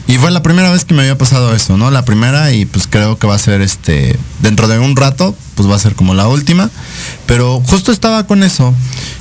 Y 0.09 0.19
fue 0.19 0.31
la 0.31 0.43
primera 0.43 0.71
vez 0.71 0.85
que 0.85 0.95
me 0.95 1.03
había 1.03 1.17
pasado 1.17 1.55
eso, 1.55 1.77
¿no? 1.77 1.91
La 1.91 2.05
primera 2.05 2.53
y 2.53 2.65
pues 2.65 2.87
creo 2.89 3.19
que 3.19 3.27
va 3.27 3.37
a 3.37 3.39
ser 3.39 3.61
este, 3.61 4.19
dentro 4.41 4.69
de 4.69 4.79
un 4.79 4.97
rato, 4.97 5.35
pues 5.55 5.71
va 5.71 5.77
a 5.77 5.79
ser 5.79 5.95
como 5.95 6.15
la 6.15 6.29
última. 6.29 6.71
Pero 7.27 7.63
justo 7.67 7.93
estaba 7.93 8.27
con 8.27 8.43
eso. 8.43 8.75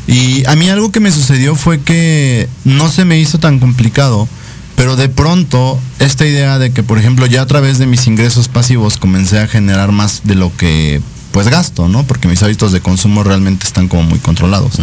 Y 0.08 0.46
a 0.48 0.56
mí 0.56 0.70
algo 0.70 0.92
que 0.92 1.00
me 1.00 1.12
sucedió 1.12 1.56
fue 1.56 1.80
que 1.82 2.50
no 2.66 2.90
se 2.90 3.06
me 3.06 3.20
hizo 3.20 3.40
tan 3.40 3.60
complicado. 3.60 4.28
Pero 4.76 4.96
de 4.96 5.10
pronto, 5.10 5.80
esta 6.00 6.26
idea 6.26 6.58
de 6.58 6.72
que, 6.72 6.82
por 6.82 6.98
ejemplo, 6.98 7.28
ya 7.28 7.44
a 7.44 7.46
través 7.46 7.78
de 7.78 7.86
mis 7.86 8.08
ingresos 8.08 8.48
pasivos 8.48 8.98
comencé 8.98 9.40
a 9.40 9.48
generar 9.48 9.92
más 9.92 10.22
de 10.24 10.36
lo 10.36 10.52
que 10.58 11.02
pues 11.32 11.48
gasto, 11.48 11.88
¿no? 11.88 12.04
Porque 12.04 12.28
mis 12.28 12.44
hábitos 12.44 12.72
de 12.72 12.82
consumo 12.82 13.24
realmente 13.24 13.66
están 13.66 13.88
como 13.88 14.04
muy 14.04 14.20
controlados. 14.20 14.80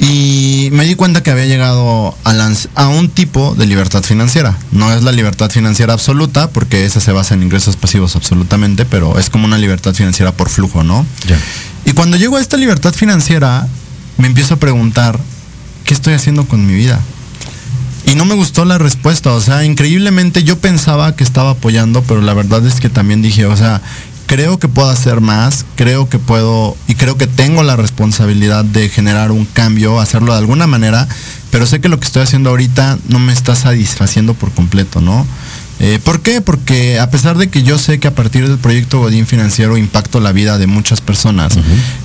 Y 0.00 0.70
me 0.72 0.86
di 0.86 0.94
cuenta 0.94 1.22
que 1.22 1.30
había 1.30 1.44
llegado 1.44 2.16
a, 2.24 2.88
un 2.88 3.10
tipo 3.10 3.54
de 3.54 3.66
libertad 3.66 4.02
financiera. 4.02 4.56
No 4.72 4.90
es 4.92 5.02
la 5.02 5.12
libertad 5.12 5.50
financiera 5.50 5.92
absoluta, 5.92 6.48
porque 6.50 6.86
esa 6.86 7.00
se 7.00 7.12
basa 7.12 7.34
en 7.34 7.42
ingresos 7.42 7.76
pasivos 7.76 8.16
absolutamente, 8.16 8.86
pero 8.86 9.18
es 9.18 9.28
como 9.28 9.44
una 9.44 9.58
libertad 9.58 9.92
financiera 9.92 10.32
por 10.32 10.48
flujo, 10.48 10.84
¿no? 10.84 11.04
Y 11.84 11.92
cuando 11.92 12.16
llego 12.16 12.38
a 12.38 12.40
esta 12.40 12.56
libertad 12.56 12.94
financiera, 12.94 13.68
me 14.16 14.26
empiezo 14.26 14.54
a 14.54 14.56
preguntar, 14.56 15.20
¿qué 15.84 15.92
estoy 15.92 16.14
haciendo 16.14 16.48
con 16.48 16.66
mi 16.66 16.72
vida? 16.72 16.98
Y 18.06 18.14
no 18.14 18.24
me 18.24 18.34
gustó 18.34 18.64
la 18.64 18.78
respuesta, 18.78 19.32
o 19.34 19.40
sea, 19.40 19.64
increíblemente 19.64 20.42
yo 20.42 20.58
pensaba 20.58 21.14
que 21.14 21.24
estaba 21.24 21.50
apoyando, 21.50 22.02
pero 22.02 22.22
la 22.22 22.32
verdad 22.32 22.66
es 22.66 22.80
que 22.80 22.88
también 22.88 23.20
dije, 23.20 23.44
o 23.44 23.56
sea, 23.56 23.82
creo 24.30 24.60
que 24.60 24.68
puedo 24.68 24.88
hacer 24.88 25.20
más, 25.20 25.66
creo 25.74 26.08
que 26.08 26.20
puedo 26.20 26.76
y 26.86 26.94
creo 26.94 27.18
que 27.18 27.26
tengo 27.26 27.64
la 27.64 27.74
responsabilidad 27.74 28.64
de 28.64 28.88
generar 28.88 29.32
un 29.32 29.44
cambio, 29.44 29.98
hacerlo 29.98 30.34
de 30.34 30.38
alguna 30.38 30.68
manera, 30.68 31.08
pero 31.50 31.66
sé 31.66 31.80
que 31.80 31.88
lo 31.88 31.98
que 31.98 32.06
estoy 32.06 32.22
haciendo 32.22 32.50
ahorita 32.50 32.96
no 33.08 33.18
me 33.18 33.32
está 33.32 33.56
satisfaciendo 33.56 34.34
por 34.34 34.52
completo, 34.52 35.00
¿no? 35.00 35.26
Eh, 35.80 35.98
¿Por 36.04 36.20
qué? 36.20 36.40
Porque 36.40 37.00
a 37.00 37.10
pesar 37.10 37.38
de 37.38 37.48
que 37.48 37.64
yo 37.64 37.76
sé 37.76 37.98
que 37.98 38.06
a 38.06 38.14
partir 38.14 38.46
del 38.46 38.58
proyecto 38.58 39.00
Godín 39.00 39.26
Financiero 39.26 39.76
impacto 39.76 40.20
la 40.20 40.30
vida 40.30 40.58
de 40.58 40.68
muchas 40.68 41.00
personas, 41.00 41.54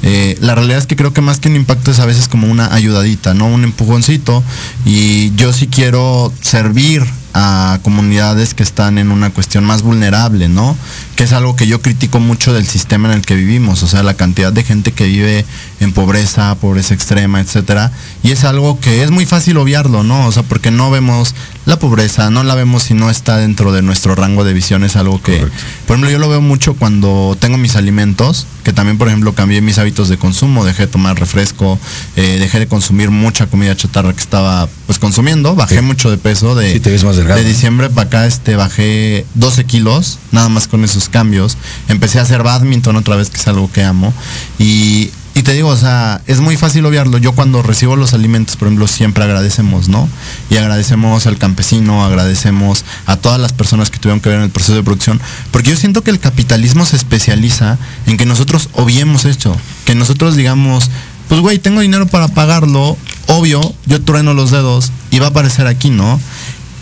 eh, 0.01 0.35
la 0.41 0.55
realidad 0.55 0.79
es 0.79 0.87
que 0.87 0.95
creo 0.95 1.13
que 1.13 1.21
más 1.21 1.39
que 1.39 1.49
un 1.49 1.55
impacto 1.55 1.91
es 1.91 1.99
a 1.99 2.07
veces 2.07 2.27
como 2.27 2.47
una 2.47 2.73
ayudadita, 2.73 3.35
¿no? 3.35 3.45
Un 3.45 3.65
empujoncito. 3.65 4.43
Y 4.83 5.35
yo 5.35 5.53
sí 5.53 5.67
quiero 5.67 6.33
servir 6.41 7.03
a 7.37 7.79
comunidades 7.83 8.53
que 8.53 8.63
están 8.63 8.97
en 8.97 9.11
una 9.11 9.29
cuestión 9.29 9.65
más 9.65 9.81
vulnerable, 9.81 10.47
¿no? 10.47 10.77
Que 11.17 11.25
es 11.25 11.33
algo 11.33 11.57
que 11.57 11.67
yo 11.67 11.81
critico 11.81 12.21
mucho 12.21 12.53
del 12.53 12.65
sistema 12.65 13.09
en 13.09 13.15
el 13.19 13.25
que 13.25 13.35
vivimos, 13.35 13.83
o 13.83 13.87
sea, 13.87 14.03
la 14.03 14.13
cantidad 14.13 14.53
de 14.53 14.63
gente 14.63 14.93
que 14.93 15.05
vive 15.05 15.45
en 15.81 15.91
pobreza, 15.91 16.55
pobreza 16.55 16.93
extrema, 16.93 17.41
etcétera, 17.41 17.91
y 18.23 18.31
es 18.31 18.45
algo 18.45 18.79
que 18.79 19.03
es 19.03 19.11
muy 19.11 19.25
fácil 19.25 19.57
obviarlo, 19.57 20.01
¿no? 20.03 20.25
O 20.27 20.31
sea, 20.31 20.43
porque 20.43 20.71
no 20.71 20.89
vemos 20.91 21.35
la 21.65 21.77
pobreza, 21.77 22.29
no 22.29 22.43
la 22.43 22.55
vemos 22.55 22.83
si 22.83 22.93
no 22.93 23.09
está 23.09 23.35
dentro 23.37 23.73
de 23.73 23.81
nuestro 23.81 24.15
rango 24.15 24.45
de 24.45 24.53
visión, 24.53 24.85
es 24.85 24.95
algo 24.95 25.21
que, 25.21 25.37
Correcto. 25.39 25.59
por 25.87 25.95
ejemplo, 25.97 26.09
yo 26.11 26.19
lo 26.19 26.29
veo 26.29 26.39
mucho 26.41 26.75
cuando 26.75 27.35
tengo 27.37 27.57
mis 27.57 27.75
alimentos, 27.75 28.47
que 28.63 28.71
también, 28.71 28.97
por 28.97 29.09
ejemplo, 29.09 29.33
cambié 29.35 29.59
mis 29.61 29.77
hábitos 29.77 30.07
de 30.07 30.17
consumo, 30.17 30.63
dejé 30.63 30.83
de 30.83 30.87
tomar 30.87 31.19
refresco, 31.19 31.77
eh, 32.15 32.37
dejé 32.39 32.59
de 32.59 32.67
consumir 32.67 33.09
mucha 33.11 33.47
comida 33.47 33.75
chatarra 33.75 34.13
que 34.13 34.21
estaba 34.21 34.69
pues 34.85 34.99
consumiendo, 34.99 35.53
bajé 35.55 35.75
Sí. 35.79 35.81
mucho 35.81 36.09
de 36.09 36.17
peso, 36.17 36.55
de, 36.55 36.71
Sí, 36.73 36.79
te 36.79 36.89
ves 36.91 37.03
más 37.03 37.17
de 37.33 37.43
diciembre 37.43 37.89
para 37.89 38.07
acá 38.07 38.27
este, 38.27 38.55
bajé 38.55 39.25
12 39.33 39.65
kilos, 39.65 40.19
nada 40.31 40.47
más 40.47 40.67
con 40.67 40.83
esos 40.83 41.09
cambios. 41.09 41.57
Empecé 41.87 42.19
a 42.19 42.21
hacer 42.21 42.43
badminton 42.43 42.95
otra 42.95 43.15
vez, 43.15 43.31
que 43.31 43.37
es 43.37 43.47
algo 43.47 43.71
que 43.71 43.83
amo. 43.83 44.13
Y, 44.59 45.09
y 45.33 45.41
te 45.41 45.53
digo, 45.53 45.69
o 45.69 45.75
sea, 45.75 46.21
es 46.27 46.39
muy 46.39 46.55
fácil 46.55 46.85
obviarlo. 46.85 47.17
Yo 47.17 47.31
cuando 47.31 47.63
recibo 47.63 47.95
los 47.95 48.13
alimentos, 48.13 48.55
por 48.57 48.67
ejemplo, 48.67 48.87
siempre 48.87 49.23
agradecemos, 49.23 49.89
¿no? 49.89 50.07
Y 50.51 50.57
agradecemos 50.57 51.25
al 51.25 51.39
campesino, 51.39 52.05
agradecemos 52.05 52.85
a 53.07 53.17
todas 53.17 53.39
las 53.39 53.53
personas 53.53 53.89
que 53.89 53.97
tuvieron 53.97 54.19
que 54.19 54.29
ver 54.29 54.37
en 54.37 54.43
el 54.43 54.51
proceso 54.51 54.75
de 54.75 54.83
producción. 54.83 55.19
Porque 55.49 55.71
yo 55.71 55.77
siento 55.77 56.03
que 56.03 56.11
el 56.11 56.19
capitalismo 56.19 56.85
se 56.85 56.95
especializa 56.95 57.79
en 58.05 58.17
que 58.17 58.27
nosotros 58.27 58.69
obviemos 58.73 59.25
esto. 59.25 59.55
Que 59.85 59.95
nosotros 59.95 60.35
digamos, 60.35 60.91
pues 61.27 61.41
güey, 61.41 61.57
tengo 61.57 61.81
dinero 61.81 62.05
para 62.05 62.27
pagarlo, 62.27 62.97
obvio, 63.27 63.73
yo 63.87 64.01
trueno 64.03 64.35
los 64.35 64.51
dedos 64.51 64.91
y 65.09 65.19
va 65.19 65.27
a 65.27 65.29
aparecer 65.29 65.65
aquí, 65.65 65.89
¿no? 65.89 66.19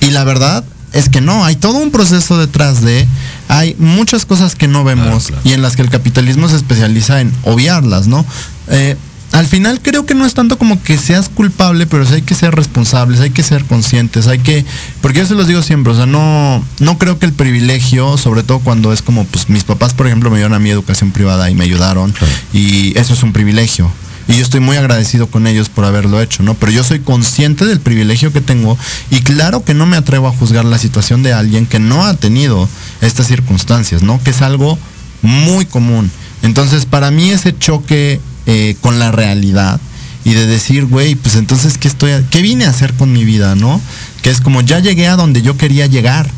Y 0.04 0.12
la 0.12 0.24
verdad 0.24 0.64
es 0.94 1.10
que 1.10 1.22
no, 1.22 1.44
hay 1.44 1.56
todo 1.56 1.78
un 1.78 1.92
proceso 1.92 2.38
detrás 2.38 2.82
de, 2.82 3.08
hay 3.48 3.76
muchas 3.80 4.26
cosas 4.26 4.56
que 4.56 4.68
no 4.68 4.84
vemos 4.84 5.26
Claro, 5.26 5.42
claro. 5.42 5.42
y 5.44 5.54
en 5.54 5.62
las 5.62 5.76
que 5.76 5.82
el 5.82 5.90
capitalismo 5.90 6.48
se 6.50 6.56
especializa 6.56 7.22
en 7.22 7.34
obviarlas, 7.44 8.08
¿no? 8.08 8.26
Eh, 8.70 8.96
al 9.32 9.48
final 9.48 9.82
creo 9.82 10.06
que 10.06 10.14
no 10.14 10.28
es 10.28 10.36
tanto 10.36 10.60
como 10.60 10.82
que 10.84 10.96
seas 11.00 11.28
culpable, 11.28 11.88
pero 11.88 12.06
sí 12.06 12.14
hay 12.14 12.22
que 12.22 12.36
ser 12.36 12.54
responsables, 12.54 13.20
hay 13.20 13.32
que 13.32 13.42
ser 13.42 13.66
conscientes, 13.66 14.28
hay 14.28 14.38
que, 14.38 14.64
porque 15.02 15.20
yo 15.20 15.26
se 15.26 15.34
los 15.34 15.48
digo 15.48 15.64
siempre, 15.64 15.92
o 15.92 15.96
sea, 15.96 16.06
no, 16.06 16.64
no 16.80 16.98
creo 17.00 17.18
que 17.18 17.26
el 17.26 17.34
privilegio, 17.34 18.18
sobre 18.18 18.44
todo 18.44 18.60
cuando 18.60 18.94
es 18.94 19.02
como, 19.02 19.26
pues 19.26 19.50
mis 19.50 19.64
papás, 19.64 19.96
por 19.96 20.06
ejemplo, 20.06 20.30
me 20.30 20.38
dieron 20.38 20.54
a 20.54 20.60
mi 20.60 20.70
educación 20.70 21.10
privada 21.10 21.50
y 21.50 21.56
me 21.56 21.64
ayudaron, 21.64 22.14
y 22.54 22.96
eso 22.98 23.16
es 23.16 23.24
un 23.24 23.34
privilegio. 23.34 23.92
Y 24.28 24.36
yo 24.36 24.42
estoy 24.42 24.62
muy 24.62 24.78
agradecido 24.78 25.28
con 25.28 25.48
ellos 25.48 25.70
por 25.70 25.84
haberlo 25.86 26.22
hecho, 26.22 26.44
¿no? 26.44 26.54
Pero 26.54 26.72
yo 26.72 26.84
soy 26.84 27.00
consciente 27.00 27.66
del 27.66 27.80
privilegio 27.80 28.32
que 28.32 28.42
tengo 28.42 28.78
y 29.10 29.22
claro 29.22 29.66
que 29.66 29.74
no 29.74 29.86
me 29.86 29.98
atrevo 29.98 30.28
a 30.28 30.32
juzgar 30.32 30.64
la 30.64 30.78
situación 30.78 31.24
de 31.24 31.34
alguien 31.34 31.66
que 31.66 31.80
no 31.80 32.06
ha 32.06 32.14
tenido 32.14 32.70
estas 33.02 33.28
circunstancias, 33.28 34.02
¿no? 34.02 34.22
Que 34.24 34.30
es 34.30 34.42
algo 34.42 34.78
muy 35.22 35.66
común. 35.66 36.10
Entonces, 36.42 36.86
para 36.86 37.12
mí 37.12 37.32
ese 37.32 37.58
choque 37.58 38.22
eh, 38.46 38.76
con 38.82 39.00
la 39.00 39.12
realidad 39.12 39.80
y 40.26 40.34
de 40.34 40.48
decir, 40.48 40.86
güey, 40.86 41.16
pues 41.16 41.36
entonces, 41.36 41.78
¿qué, 41.78 41.90
estoy, 41.90 42.12
¿qué 42.30 42.42
vine 42.42 42.66
a 42.66 42.70
hacer 42.70 42.94
con 42.94 43.12
mi 43.12 43.26
vida, 43.26 43.56
no? 43.56 43.82
Que 44.22 44.30
es 44.30 44.40
como 44.40 44.62
ya 44.62 44.80
llegué 44.80 45.08
a 45.08 45.18
donde 45.18 45.42
yo 45.42 45.58
quería 45.58 45.86
llegar, 45.86 46.30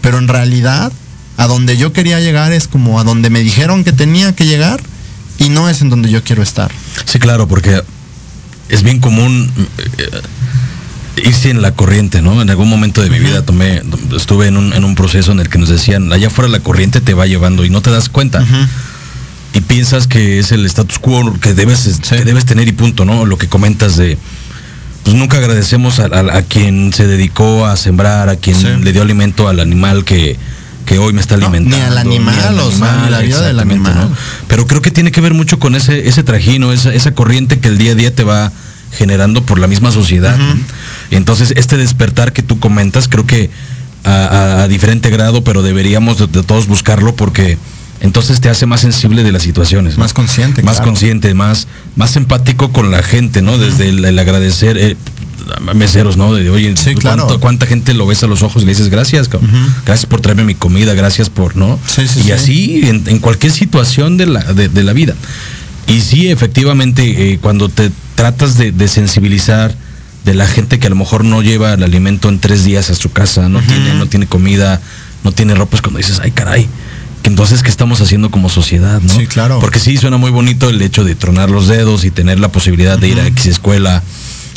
pero 0.00 0.18
en 0.18 0.28
realidad 0.28 0.92
a 1.36 1.46
donde 1.48 1.76
yo 1.76 1.92
quería 1.92 2.20
llegar 2.20 2.52
es 2.52 2.68
como 2.68 3.00
a 3.00 3.04
donde 3.04 3.30
me 3.30 3.40
dijeron 3.40 3.82
que 3.82 3.92
tenía 3.92 4.34
que 4.36 4.46
llegar 4.46 4.80
y 5.44 5.48
no 5.50 5.68
es 5.68 5.80
en 5.82 5.90
donde 5.90 6.10
yo 6.10 6.22
quiero 6.24 6.42
estar. 6.42 6.70
Sí, 7.04 7.18
claro, 7.18 7.46
porque 7.48 7.82
es 8.68 8.82
bien 8.82 9.00
común 9.00 9.50
eh, 9.98 10.10
irse 11.24 11.50
en 11.50 11.62
la 11.62 11.72
corriente, 11.72 12.22
¿no? 12.22 12.42
En 12.42 12.50
algún 12.50 12.68
momento 12.68 13.02
de 13.02 13.10
mi 13.10 13.18
vida 13.18 13.44
tomé, 13.44 13.82
estuve 14.16 14.48
en 14.48 14.56
un, 14.56 14.72
en 14.72 14.84
un 14.84 14.94
proceso 14.94 15.32
en 15.32 15.40
el 15.40 15.48
que 15.48 15.58
nos 15.58 15.68
decían, 15.68 16.12
allá 16.12 16.26
afuera 16.28 16.48
la 16.50 16.60
corriente 16.60 17.00
te 17.00 17.14
va 17.14 17.26
llevando 17.26 17.64
y 17.64 17.70
no 17.70 17.82
te 17.82 17.90
das 17.90 18.08
cuenta. 18.08 18.44
Y 19.52 19.60
piensas 19.60 20.08
que 20.08 20.40
es 20.40 20.50
el 20.50 20.66
status 20.66 20.98
quo 20.98 21.38
que 21.40 21.54
debes, 21.54 22.00
que 22.08 22.24
debes 22.24 22.44
tener 22.44 22.66
y 22.66 22.72
punto, 22.72 23.04
¿no? 23.04 23.24
Lo 23.26 23.38
que 23.38 23.46
comentas 23.48 23.96
de, 23.96 24.18
pues 25.04 25.14
nunca 25.14 25.36
agradecemos 25.36 26.00
a, 26.00 26.06
a- 26.06 26.38
a 26.38 26.42
quien 26.42 26.92
se 26.92 27.06
dedicó 27.06 27.64
a 27.66 27.76
sembrar, 27.76 28.28
a 28.28 28.36
quien 28.36 28.56
Sí. 28.56 28.66
le 28.82 28.92
dio 28.92 29.02
alimento 29.02 29.46
al 29.48 29.60
animal 29.60 30.04
que, 30.04 30.36
que 30.84 30.98
hoy 30.98 31.12
me 31.12 31.20
está 31.20 31.36
No, 31.36 31.46
alimentando. 31.46 31.76
ni 31.76 31.82
al 31.82 31.98
animal, 31.98 32.58
o 32.60 32.70
sea, 32.70 33.02
ni 33.04 33.10
la 33.10 33.20
vida 33.20 33.40
del 33.42 33.58
animal. 33.60 33.94
¿no? 34.10 34.16
Pero 34.48 34.66
creo 34.66 34.82
que 34.82 34.90
tiene 34.90 35.10
que 35.12 35.20
ver 35.20 35.34
mucho 35.34 35.58
con 35.58 35.74
ese, 35.74 36.08
ese 36.08 36.22
trajino, 36.22 36.72
esa, 36.72 36.92
esa 36.92 37.14
corriente 37.14 37.58
que 37.60 37.68
el 37.68 37.78
día 37.78 37.92
a 37.92 37.94
día 37.94 38.14
te 38.14 38.24
va 38.24 38.52
generando 38.92 39.42
por 39.44 39.58
la 39.58 39.66
misma 39.66 39.90
sociedad. 39.90 40.36
entonces 41.10 41.52
este 41.56 41.76
despertar 41.76 42.32
que 42.32 42.42
tú 42.42 42.58
comentas, 42.60 43.08
creo 43.08 43.26
que 43.26 43.50
a, 44.04 44.10
a- 44.10 44.62
a 44.64 44.68
diferente 44.68 45.10
grado, 45.10 45.42
pero 45.42 45.62
deberíamos 45.62 46.18
de, 46.18 46.26
de 46.26 46.42
todos 46.42 46.66
buscarlo 46.66 47.16
porque 47.16 47.56
entonces 48.00 48.40
te 48.40 48.50
hace 48.50 48.66
más 48.66 48.82
sensible 48.82 49.22
de 49.22 49.32
las 49.32 49.42
situaciones. 49.42 49.94
¿no? 49.96 50.00
Más 50.04 50.12
consciente, 50.12 50.62
Más 50.62 50.76
claro. 50.76 50.90
consciente, 50.90 51.32
más, 51.32 51.66
más 51.96 52.16
empático 52.16 52.70
con 52.72 52.90
la 52.90 53.02
gente, 53.02 53.40
¿no? 53.40 53.56
Desde 53.56 53.88
el, 53.88 54.04
el 54.04 54.18
agradecer. 54.18 54.76
eh, 54.76 54.96
meseros, 55.74 56.16
¿no? 56.16 56.32
De, 56.34 56.48
oye, 56.50 56.74
Sí, 56.76 56.94
claro. 56.94 57.24
¿cuánto- 57.24 57.40
¿cuánta 57.40 57.66
gente 57.66 57.94
lo 57.94 58.06
ves 58.06 58.22
a 58.22 58.26
los 58.26 58.42
ojos 58.42 58.62
y 58.62 58.66
le 58.66 58.72
dices 58.72 58.88
gracias, 58.88 59.28
gracias 59.84 60.06
por 60.06 60.20
traerme 60.20 60.44
mi 60.44 60.54
comida, 60.54 60.94
gracias 60.94 61.30
por, 61.30 61.56
¿no? 61.56 61.78
Sí, 61.86 62.06
sí, 62.08 62.20
y 62.20 62.22
sí. 62.24 62.32
así 62.32 62.80
en, 62.84 63.02
en 63.06 63.18
cualquier 63.18 63.52
situación 63.52 64.16
de 64.16 64.26
la, 64.26 64.52
de, 64.52 64.68
de 64.68 64.82
la 64.82 64.92
vida. 64.92 65.14
Y 65.86 66.00
sí, 66.00 66.28
efectivamente, 66.30 67.32
eh, 67.32 67.38
cuando 67.40 67.68
te 67.68 67.90
tratas 68.14 68.56
de, 68.56 68.72
de 68.72 68.88
sensibilizar 68.88 69.74
de 70.24 70.34
la 70.34 70.46
gente 70.46 70.78
que 70.78 70.86
a 70.86 70.90
lo 70.90 70.96
mejor 70.96 71.24
no 71.24 71.42
lleva 71.42 71.74
el 71.74 71.82
alimento 71.82 72.28
en 72.30 72.38
tres 72.38 72.64
días 72.64 72.88
a 72.90 72.94
su 72.94 73.12
casa, 73.12 73.48
no, 73.50 73.60
tiene, 73.60 73.94
no 73.94 74.06
tiene 74.06 74.26
comida, 74.26 74.80
no 75.22 75.32
tiene 75.32 75.54
ropa, 75.54 75.76
es 75.76 75.82
cuando 75.82 75.98
dices, 75.98 76.20
ay 76.22 76.30
caray, 76.30 76.66
que 77.22 77.28
entonces, 77.30 77.62
¿qué 77.62 77.68
estamos 77.70 78.00
haciendo 78.00 78.30
como 78.30 78.48
sociedad? 78.48 79.00
¿no? 79.02 79.14
Sí, 79.14 79.26
claro. 79.26 79.58
Porque 79.60 79.78
sí, 79.80 79.96
suena 79.98 80.16
muy 80.16 80.30
bonito 80.30 80.68
el 80.70 80.80
hecho 80.80 81.04
de 81.04 81.14
tronar 81.14 81.50
los 81.50 81.68
dedos 81.68 82.04
y 82.04 82.10
tener 82.10 82.38
la 82.40 82.48
posibilidad 82.52 82.98
de 82.98 83.08
ir 83.08 83.20
a 83.20 83.26
X 83.26 83.46
escuela 83.46 84.02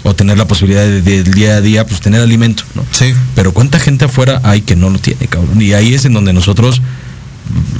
o 0.07 0.15
tener 0.15 0.37
la 0.37 0.47
posibilidad 0.47 0.83
de, 0.85 1.01
del 1.01 1.33
día 1.33 1.57
a 1.57 1.61
día, 1.61 1.85
pues 1.85 1.99
tener 2.01 2.21
alimento, 2.21 2.63
¿no? 2.75 2.83
Sí. 2.91 3.13
Pero 3.35 3.53
cuánta 3.53 3.79
gente 3.79 4.05
afuera 4.05 4.39
hay 4.43 4.61
que 4.61 4.75
no 4.75 4.89
lo 4.89 4.99
tiene, 4.99 5.27
cabrón. 5.27 5.61
Y 5.61 5.73
ahí 5.73 5.93
es 5.93 6.05
en 6.05 6.13
donde 6.13 6.33
nosotros, 6.33 6.81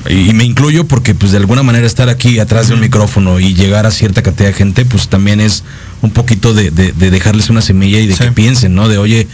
y 0.09 0.34
me 0.34 0.43
incluyo 0.45 0.86
porque 0.88 1.13
pues 1.15 1.32
de 1.32 1.38
alguna 1.38 1.63
manera 1.63 1.86
estar 1.86 2.07
aquí 2.09 2.39
atrás 2.39 2.67
de 2.69 2.73
un 2.75 2.80
micrófono 2.80 3.39
y 3.39 3.53
llegar 3.53 3.86
a 3.86 3.91
cierta 3.91 4.21
cantidad 4.23 4.47
de 4.49 4.53
gente, 4.53 4.86
pues 4.86 5.07
también 5.09 5.39
es 5.41 5.63
un 6.01 6.11
poquito 6.11 6.53
de, 6.53 6.71
de- 6.71 6.91
de 6.93 7.11
dejarles 7.11 7.49
una 7.49 7.61
semilla 7.61 7.99
y 7.99 8.07
de 8.07 8.15
Sí. 8.15 8.23
que 8.23 8.32
piensen, 8.32 8.75
¿no? 8.75 8.88
De 8.88 8.97
oye, 8.97 9.28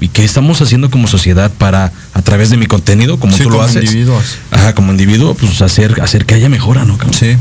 ¿y 0.00 0.08
qué 0.08 0.24
estamos 0.24 0.60
haciendo 0.62 0.90
como 0.90 1.08
sociedad 1.08 1.50
para, 1.58 1.92
a 2.14 2.22
través 2.22 2.50
de 2.50 2.56
mi 2.56 2.66
contenido, 2.66 3.18
como 3.18 3.36
Sí, 3.36 3.42
tú 3.42 3.50
lo 3.50 3.56
como 3.56 3.68
haces? 3.68 3.84
individuos. 3.84 4.24
Ajá, 4.50 4.74
como 4.74 4.92
individuo, 4.92 5.34
pues 5.34 5.60
hacer, 5.62 6.00
hacer 6.02 6.24
que 6.26 6.34
haya 6.34 6.48
mejora, 6.48 6.84
¿no? 6.84 6.96
cabrón? 6.96 7.18
Sí. 7.18 7.36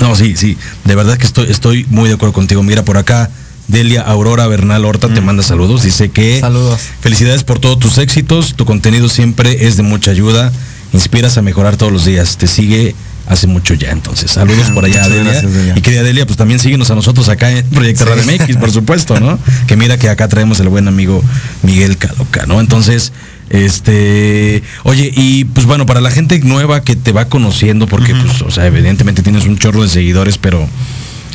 No, 0.00 0.16
sí, 0.16 0.34
sí. 0.36 0.56
De 0.84 0.94
verdad 0.94 1.16
que 1.18 1.26
estoy, 1.26 1.50
estoy 1.50 1.86
muy 1.90 2.08
de 2.08 2.14
acuerdo 2.14 2.32
contigo. 2.32 2.62
Mira, 2.62 2.82
por 2.84 2.96
acá, 2.96 3.30
Delia 3.72 4.02
Aurora 4.02 4.46
Bernal 4.46 4.84
Horta 4.84 5.08
te 5.08 5.20
manda 5.20 5.42
saludos. 5.42 5.82
Dice 5.82 6.10
que. 6.10 6.38
Saludos. 6.40 6.80
Felicidades 7.00 7.42
por 7.42 7.58
todos 7.58 7.78
tus 7.78 7.98
éxitos. 7.98 8.54
Tu 8.54 8.64
contenido 8.64 9.08
siempre 9.08 9.66
es 9.66 9.76
de 9.76 9.82
mucha 9.82 10.10
ayuda. 10.12 10.52
Inspiras 10.92 11.38
a 11.38 11.42
mejorar 11.42 11.76
todos 11.76 11.90
los 11.90 12.04
días. 12.04 12.36
Te 12.36 12.46
sigue 12.46 12.94
hace 13.26 13.46
mucho 13.46 13.72
ya. 13.74 13.90
Entonces, 13.90 14.30
saludos 14.30 14.70
por 14.70 14.84
allá, 14.84 15.08
Delia. 15.08 15.24
gracias, 15.32 15.52
Delia. 15.54 15.74
Y 15.76 15.80
querida 15.80 16.02
Delia, 16.02 16.26
pues 16.26 16.36
también 16.36 16.60
síguenos 16.60 16.90
a 16.90 16.94
nosotros 16.94 17.28
acá 17.30 17.50
en 17.50 17.64
Proyecto 17.70 18.04
Sí. 18.04 18.10
Radio 18.10 18.24
MX, 18.24 18.56
por 18.58 18.70
supuesto, 18.72 19.18
¿no? 19.18 19.38
Que 19.66 19.76
mira 19.76 19.96
que 19.96 20.08
acá 20.10 20.28
traemos 20.28 20.60
el 20.60 20.68
buen 20.68 20.86
amigo 20.86 21.22
Miguel 21.62 21.96
Caloca, 21.96 22.44
¿no? 22.46 22.60
Entonces, 22.60 23.12
este, 23.48 24.62
oye, 24.82 25.12
y 25.16 25.44
pues 25.46 25.66
bueno, 25.66 25.86
para 25.86 26.00
la 26.00 26.10
gente 26.10 26.38
nueva 26.40 26.82
que 26.82 26.96
te 26.96 27.12
va 27.12 27.26
conociendo, 27.26 27.86
porque 27.86 28.14
pues, 28.14 28.42
o 28.42 28.50
sea, 28.50 28.66
evidentemente 28.66 29.22
tienes 29.22 29.44
un 29.44 29.56
chorro 29.56 29.82
de 29.82 29.88
seguidores, 29.88 30.36
pero 30.36 30.68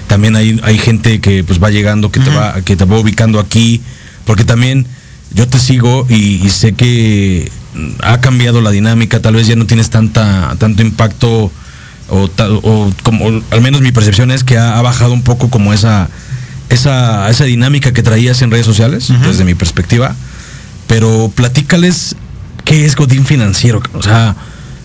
también 0.07 0.35
hay, 0.35 0.59
hay 0.63 0.77
gente 0.77 1.19
que 1.19 1.43
pues 1.43 1.61
va 1.61 1.69
llegando, 1.69 2.11
que 2.11 2.19
te 2.19 2.29
va, 2.37 2.61
que 2.61 2.75
te 2.75 2.85
va 2.85 2.97
ubicando 2.99 3.39
aquí, 3.39 3.81
porque 4.25 4.43
también 4.45 4.85
yo 5.33 5.47
te 5.47 5.59
sigo 5.59 6.05
y, 6.09 6.45
y 6.45 6.49
sé 6.49 6.73
que 6.73 7.51
ha 8.01 8.19
cambiado 8.21 8.61
la 8.61 8.71
dinámica, 8.71 9.21
tal 9.21 9.35
vez 9.35 9.47
ya 9.47 9.55
no 9.55 9.65
tienes 9.65 9.89
tanta, 9.89 10.55
tanto 10.57 10.81
impacto, 10.81 11.51
o, 12.09 12.29
o 12.63 12.93
como 13.03 13.25
o 13.25 13.43
al 13.51 13.61
menos 13.61 13.81
mi 13.81 13.91
percepción 13.91 14.31
es 14.31 14.43
que 14.43 14.57
ha, 14.57 14.77
ha 14.77 14.81
bajado 14.81 15.11
un 15.13 15.21
poco 15.23 15.49
como 15.49 15.73
esa, 15.73 16.09
esa, 16.69 17.29
esa 17.29 17.43
dinámica 17.43 17.91
que 17.91 18.01
traías 18.01 18.41
en 18.41 18.49
redes 18.51 18.65
sociales, 18.65 19.09
desde 19.27 19.43
mi 19.43 19.53
perspectiva. 19.55 20.15
Pero 20.87 21.29
platícales 21.35 22.15
qué 22.63 22.85
es 22.85 22.95
Godín 22.95 23.25
Financiero, 23.25 23.81
o 23.93 24.01
sea, 24.01 24.35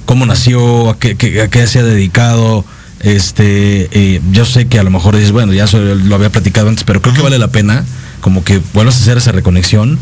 cómo 0.05 0.27
nació, 0.27 0.91
a 0.91 0.99
qué, 0.99 1.17
qué- 1.17 1.43
a 1.43 1.49
qué 1.49 1.67
se 1.69 1.79
ha 1.79 1.85
dedicado. 1.85 2.65
Este, 3.03 3.89
eh, 3.91 4.21
yo 4.31 4.45
sé 4.45 4.67
que 4.67 4.79
a 4.79 4.83
lo 4.83 4.91
mejor 4.91 5.17
dices, 5.17 5.33
bueno, 5.33 5.53
ya 5.53 5.67
lo 5.67 6.15
había 6.15 6.31
platicado 6.31 6.69
antes, 6.69 6.85
pero 6.85 7.03
creo 7.03 7.15
que 7.15 7.23
vale 7.23 7.39
la 7.39 7.49
pena 7.49 7.85
como 8.21 8.45
que 8.45 8.61
vuelvas 8.75 8.97
a 8.97 9.01
hacer 9.01 9.19
esa 9.19 9.33
reconexión 9.33 9.99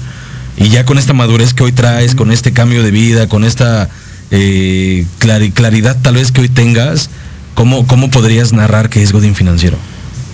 y 0.59 0.69
ya 0.69 0.85
con 0.85 0.99
esta 0.99 1.15
madurez 1.15 1.55
que 1.55 1.63
hoy 1.63 1.73
traes, 1.73 2.15
con 2.15 2.31
este 2.31 2.53
cambio 2.53 2.83
de 2.83 2.91
vida, 2.91 3.29
con 3.29 3.45
esta 3.45 3.89
eh, 4.31 5.07
clari- 5.19 5.53
claridad 5.55 5.97
tal 6.03 6.17
vez 6.17 6.31
que 6.31 6.43
hoy 6.43 6.51
tengas, 6.51 7.09
¿cómo, 7.55 7.87
¿cómo 7.87 8.11
podrías 8.11 8.53
narrar 8.53 8.91
qué 8.91 9.03
es 9.03 9.13
Godín 9.13 9.35
Financiero? 9.35 9.79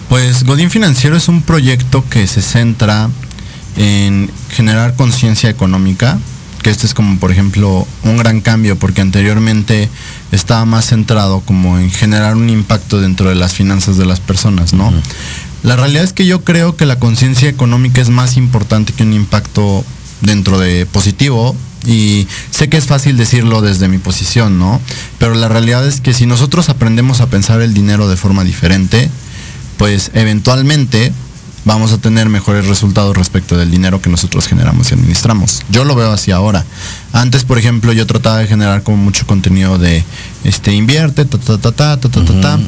Pues 0.09 0.43
Godín 0.45 0.71
Financiero 0.71 1.17
es 1.17 1.29
un 1.29 1.43
proyecto 1.43 2.05
que 2.09 2.27
se 2.27 2.43
centra 2.43 3.09
en 3.77 4.29
generar 4.51 4.95
conciencia 4.97 5.51
económica, 5.51 6.19
que 6.63 6.71
este 6.71 6.87
es 6.87 6.95
como 6.95 7.21
por 7.21 7.31
ejemplo 7.31 7.87
un 8.03 8.17
gran 8.17 8.41
cambio 8.41 8.77
porque 8.77 9.01
anteriormente 9.03 9.89
estaba 10.33 10.65
más 10.65 10.87
centrado 10.87 11.41
como 11.41 11.79
en 11.79 11.91
generar 11.91 12.37
un 12.37 12.51
impacto 12.51 13.01
dentro 13.01 13.29
de 13.29 13.35
las 13.35 13.55
finanzas 13.55 13.97
de 13.97 14.07
las 14.07 14.21
personas, 14.21 14.73
¿no? 14.73 14.93
La 15.63 15.77
realidad 15.77 16.05
es 16.05 16.13
que 16.13 16.27
yo 16.27 16.45
creo 16.45 16.77
que 16.77 16.87
la 16.87 16.99
conciencia 16.99 17.49
económica 17.49 18.01
es 18.01 18.09
más 18.09 18.37
importante 18.37 18.93
que 18.93 19.03
un 19.03 19.13
impacto 19.13 19.85
dentro 20.21 20.59
de 20.59 20.87
positivo 20.87 21.57
y 21.87 22.27
sé 22.51 22.69
que 22.69 22.77
es 22.77 22.87
fácil 22.87 23.17
decirlo 23.17 23.63
desde 23.63 23.89
mi 23.89 23.99
posición, 23.99 24.59
¿no? 24.59 24.81
Pero 25.19 25.35
la 25.35 25.49
realidad 25.49 25.87
es 25.87 26.01
que 26.01 26.15
si 26.15 26.27
nosotros 26.27 26.69
aprendemos 26.69 27.21
a 27.21 27.29
pensar 27.29 27.61
el 27.61 27.75
dinero 27.75 28.09
de 28.09 28.17
forma 28.17 28.45
diferente, 28.45 29.09
pues 29.77 30.11
eventualmente 30.15 31.13
vamos 31.67 31.93
a 31.93 31.99
tener 31.99 32.31
mejores 32.31 32.67
resultados 32.67 33.15
respecto 33.15 33.59
del 33.59 33.71
dinero 33.71 34.01
que 34.01 34.09
nosotros 34.09 34.47
generamos 34.47 34.91
y 34.91 34.95
administramos. 34.95 35.63
Yo 35.69 35.85
lo 35.85 35.95
veo 35.95 36.13
así 36.13 36.31
ahora. 36.31 36.65
Antes, 37.13 37.45
por 37.45 37.59
ejemplo, 37.59 37.93
yo 37.93 38.07
trataba 38.07 38.39
de 38.39 38.47
generar 38.47 38.83
como 38.83 38.97
mucho 38.97 39.27
contenido 39.27 39.77
de 39.77 40.03
este 40.45 40.73
invierte, 40.73 41.25
ta 41.27 41.37
ta 41.39 41.59
ta 41.59 41.73
ta 41.73 41.97
ta 42.01 42.09
ta 42.09 42.25
ta, 42.25 42.41
ta. 42.41 42.59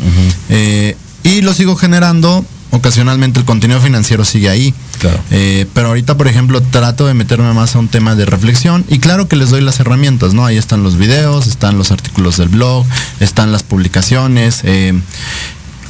Eh, 0.50 0.96
y 1.22 1.40
lo 1.40 1.54
sigo 1.54 1.74
generando. 1.76 2.44
Ocasionalmente 2.70 3.40
el 3.40 3.46
contenido 3.46 3.80
financiero 3.80 4.26
sigue 4.26 4.50
ahí. 4.50 4.74
Claro. 4.98 5.18
Eh, 5.30 5.64
pero 5.72 5.88
ahorita, 5.88 6.18
por 6.18 6.28
ejemplo, 6.28 6.60
trato 6.60 7.06
de 7.06 7.14
meterme 7.14 7.54
más 7.54 7.74
a 7.74 7.78
un 7.78 7.88
tema 7.88 8.14
de 8.14 8.26
reflexión 8.26 8.84
y 8.90 8.98
claro 8.98 9.26
que 9.26 9.36
les 9.36 9.48
doy 9.48 9.62
las 9.62 9.80
herramientas, 9.80 10.34
¿no? 10.34 10.44
Ahí 10.44 10.58
están 10.58 10.82
los 10.82 10.98
videos, 10.98 11.46
están 11.46 11.78
los 11.78 11.92
artículos 11.92 12.36
del 12.36 12.50
blog, 12.50 12.84
están 13.20 13.52
las 13.52 13.62
publicaciones. 13.62 14.60
eh, 14.64 14.92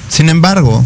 sin 0.09 0.29
embargo, 0.29 0.85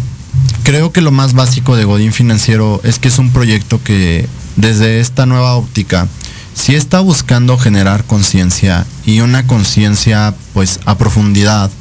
creo 0.63 0.91
que 0.91 1.01
lo 1.01 1.11
más 1.11 1.33
básico 1.33 1.75
de 1.75 1.85
Godín 1.85 2.13
Financiero 2.13 2.81
es 2.83 2.99
que 2.99 3.07
es 3.07 3.19
un 3.19 3.31
proyecto 3.31 3.81
que 3.83 4.27
desde 4.55 4.99
esta 4.99 5.25
nueva 5.25 5.55
óptica 5.55 6.07
sí 6.53 6.75
está 6.75 6.99
buscando 6.99 7.57
generar 7.57 8.05
conciencia 8.05 8.85
y 9.05 9.21
una 9.21 9.47
conciencia 9.47 10.33
pues 10.53 10.79
a 10.85 10.97
profundidad. 10.97 11.71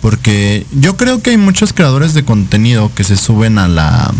Porque 0.00 0.66
yo 0.72 0.96
creo 0.96 1.20
que 1.20 1.30
hay 1.30 1.36
muchos 1.36 1.72
creadores 1.72 2.14
de 2.14 2.24
contenido 2.24 2.90
que 2.94 3.04
se 3.04 3.16
suben 3.16 3.58
a 3.58 3.68
la 3.68 4.10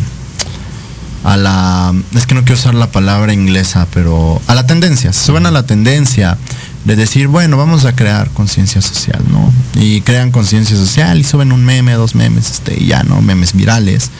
a 1.24 1.36
la 1.36 1.94
es 2.14 2.26
que 2.26 2.34
no 2.34 2.42
quiero 2.42 2.59
usar 2.59 2.74
la 2.74 2.90
palabra 2.90 3.32
inglesa, 3.32 3.86
pero 3.92 4.40
a 4.46 4.55
la 4.55 4.66
tendencia, 4.66 5.12
se 5.12 5.24
suben 5.24 5.46
a 5.46 5.51
la 5.51 5.64
tendencia 5.64 6.38
de 6.84 6.96
decir, 6.96 7.28
bueno, 7.28 7.56
vamos 7.56 7.84
a 7.84 7.94
crear 7.94 8.30
conciencia 8.30 8.80
social, 8.80 9.22
¿no? 9.30 9.52
Y 9.74 10.00
crean 10.00 10.30
conciencia 10.30 10.76
social 10.76 11.18
y 11.18 11.24
suben 11.24 11.52
un 11.52 11.64
meme, 11.64 11.92
dos 11.92 12.14
memes, 12.14 12.50
este, 12.50 12.82
y 12.82 12.86
ya, 12.86 13.02
¿no? 13.02 13.20
Memes 13.20 13.52
virales. 13.52 14.10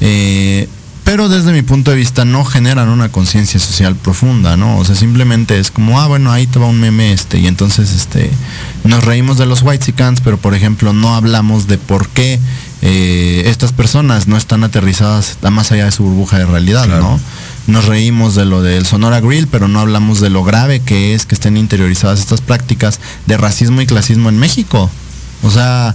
Eh, 0.00 0.68
pero 1.04 1.30
desde 1.30 1.52
mi 1.52 1.62
punto 1.62 1.90
de 1.90 1.96
vista 1.96 2.26
no 2.26 2.44
generan 2.44 2.90
una 2.90 3.10
conciencia 3.10 3.58
social 3.58 3.96
profunda, 3.96 4.58
¿no? 4.58 4.76
O 4.76 4.84
sea, 4.84 4.94
simplemente 4.94 5.58
es 5.58 5.70
como, 5.70 6.00
ah, 6.00 6.06
bueno, 6.06 6.30
ahí 6.30 6.46
te 6.46 6.58
va 6.58 6.66
un 6.66 6.80
meme 6.80 7.12
este, 7.12 7.38
y 7.38 7.46
entonces 7.46 7.94
este, 7.94 8.30
nos 8.84 9.04
reímos 9.04 9.38
de 9.38 9.46
los 9.46 9.62
whitesicans, 9.62 10.20
pero 10.20 10.36
por 10.36 10.54
ejemplo 10.54 10.92
no 10.92 11.14
hablamos 11.14 11.66
de 11.66 11.78
por 11.78 12.08
qué 12.10 12.38
eh, 12.82 13.44
estas 13.46 13.72
personas 13.72 14.28
no 14.28 14.36
están 14.36 14.64
aterrizadas 14.64 15.38
más 15.50 15.72
allá 15.72 15.86
de 15.86 15.92
su 15.92 16.04
burbuja 16.04 16.38
de 16.38 16.44
realidad. 16.44 16.86
¿no? 16.86 17.18
Nos 17.68 17.84
reímos 17.84 18.34
de 18.34 18.44
lo 18.44 18.62
del 18.62 18.84
Sonora 18.84 19.20
Grill, 19.20 19.46
pero 19.46 19.68
no 19.68 19.78
hablamos 19.78 20.20
de 20.20 20.30
lo 20.30 20.42
grave 20.42 20.80
que 20.80 21.14
es 21.14 21.24
que 21.26 21.36
estén 21.36 21.56
interiorizadas 21.56 22.18
estas 22.18 22.40
prácticas 22.40 22.98
de 23.26 23.36
racismo 23.36 23.80
y 23.80 23.86
clasismo 23.86 24.28
en 24.28 24.38
México. 24.38 24.90
O 25.42 25.50
sea, 25.50 25.94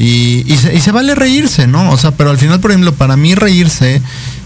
Y, 0.00 0.44
y 0.46 0.56
se, 0.58 0.72
y 0.76 0.80
se 0.80 0.92
vale 0.92 1.16
reírse, 1.16 1.66
¿no? 1.66 1.90
O 1.90 1.96
sea, 1.96 2.12
pero 2.12 2.30
al 2.30 2.38
final, 2.38 2.60
por 2.60 2.70
ejemplo, 2.70 2.94
para 2.94 3.16
mí 3.16 3.34
reírse 3.34 4.00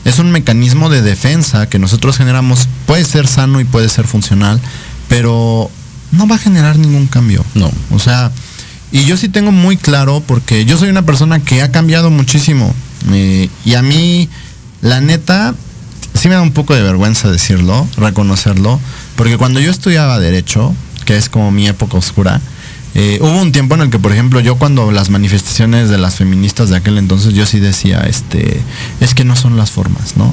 es 0.06 0.18
un 0.18 0.30
mecanismo 0.30 0.88
de 0.88 1.02
defensa 1.02 1.68
que 1.68 1.78
nosotros 1.78 2.16
generamos, 2.16 2.68
puede 2.86 3.04
ser 3.04 3.26
sano 3.28 3.60
y 3.60 3.64
puede 3.64 3.90
ser 3.90 4.06
funcional, 4.06 4.58
pero 5.08 5.70
no 6.10 6.26
va 6.26 6.36
a 6.36 6.38
generar 6.38 6.78
ningún 6.78 7.06
cambio. 7.06 7.44
No. 7.54 7.70
O 7.90 7.98
sea, 7.98 8.32
y 8.92 9.04
yo 9.04 9.18
sí 9.18 9.28
tengo 9.28 9.52
muy 9.52 9.76
claro, 9.76 10.22
porque 10.26 10.64
yo 10.64 10.78
soy 10.78 10.88
una 10.88 11.04
persona 11.04 11.38
que 11.40 11.60
ha 11.60 11.70
cambiado 11.70 12.10
muchísimo. 12.10 12.74
eh, 13.12 13.50
y 13.66 13.74
a 13.74 13.82
mí, 13.82 14.30
la 14.80 15.02
neta, 15.02 15.54
sí 16.22 16.28
me 16.28 16.36
da 16.36 16.42
un 16.42 16.52
poco 16.52 16.72
de 16.72 16.82
vergüenza 16.82 17.32
decirlo, 17.32 17.84
reconocerlo, 17.96 18.78
porque 19.16 19.36
cuando 19.38 19.58
yo 19.58 19.72
estudiaba 19.72 20.20
Derecho, 20.20 20.72
que 21.04 21.16
es 21.16 21.28
como 21.28 21.50
mi 21.50 21.66
época 21.66 21.96
oscura, 21.96 22.40
eh, 22.94 23.18
hubo 23.20 23.40
un 23.40 23.50
tiempo 23.50 23.74
en 23.74 23.80
el 23.80 23.90
que, 23.90 23.98
por 23.98 24.12
ejemplo, 24.12 24.38
yo 24.38 24.54
cuando 24.54 24.92
las 24.92 25.10
manifestaciones 25.10 25.88
de 25.88 25.98
las 25.98 26.14
feministas 26.14 26.68
de 26.68 26.76
aquel 26.76 26.98
entonces, 26.98 27.34
yo 27.34 27.44
sí 27.44 27.58
decía, 27.58 28.02
este, 28.08 28.60
es 29.00 29.16
que 29.16 29.24
no 29.24 29.34
son 29.34 29.56
las 29.56 29.72
formas, 29.72 30.16
¿no? 30.16 30.32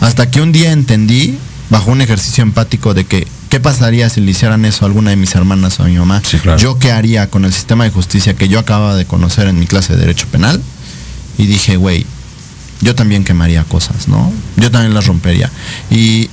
Hasta 0.00 0.30
que 0.30 0.40
un 0.40 0.50
día 0.50 0.72
entendí, 0.72 1.36
bajo 1.68 1.90
un 1.90 2.00
ejercicio 2.00 2.42
empático, 2.42 2.94
de 2.94 3.04
que, 3.04 3.28
¿qué 3.50 3.60
pasaría 3.60 4.08
si 4.08 4.22
le 4.22 4.30
hicieran 4.30 4.64
eso 4.64 4.86
a 4.86 4.88
alguna 4.88 5.10
de 5.10 5.16
mis 5.16 5.34
hermanas 5.34 5.78
o 5.78 5.82
a 5.82 5.88
mi 5.88 5.98
mamá? 5.98 6.22
Sí, 6.24 6.38
claro. 6.38 6.58
Yo 6.58 6.78
qué 6.78 6.90
haría 6.90 7.28
con 7.28 7.44
el 7.44 7.52
sistema 7.52 7.84
de 7.84 7.90
justicia 7.90 8.32
que 8.32 8.48
yo 8.48 8.58
acababa 8.58 8.96
de 8.96 9.04
conocer 9.04 9.46
en 9.46 9.58
mi 9.58 9.66
clase 9.66 9.92
de 9.92 9.98
Derecho 9.98 10.26
Penal. 10.28 10.62
Y 11.36 11.46
dije, 11.46 11.76
güey, 11.76 12.06
yo 12.80 12.94
también 12.94 13.24
quemaría 13.24 13.64
cosas, 13.64 14.08
¿no? 14.08 14.32
Yo 14.56 14.70
también 14.70 14.94
las 14.94 15.06
rompería. 15.06 15.50
Y, 15.90 16.30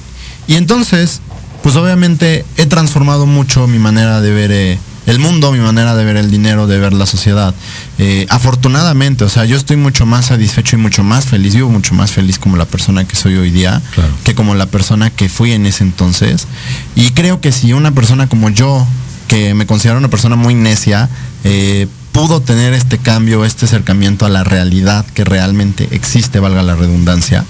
y 0.48 0.56
entonces, 0.56 1.22
pues 1.64 1.76
obviamente 1.76 2.46
he 2.58 2.66
transformado 2.66 3.26
mucho 3.26 3.68
mi 3.68 3.80
manera 3.80 4.22
de 4.22 4.32
ver 4.32 4.52
eh, 4.52 4.80
el 5.08 5.20
mundo, 5.20 5.52
mi 5.52 5.60
manera 5.60 5.96
de 5.96 6.04
ver 6.06 6.18
el 6.18 6.30
dinero, 6.32 6.68
de 6.68 6.78
ver 6.80 6.94
la 6.94 7.06
sociedad. 7.06 7.54
Eh, 8.00 8.26
afortunadamente, 8.30 9.24
o 9.24 9.30
sea, 9.30 9.46
yo 9.46 9.56
estoy 9.58 9.78
mucho 9.78 10.06
más 10.06 10.28
satisfecho 10.28 10.76
y 10.76 10.80
mucho 10.80 11.04
más 11.04 11.26
feliz, 11.26 11.56
vivo 11.56 11.70
mucho 11.70 11.94
más 11.94 12.12
feliz 12.12 12.40
como 12.40 12.58
la 12.58 12.66
persona 12.66 13.06
que 13.08 13.16
soy 13.16 13.36
hoy 13.36 13.52
día, 13.52 13.82
Claro. 13.94 14.12
que 14.24 14.34
como 14.36 14.56
la 14.56 14.66
persona 14.66 15.10
que 15.10 15.30
fui 15.30 15.52
en 15.52 15.66
ese 15.66 15.84
entonces. 15.84 16.48
Y 16.96 17.12
creo 17.12 17.42
que 17.42 17.52
si 17.52 17.74
una 17.74 17.92
persona 17.92 18.28
como 18.28 18.50
yo, 18.50 18.86
que 19.28 19.54
me 19.56 19.66
considero 19.66 19.98
una 19.98 20.10
persona 20.10 20.36
muy 20.36 20.54
necia, 20.56 21.10
eh, 21.44 21.88
pudo 22.16 22.40
tener 22.40 22.74
este 22.74 22.98
cambio, 22.98 23.44
este 23.44 23.66
acercamiento 23.66 24.26
a 24.26 24.30
la 24.30 24.46
realidad 24.46 25.06
que 25.14 25.26
realmente 25.26 25.90
existe, 25.92 26.40
valga 26.40 26.64
la 26.64 26.74
redundancia, 26.74 27.44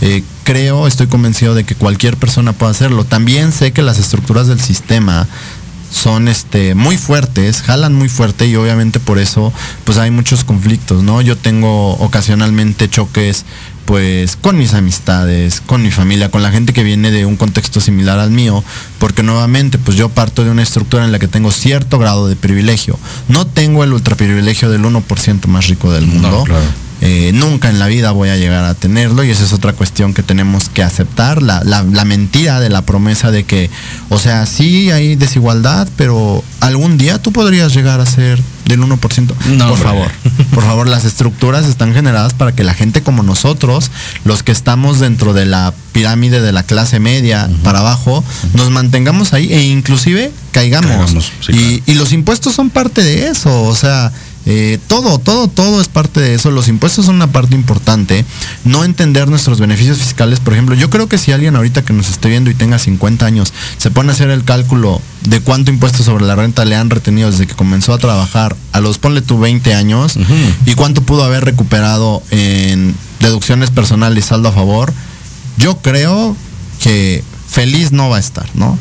eh, 0.00 0.24
creo, 0.42 0.86
estoy 0.86 1.06
convencido 1.06 1.54
de 1.54 1.64
que 1.64 1.74
cualquier 1.74 2.16
persona 2.16 2.54
puede 2.54 2.72
hacerlo. 2.72 3.04
También 3.04 3.52
sé 3.52 3.72
que 3.72 3.82
las 3.82 3.98
estructuras 3.98 4.46
del 4.46 4.58
sistema 4.58 5.28
son 5.92 6.28
este 6.28 6.74
muy 6.74 6.96
fuertes, 6.96 7.60
jalan 7.60 7.94
muy 7.94 8.08
fuerte 8.08 8.46
y 8.46 8.56
obviamente 8.56 9.00
por 9.00 9.18
eso 9.18 9.52
pues 9.84 9.98
hay 9.98 10.10
muchos 10.10 10.44
conflictos, 10.44 11.02
¿no? 11.02 11.20
Yo 11.20 11.36
tengo 11.36 11.92
ocasionalmente 11.98 12.88
choques 12.88 13.44
pues 13.86 14.36
con 14.36 14.58
mis 14.58 14.74
amistades, 14.74 15.62
con 15.62 15.82
mi 15.82 15.90
familia, 15.90 16.30
con 16.30 16.42
la 16.42 16.50
gente 16.50 16.72
que 16.74 16.82
viene 16.82 17.10
de 17.10 17.24
un 17.24 17.36
contexto 17.36 17.80
similar 17.80 18.18
al 18.18 18.30
mío, 18.30 18.62
porque 18.98 19.22
nuevamente 19.22 19.78
pues 19.78 19.96
yo 19.96 20.08
parto 20.10 20.44
de 20.44 20.50
una 20.50 20.62
estructura 20.62 21.04
en 21.04 21.12
la 21.12 21.18
que 21.18 21.28
tengo 21.28 21.50
cierto 21.50 21.98
grado 21.98 22.28
de 22.28 22.36
privilegio. 22.36 22.98
No 23.28 23.46
tengo 23.46 23.84
el 23.84 23.92
ultraprivilegio 23.94 24.68
del 24.70 24.82
1% 24.82 25.46
más 25.46 25.68
rico 25.68 25.90
del 25.92 26.06
mundo. 26.06 26.44
claro. 26.44 26.64
Eh, 27.02 27.30
nunca 27.34 27.68
en 27.68 27.78
la 27.78 27.88
vida 27.88 28.10
voy 28.12 28.30
a 28.30 28.36
llegar 28.38 28.64
a 28.64 28.72
tenerlo 28.72 29.22
y 29.22 29.28
esa 29.30 29.44
es 29.44 29.52
otra 29.52 29.74
cuestión 29.74 30.14
que 30.14 30.22
tenemos 30.22 30.70
que 30.70 30.82
aceptar, 30.82 31.42
la, 31.42 31.62
la- 31.62 31.82
la 31.82 32.06
mentira 32.06 32.58
de 32.58 32.70
la 32.70 32.80
promesa 32.82 33.30
de 33.30 33.44
que, 33.44 33.68
o 34.08 34.18
sea, 34.18 34.46
sí 34.46 34.90
hay 34.90 35.14
desigualdad, 35.14 35.86
pero 35.96 36.42
algún 36.60 36.96
día 36.96 37.20
tú 37.20 37.32
podrías 37.32 37.74
llegar 37.74 38.00
a 38.00 38.06
ser 38.06 38.40
del 38.66 38.80
1%. 38.80 39.34
No, 39.56 39.68
por 39.68 39.78
favor, 39.78 40.10
por 40.52 40.64
favor, 40.64 40.88
las 40.88 41.04
estructuras 41.04 41.64
están 41.64 41.94
generadas 41.94 42.34
para 42.34 42.52
que 42.52 42.64
la 42.64 42.74
gente 42.74 43.02
como 43.02 43.22
nosotros, 43.22 43.90
los 44.24 44.42
que 44.42 44.52
estamos 44.52 45.00
dentro 45.00 45.32
de 45.32 45.46
la 45.46 45.72
pirámide 45.92 46.40
de 46.40 46.52
la 46.52 46.62
clase 46.62 47.00
media 47.00 47.48
para 47.62 47.78
abajo, 47.78 48.22
nos 48.54 48.70
mantengamos 48.70 49.32
ahí 49.32 49.52
e 49.52 49.62
inclusive 49.62 50.32
caigamos. 50.52 50.90
Caigamos, 50.90 51.32
sí, 51.40 51.82
y, 51.86 51.90
y 51.90 51.94
los 51.94 52.12
impuestos 52.12 52.54
son 52.54 52.70
parte 52.70 53.02
de 53.02 53.28
eso, 53.28 53.62
o 53.62 53.74
sea, 53.74 54.12
eh, 54.48 54.78
todo, 54.86 55.18
todo, 55.18 55.48
todo 55.48 55.80
es 55.80 55.88
parte 55.88 56.20
de 56.20 56.34
eso. 56.34 56.52
Los 56.52 56.68
impuestos 56.68 57.06
son 57.06 57.16
una 57.16 57.26
parte 57.26 57.56
importante. 57.56 58.24
No 58.64 58.84
entender 58.84 59.28
nuestros 59.28 59.58
beneficios 59.58 59.98
fiscales, 59.98 60.38
por 60.38 60.52
ejemplo, 60.52 60.76
yo 60.76 60.88
creo 60.88 61.08
que 61.08 61.18
si 61.18 61.32
alguien 61.32 61.56
ahorita 61.56 61.84
que 61.84 61.92
nos 61.92 62.08
esté 62.08 62.28
viendo 62.28 62.48
y 62.48 62.54
tenga 62.54 62.78
50 62.78 63.26
años 63.26 63.52
se 63.76 63.90
pone 63.90 64.10
a 64.10 64.12
hacer 64.12 64.30
el 64.30 64.44
cálculo 64.44 65.02
de 65.24 65.40
cuánto 65.40 65.72
impuesto 65.72 66.04
sobre 66.04 66.24
la 66.24 66.36
renta 66.36 66.64
le 66.64 66.76
han 66.76 66.90
retenido 66.90 67.30
desde 67.30 67.48
que 67.48 67.54
comenzó 67.54 67.92
a 67.92 67.98
trabajar 67.98 68.56
a 68.72 68.80
los, 68.80 68.98
ponle 68.98 69.20
tú 69.20 69.38
20 69.38 69.74
años, 69.74 70.16
y 70.64 70.74
cuánto 70.74 71.02
pudo 71.02 71.24
haber 71.24 71.44
recuperado 71.44 72.22
en 72.30 72.94
deducciones 73.20 73.70
personales 73.70 74.24
y 74.24 74.28
saldo 74.28 74.48
a 74.48 74.52
favor, 74.52 74.92
yo 75.56 75.78
creo 75.78 76.36
que 76.80 77.24
feliz 77.48 77.90
no 77.90 78.08
va 78.10 78.18
a 78.18 78.20
estar, 78.20 78.46
¿no? 78.54 78.78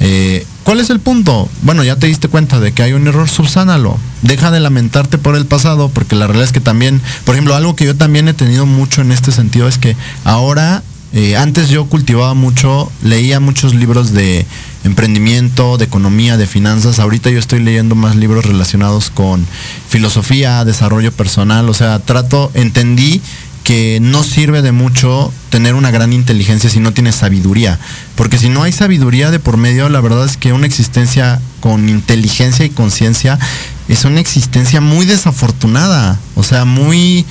Eh, 0.00 0.46
¿Cuál 0.64 0.80
es 0.80 0.90
el 0.90 1.00
punto? 1.00 1.48
Bueno, 1.62 1.84
ya 1.84 1.96
te 1.96 2.06
diste 2.06 2.28
cuenta 2.28 2.60
de 2.60 2.72
que 2.72 2.82
hay 2.82 2.92
un 2.92 3.06
error, 3.06 3.28
subsánalo. 3.28 3.98
Deja 4.22 4.50
de 4.50 4.60
lamentarte 4.60 5.16
por 5.16 5.36
el 5.36 5.46
pasado, 5.46 5.88
porque 5.88 6.16
la 6.16 6.26
realidad 6.26 6.46
es 6.46 6.52
que 6.52 6.60
también, 6.60 7.00
por 7.24 7.34
ejemplo, 7.34 7.54
algo 7.54 7.76
que 7.76 7.86
yo 7.86 7.96
también 7.96 8.28
he 8.28 8.34
tenido 8.34 8.66
mucho 8.66 9.00
en 9.00 9.12
este 9.12 9.30
sentido 9.30 9.68
es 9.68 9.78
que 9.78 9.96
ahora, 10.24 10.82
eh, 11.12 11.36
antes 11.36 11.68
yo 11.68 11.86
cultivaba 11.86 12.34
mucho, 12.34 12.90
leía 13.02 13.38
muchos 13.38 13.74
libros 13.74 14.12
de 14.12 14.44
emprendimiento, 14.82 15.78
de 15.78 15.84
economía, 15.84 16.36
de 16.36 16.46
finanzas. 16.46 16.98
Ahorita 16.98 17.30
yo 17.30 17.38
estoy 17.38 17.60
leyendo 17.60 17.94
más 17.94 18.16
libros 18.16 18.44
relacionados 18.44 19.10
con 19.10 19.46
filosofía, 19.88 20.64
desarrollo 20.64 21.12
personal. 21.12 21.68
O 21.68 21.74
sea, 21.74 21.98
trato, 22.00 22.50
entendí 22.54 23.20
que 23.66 23.98
no 24.00 24.22
sirve 24.22 24.62
de 24.62 24.70
mucho 24.70 25.32
tener 25.50 25.74
una 25.74 25.90
gran 25.90 26.12
inteligencia 26.12 26.70
si 26.70 26.78
no 26.78 26.92
tienes 26.92 27.16
sabiduría. 27.16 27.80
Porque 28.14 28.38
si 28.38 28.48
no 28.48 28.62
hay 28.62 28.70
sabiduría 28.70 29.32
de 29.32 29.40
por 29.40 29.56
medio, 29.56 29.88
la 29.88 30.00
verdad 30.00 30.24
es 30.24 30.36
que 30.36 30.52
una 30.52 30.66
existencia 30.66 31.40
con 31.58 31.88
inteligencia 31.88 32.64
y 32.64 32.70
conciencia 32.70 33.40
es 33.88 34.04
una 34.04 34.20
existencia 34.20 34.80
muy 34.80 35.04
desafortunada. 35.04 36.16
O 36.36 36.44
sea, 36.44 36.64
muy... 36.64 37.26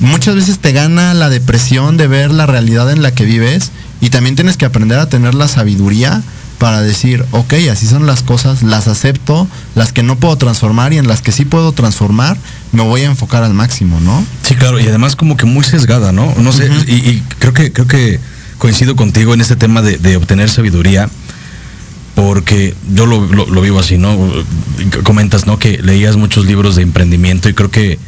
Muchas 0.00 0.34
veces 0.34 0.58
te 0.58 0.72
gana 0.72 1.14
la 1.14 1.30
depresión 1.30 1.96
de 1.96 2.08
ver 2.08 2.30
la 2.30 2.44
realidad 2.44 2.92
en 2.92 3.00
la 3.00 3.14
que 3.14 3.24
vives 3.24 3.70
y 4.02 4.10
también 4.10 4.36
tienes 4.36 4.58
que 4.58 4.66
aprender 4.66 4.98
a 4.98 5.08
tener 5.08 5.34
la 5.34 5.48
sabiduría 5.48 6.22
para 6.58 6.80
decir, 6.82 7.24
ok, 7.30 7.54
así 7.70 7.86
son 7.86 8.06
las 8.06 8.22
cosas, 8.22 8.62
las 8.62 8.88
acepto, 8.88 9.46
las 9.76 9.92
que 9.92 10.02
no 10.02 10.16
puedo 10.16 10.36
transformar 10.36 10.92
y 10.92 10.98
en 10.98 11.06
las 11.06 11.22
que 11.22 11.30
sí 11.32 11.44
puedo 11.44 11.70
transformar, 11.72 12.36
me 12.72 12.82
voy 12.82 13.02
a 13.02 13.06
enfocar 13.06 13.44
al 13.44 13.54
máximo, 13.54 14.00
¿no? 14.00 14.24
Sí, 14.42 14.54
claro, 14.56 14.80
y 14.80 14.86
además 14.88 15.14
como 15.16 15.36
que 15.36 15.46
muy 15.46 15.62
sesgada, 15.64 16.10
¿no? 16.12 16.34
No 16.38 16.52
sé, 16.52 16.68
y, 16.88 16.94
y 16.94 17.22
creo 17.38 17.52
que 17.52 17.72
creo 17.72 17.86
que 17.86 18.18
coincido 18.58 18.96
contigo 18.96 19.34
en 19.34 19.40
este 19.40 19.54
tema 19.54 19.82
de, 19.82 19.98
de 19.98 20.16
obtener 20.16 20.50
sabiduría, 20.50 21.08
porque 22.14 22.74
yo 22.92 23.06
lo, 23.06 23.24
lo- 23.26 23.46
lo 23.46 23.60
vivo 23.60 23.78
así, 23.78 23.96
¿no? 23.96 24.18
Comentas, 25.04 25.46
¿no? 25.46 25.58
Que 25.60 25.78
leías 25.80 26.16
muchos 26.16 26.46
libros 26.46 26.74
de 26.74 26.82
emprendimiento 26.82 27.48
y 27.48 27.54
creo 27.54 27.70
que 27.70 27.98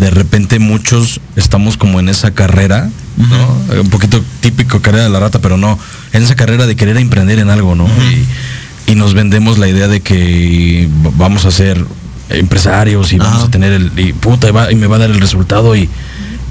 de 0.00 0.10
repente 0.10 0.58
muchos 0.58 1.20
estamos 1.36 1.76
como 1.76 2.00
en 2.00 2.08
esa 2.08 2.32
carrera, 2.32 2.90
¿no? 3.18 3.80
Un 3.80 3.90
poquito 3.90 4.24
típico 4.40 4.80
carrera 4.80 5.04
de 5.04 5.10
la 5.10 5.20
rata, 5.20 5.38
pero 5.40 5.56
no, 5.56 5.78
en 6.12 6.22
esa 6.22 6.34
carrera 6.34 6.66
de 6.66 6.74
querer 6.74 6.96
emprender 6.96 7.38
en 7.38 7.50
algo, 7.50 7.74
¿no? 7.76 7.86
y, 7.86 8.90
y 8.92 8.94
nos 8.96 9.14
vendemos 9.14 9.58
la 9.58 9.68
idea 9.68 9.86
de 9.88 10.00
que 10.00 10.88
vamos 11.16 11.44
a 11.44 11.50
ser 11.52 11.84
empresarios 12.30 13.12
y 13.12 13.18
vamos 13.18 13.44
a 13.44 13.50
tener 13.50 13.72
el 13.72 13.92
y 13.98 14.12
puta 14.12 14.48
y, 14.48 14.52
va- 14.52 14.72
y 14.72 14.74
me 14.74 14.86
va 14.86 14.96
a 14.96 15.00
dar 15.00 15.10
el 15.10 15.20
resultado 15.20 15.76
y, 15.76 15.88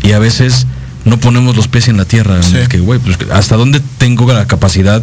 y 0.04 0.12
a 0.12 0.20
veces 0.20 0.68
no 1.06 1.18
ponemos 1.20 1.56
los 1.56 1.68
pies 1.68 1.88
en 1.88 1.97
la 1.97 2.06
tierra 2.06 2.43
Sí. 2.43 2.56
que 2.70 2.80
güey 2.80 3.00
pues 3.00 3.18
hasta 3.32 3.56
dónde 3.56 3.82
tengo 3.97 4.32
la 4.32 4.45
capacidad 4.45 5.02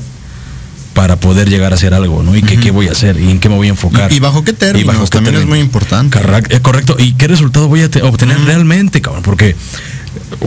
para 0.97 1.14
poder 1.16 1.49
llegar 1.49 1.72
a 1.72 1.76
hacer 1.76 1.92
algo 1.94 2.22
no 2.22 2.34
y 2.34 2.42
qué, 2.42 2.70
voy 2.72 2.88
a 2.88 2.92
hacer 2.92 3.20
y 3.20 3.30
en 3.30 3.38
qué 3.38 3.49
me 3.51 3.55
voy 3.55 3.66
a 3.68 3.70
enfocar. 3.70 4.11
Y, 4.11 4.16
y 4.16 4.18
bajo 4.20 4.42
qué 4.42 4.53
términos, 4.55 5.11
qué 5.11 5.16
también 5.18 5.36
es 5.36 5.47
muy 5.47 5.61
importante. 5.61 6.18
Eh, 6.51 6.61
correcto. 6.61 6.97
Y 6.99 7.12
qué 7.12 7.28
resultado 7.28 7.68
voy 7.68 7.82
a 7.82 7.90
te- 7.90 8.03
obtener 8.03 8.40
realmente 8.44 9.03
cabrón 9.03 9.22
porque 9.22 9.55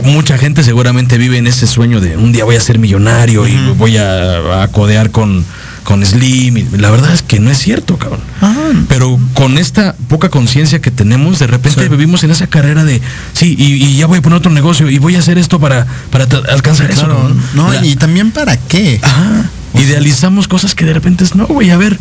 mucha 0.02 0.36
gente 0.36 0.64
seguramente 0.64 1.16
vive 1.18 1.38
en 1.38 1.46
ese 1.46 1.66
sueño 1.68 2.00
de 2.00 2.16
un 2.16 2.32
día 2.32 2.44
voy 2.44 2.56
a 2.56 2.60
ser 2.60 2.78
millonario 2.80 3.46
y 3.46 3.56
voy 3.78 3.96
a, 3.96 4.62
a 4.64 4.68
codear 4.68 5.10
con 5.10 5.44
con 5.90 6.06
Slim 6.06 6.56
y 6.56 6.62
la 6.78 6.88
verdad 6.90 7.12
es 7.12 7.22
que 7.22 7.40
no 7.40 7.50
es 7.50 7.58
cierto 7.58 7.96
cabrón 7.98 8.20
Ajá. 8.40 8.60
pero 8.88 9.18
con 9.34 9.58
esta 9.58 9.96
poca 10.08 10.28
conciencia 10.28 10.80
que 10.80 10.92
tenemos, 10.92 11.40
de 11.40 11.48
repente 11.48 11.82
Sí. 11.82 11.88
vivimos 11.88 12.22
en 12.22 12.30
esa 12.30 12.46
carrera 12.46 12.84
de, 12.84 13.00
sí, 13.32 13.56
y, 13.58 13.72
y 13.84 13.96
ya 13.96 14.06
voy 14.06 14.18
a 14.18 14.22
poner 14.22 14.38
otro 14.38 14.52
negocio 14.52 14.88
y 14.88 14.98
voy 14.98 15.16
a 15.16 15.18
hacer 15.18 15.36
esto 15.36 15.58
para, 15.58 15.86
para 16.12 16.26
alcanzar 16.52 16.90
eso. 16.90 17.08
No, 17.54 17.72
La- 17.72 17.84
y 17.84 17.96
también 17.96 18.30
para 18.30 18.56
qué. 18.56 19.00
Ajá. 19.02 19.50
Idealizamos 19.74 20.46
cosas 20.46 20.74
que 20.76 20.84
de 20.84 20.92
repente 20.92 21.24
es, 21.24 21.34
no, 21.34 21.46
güey, 21.46 21.70
a 21.70 21.76
ver, 21.76 21.98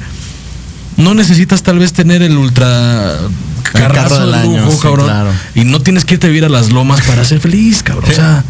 no 0.98 1.14
necesitas 1.14 1.64
tal 1.64 1.80
vez 1.80 1.94
tener 1.94 2.22
el 2.22 2.38
ultra 2.38 3.18
carro 3.74 3.94
carrazo 3.96 4.20
del 4.22 4.32
de 4.32 4.38
año, 4.38 4.66
lujo, 4.66 4.72
sí, 4.72 4.80
cabrón. 4.82 5.06
claro. 5.08 5.32
Y 5.56 5.64
no 5.64 5.80
tienes 5.82 6.06
que 6.06 6.16
irte 6.16 6.28
a 6.28 6.30
vivir 6.30 6.46
a 6.46 6.50
las 6.50 6.70
lomas 6.72 7.02
para 7.02 7.24
ser 7.26 7.40
feliz, 7.40 7.82
cabrón. 7.84 8.06
Sí. 8.08 8.12
O 8.14 8.16
sea, 8.16 8.44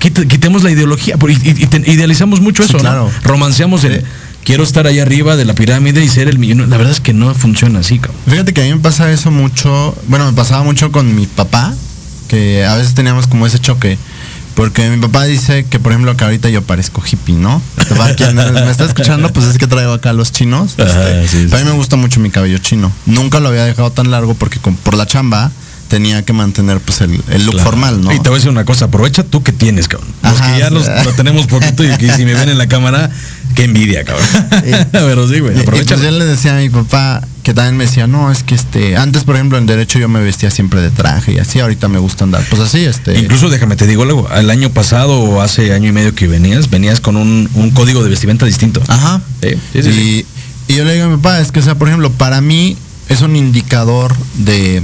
quite- 0.00 0.26
quitemos 0.26 0.62
la 0.64 0.70
ideología, 0.70 1.16
y, 1.28 1.32
y- 1.32 1.62
y 1.62 1.66
te- 1.66 1.90
idealizamos 1.90 2.40
mucho 2.40 2.62
Sí, 2.62 2.68
eso, 2.70 2.78
claro. 2.78 3.10
¿no? 3.12 3.28
Romanceamos 3.28 3.84
el. 3.84 4.04
Quiero 4.46 4.62
estar 4.64 4.86
ahí 4.86 4.98
arriba 5.00 5.36
de 5.36 5.44
la 5.44 5.54
pirámide 5.54 6.02
y 6.02 6.08
ser 6.08 6.28
el 6.28 6.38
millonario. 6.38 6.70
La 6.70 6.78
verdad 6.78 6.92
es 6.94 7.00
que 7.00 7.12
no 7.12 7.34
funciona 7.34 7.80
así, 7.80 7.98
cabrón. 7.98 8.20
Fíjate 8.26 8.54
que 8.54 8.62
a 8.62 8.64
mí 8.64 8.70
me 8.72 8.80
pasa 8.80 9.10
eso 9.12 9.30
mucho, 9.30 9.94
bueno, 10.08 10.24
me 10.24 10.32
pasaba 10.32 10.62
mucho 10.62 10.90
con 10.92 11.14
mi 11.14 11.26
papá, 11.26 11.74
que 12.28 12.64
a 12.64 12.74
veces 12.76 12.94
teníamos 12.94 13.26
como 13.26 13.46
ese 13.46 13.58
choque. 13.58 13.98
Porque 14.54 14.88
mi 14.88 14.96
papá 14.96 15.24
dice 15.24 15.66
que, 15.68 15.78
por 15.78 15.92
ejemplo, 15.92 16.16
que 16.16 16.24
ahorita 16.24 16.48
yo 16.48 16.62
parezco 16.62 17.02
hippie, 17.04 17.34
¿no? 17.34 17.60
Para 17.98 18.14
quien 18.14 18.34
me, 18.54 18.70
está 18.70 18.86
escuchando, 18.86 19.30
pues 19.30 19.44
es 19.44 19.58
que 19.58 19.66
traigo 19.66 19.92
acá 19.92 20.14
los 20.14 20.32
chinos. 20.32 20.76
Ajá, 20.78 21.10
Este, 21.20 21.28
sí, 21.42 21.48
sí. 21.50 21.54
a 21.54 21.58
mí 21.58 21.64
me 21.66 21.72
gusta 21.72 21.96
mucho 21.96 22.20
mi 22.20 22.30
cabello 22.30 22.56
chino. 22.56 22.90
Nunca 23.04 23.38
lo 23.40 23.48
había 23.50 23.64
dejado 23.66 23.90
tan 23.92 24.10
largo 24.10 24.32
porque 24.32 24.58
con- 24.58 24.74
por 24.76 24.96
la 24.96 25.04
chamba 25.06 25.50
tenía 25.88 26.22
que 26.24 26.32
mantener 26.32 26.80
pues 26.80 27.00
el, 27.00 27.20
el 27.30 27.44
look 27.44 27.54
Claro. 27.54 27.70
formal, 27.70 28.00
¿no? 28.02 28.12
Y 28.12 28.16
te 28.20 28.28
voy 28.28 28.36
a 28.36 28.38
decir 28.38 28.50
una 28.50 28.64
cosa, 28.64 28.86
aprovecha 28.86 29.22
tú 29.24 29.42
que 29.42 29.52
tienes, 29.52 29.88
cabrón. 29.88 30.08
Los 30.22 30.32
Ajá, 30.40 30.52
que 30.54 30.58
ya 30.60 30.70
los, 30.70 30.86
lo 31.04 31.12
tenemos 31.14 31.46
poquito 31.46 31.84
y 31.84 31.88
que 31.96 32.10
si 32.12 32.24
me 32.24 32.34
ven 32.34 32.48
en 32.48 32.58
la 32.58 32.66
cámara, 32.68 33.10
qué 33.54 33.64
envidia, 33.64 34.04
cabrón. 34.04 34.26
Pero 34.92 35.28
sí, 35.28 35.40
güey, 35.40 35.54
Y- 35.54 35.58
y 35.58 35.62
aprovecha. 35.62 35.94
pues 35.96 36.04
yo 36.06 36.10
le 36.18 36.24
decía 36.24 36.56
a 36.56 36.60
mi 36.60 36.68
papá 36.68 37.22
que 37.42 37.54
también 37.54 37.76
me 37.76 37.84
decía, 37.84 38.06
no, 38.08 38.32
es 38.32 38.42
que 38.42 38.56
este, 38.56 38.96
antes 38.96 39.22
por 39.22 39.36
ejemplo 39.36 39.56
en 39.56 39.66
derecho 39.66 40.00
yo 40.00 40.08
me 40.08 40.20
vestía 40.20 40.50
siempre 40.50 40.80
de 40.80 40.90
traje 40.90 41.32
y 41.34 41.38
así, 41.38 41.60
ahorita 41.60 41.86
me 41.88 41.98
gusta 42.00 42.24
andar. 42.24 42.42
Pues 42.50 42.60
así, 42.60 42.84
este. 42.84 43.16
Incluso 43.18 43.48
déjame 43.48 43.76
te 43.76 43.86
digo 43.86 44.02
algo, 44.02 44.28
el 44.34 44.50
año 44.50 44.70
pasado 44.70 45.20
o 45.20 45.40
hace 45.40 45.72
año 45.72 45.88
y 45.88 45.92
medio 45.92 46.12
que 46.14 46.26
venías, 46.26 46.68
venías 46.70 47.00
con 47.00 47.16
un, 47.16 47.48
un 47.54 47.70
código 47.70 48.02
de 48.02 48.10
vestimenta 48.10 48.44
distinto. 48.46 48.82
Ajá. 48.88 49.20
Sí, 49.42 49.50
sí, 49.72 49.82
sí, 49.84 49.88
y, 49.88 49.92
sí. 49.92 50.26
y 50.68 50.74
yo 50.76 50.84
le 50.84 50.94
digo 50.94 51.04
a 51.06 51.08
mi 51.08 51.16
papá, 51.16 51.38
es 51.40 51.52
que, 51.52 51.60
o 51.60 51.62
sea, 51.62 51.76
por 51.76 51.86
ejemplo, 51.86 52.10
para 52.10 52.40
mí 52.40 52.76
es 53.08 53.20
un 53.20 53.36
indicador 53.36 54.12
de 54.38 54.82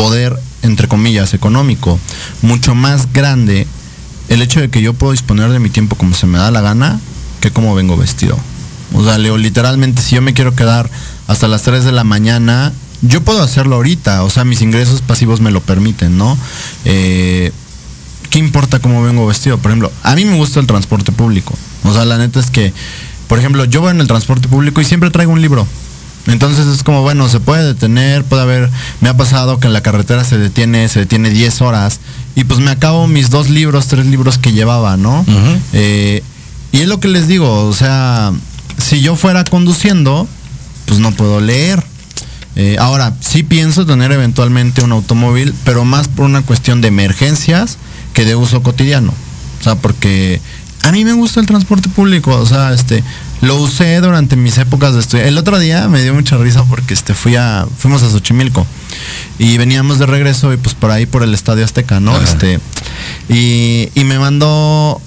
poder, 0.00 0.34
entre 0.62 0.88
comillas, 0.88 1.34
económico, 1.34 1.98
mucho 2.40 2.74
más 2.74 3.12
grande 3.12 3.66
el 4.30 4.40
hecho 4.40 4.58
de 4.58 4.70
que 4.70 4.80
yo 4.80 4.94
puedo 4.94 5.12
disponer 5.12 5.50
de 5.50 5.58
mi 5.58 5.68
tiempo 5.68 5.94
como 5.94 6.14
se 6.14 6.26
me 6.26 6.38
da 6.38 6.50
la 6.50 6.62
gana 6.62 6.98
que 7.40 7.50
como 7.50 7.74
vengo 7.74 7.98
vestido. 7.98 8.38
O 8.94 9.04
sea, 9.04 9.18
Leo, 9.18 9.36
literalmente, 9.36 10.00
si 10.00 10.14
yo 10.14 10.22
me 10.22 10.32
quiero 10.32 10.54
quedar 10.54 10.88
hasta 11.26 11.48
las 11.48 11.64
3 11.64 11.84
de 11.84 11.92
la 11.92 12.04
mañana, 12.04 12.72
yo 13.02 13.22
puedo 13.22 13.42
hacerlo 13.42 13.76
ahorita. 13.76 14.24
O 14.24 14.30
sea, 14.30 14.44
mis 14.44 14.62
ingresos 14.62 15.02
pasivos 15.02 15.42
me 15.42 15.50
lo 15.50 15.60
permiten, 15.60 16.16
¿no? 16.16 16.38
Eh, 16.86 17.52
¿qué 18.30 18.38
importa 18.38 18.78
cómo 18.78 19.02
vengo 19.02 19.26
vestido? 19.26 19.58
Por 19.58 19.70
ejemplo, 19.70 19.92
a 20.02 20.14
mí 20.14 20.24
me 20.24 20.36
gusta 20.36 20.60
el 20.60 20.66
transporte 20.66 21.12
público. 21.12 21.52
O 21.84 21.92
sea, 21.92 22.06
la 22.06 22.16
neta 22.16 22.40
es 22.40 22.50
que, 22.50 22.72
por 23.28 23.38
ejemplo, 23.38 23.66
yo 23.66 23.82
voy 23.82 23.90
en 23.90 24.00
el 24.00 24.06
transporte 24.06 24.48
público 24.48 24.80
y 24.80 24.84
siempre 24.86 25.10
traigo 25.10 25.32
un 25.32 25.42
libro. 25.42 25.66
Entonces 26.30 26.66
es 26.66 26.82
como, 26.82 27.02
bueno, 27.02 27.28
se 27.28 27.40
puede 27.40 27.64
detener, 27.64 28.24
puede 28.24 28.42
haber, 28.42 28.70
me 29.00 29.08
ha 29.08 29.16
pasado 29.16 29.58
que 29.58 29.66
en 29.66 29.72
la 29.72 29.82
carretera 29.82 30.24
se 30.24 30.38
detiene, 30.38 30.88
se 30.88 31.00
detiene 31.00 31.30
10 31.30 31.60
horas 31.60 32.00
y 32.36 32.44
pues 32.44 32.60
me 32.60 32.70
acabo 32.70 33.06
mis 33.06 33.30
dos 33.30 33.50
libros, 33.50 33.88
tres 33.88 34.06
libros 34.06 34.38
que 34.38 34.52
llevaba, 34.52 34.96
¿no? 34.96 35.24
Eh, 35.72 36.22
y 36.72 36.80
es 36.80 36.88
lo 36.88 37.00
que 37.00 37.08
les 37.08 37.26
digo, 37.26 37.66
o 37.66 37.72
sea, 37.72 38.32
si 38.78 39.00
yo 39.00 39.16
fuera 39.16 39.44
conduciendo, 39.44 40.28
pues 40.86 41.00
no 41.00 41.10
puedo 41.12 41.40
leer. 41.40 41.82
Eh, 42.56 42.76
ahora, 42.78 43.14
sí 43.20 43.42
pienso 43.42 43.86
tener 43.86 44.12
eventualmente 44.12 44.82
un 44.82 44.92
automóvil, 44.92 45.54
pero 45.64 45.84
más 45.84 46.08
por 46.08 46.26
una 46.26 46.42
cuestión 46.42 46.80
de 46.80 46.88
emergencias 46.88 47.78
que 48.14 48.24
de 48.24 48.36
uso 48.36 48.62
cotidiano. 48.62 49.12
O 49.60 49.64
sea, 49.64 49.76
porque 49.76 50.40
a 50.82 50.92
mí 50.92 51.04
me 51.04 51.12
gusta 51.12 51.40
el 51.40 51.46
transporte 51.46 51.88
público, 51.88 52.34
o 52.36 52.46
sea, 52.46 52.72
este, 52.72 53.02
lo 53.40 53.56
usé 53.56 54.00
durante 54.00 54.36
mis 54.36 54.58
épocas 54.58 54.94
de 54.94 55.00
estudio. 55.00 55.24
El 55.24 55.38
otro 55.38 55.58
día 55.58 55.88
me 55.88 56.02
dio 56.02 56.14
mucha 56.14 56.36
risa 56.36 56.64
porque 56.64 56.94
este, 56.94 57.14
fui 57.14 57.36
a, 57.36 57.66
fuimos 57.78 58.02
a 58.02 58.10
Xochimilco 58.10 58.66
y 59.38 59.56
veníamos 59.58 59.98
de 59.98 60.06
regreso 60.06 60.52
y 60.52 60.56
pues 60.56 60.74
por 60.74 60.90
ahí 60.90 61.06
por 61.06 61.22
el 61.22 61.32
Estadio 61.34 61.64
Azteca, 61.64 62.00
¿no? 62.00 62.14
Ajá. 62.14 62.24
Este, 62.24 62.60
y, 63.28 63.88
y 63.94 64.04
me 64.04 64.18
mandó 64.18 65.00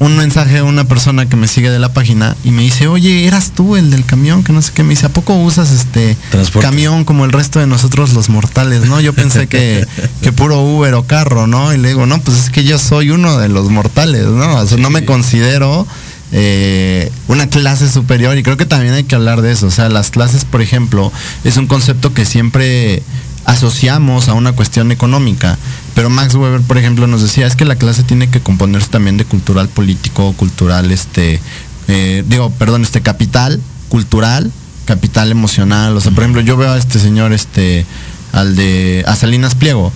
un 0.00 0.16
mensaje 0.16 0.62
una 0.62 0.84
persona 0.84 1.28
que 1.28 1.36
me 1.36 1.48
sigue 1.48 1.70
de 1.70 1.78
la 1.78 1.92
página 1.92 2.36
y 2.44 2.50
me 2.50 2.62
dice, 2.62 2.86
oye, 2.86 3.26
eras 3.26 3.50
tú 3.50 3.76
el 3.76 3.90
del 3.90 4.04
camión, 4.04 4.44
que 4.44 4.52
no 4.52 4.62
sé 4.62 4.72
qué, 4.72 4.84
me 4.84 4.90
dice, 4.90 5.06
¿a 5.06 5.08
poco 5.08 5.34
usas 5.34 5.72
este 5.72 6.16
Transporte. 6.30 6.68
camión 6.68 7.04
como 7.04 7.24
el 7.24 7.32
resto 7.32 7.58
de 7.58 7.66
nosotros 7.66 8.12
los 8.14 8.28
mortales, 8.28 8.86
no? 8.86 9.00
Yo 9.00 9.12
pensé 9.12 9.48
que, 9.48 9.86
que 10.22 10.32
puro 10.32 10.60
Uber 10.60 10.94
o 10.94 11.04
carro, 11.04 11.46
¿no? 11.46 11.74
Y 11.74 11.78
le 11.78 11.88
digo, 11.88 12.06
no, 12.06 12.20
pues 12.20 12.38
es 12.38 12.50
que 12.50 12.62
yo 12.62 12.78
soy 12.78 13.10
uno 13.10 13.38
de 13.38 13.48
los 13.48 13.70
mortales, 13.70 14.26
¿no? 14.26 14.56
O 14.56 14.66
sea, 14.66 14.78
no 14.78 14.90
me 14.90 15.04
considero 15.04 15.86
eh, 16.32 17.10
una 17.26 17.48
clase 17.48 17.90
superior 17.90 18.36
y 18.36 18.42
creo 18.42 18.56
que 18.56 18.66
también 18.66 18.94
hay 18.94 19.04
que 19.04 19.14
hablar 19.14 19.42
de 19.42 19.52
eso. 19.52 19.66
O 19.66 19.70
sea, 19.70 19.88
las 19.88 20.10
clases, 20.10 20.44
por 20.44 20.62
ejemplo, 20.62 21.12
es 21.44 21.56
un 21.56 21.66
concepto 21.66 22.12
que 22.12 22.24
siempre 22.24 23.02
asociamos 23.44 24.28
a 24.28 24.34
una 24.34 24.52
cuestión 24.52 24.92
económica. 24.92 25.58
Pero 25.94 26.10
Max 26.10 26.34
Weber, 26.34 26.60
por 26.60 26.78
ejemplo, 26.78 27.06
nos 27.06 27.22
decía, 27.22 27.46
es 27.46 27.56
que 27.56 27.64
la 27.64 27.76
clase 27.76 28.02
tiene 28.02 28.28
que 28.28 28.40
componerse 28.40 28.88
también 28.88 29.16
de 29.16 29.24
cultural 29.24 29.68
político, 29.68 30.32
cultural, 30.34 30.90
este, 30.90 31.40
eh, 31.88 32.22
digo, 32.26 32.50
perdón, 32.50 32.82
este 32.82 33.00
capital 33.00 33.60
cultural, 33.88 34.52
capital 34.84 35.30
emocional. 35.30 35.96
O 35.96 36.00
sea, 36.00 36.12
por 36.12 36.24
ejemplo, 36.24 36.42
yo 36.42 36.56
veo 36.56 36.72
a 36.72 36.78
este 36.78 36.98
señor, 36.98 37.32
este, 37.32 37.86
al 38.32 38.54
de, 38.54 39.02
a 39.06 39.16
Salinas 39.16 39.54
Pliego. 39.54 39.92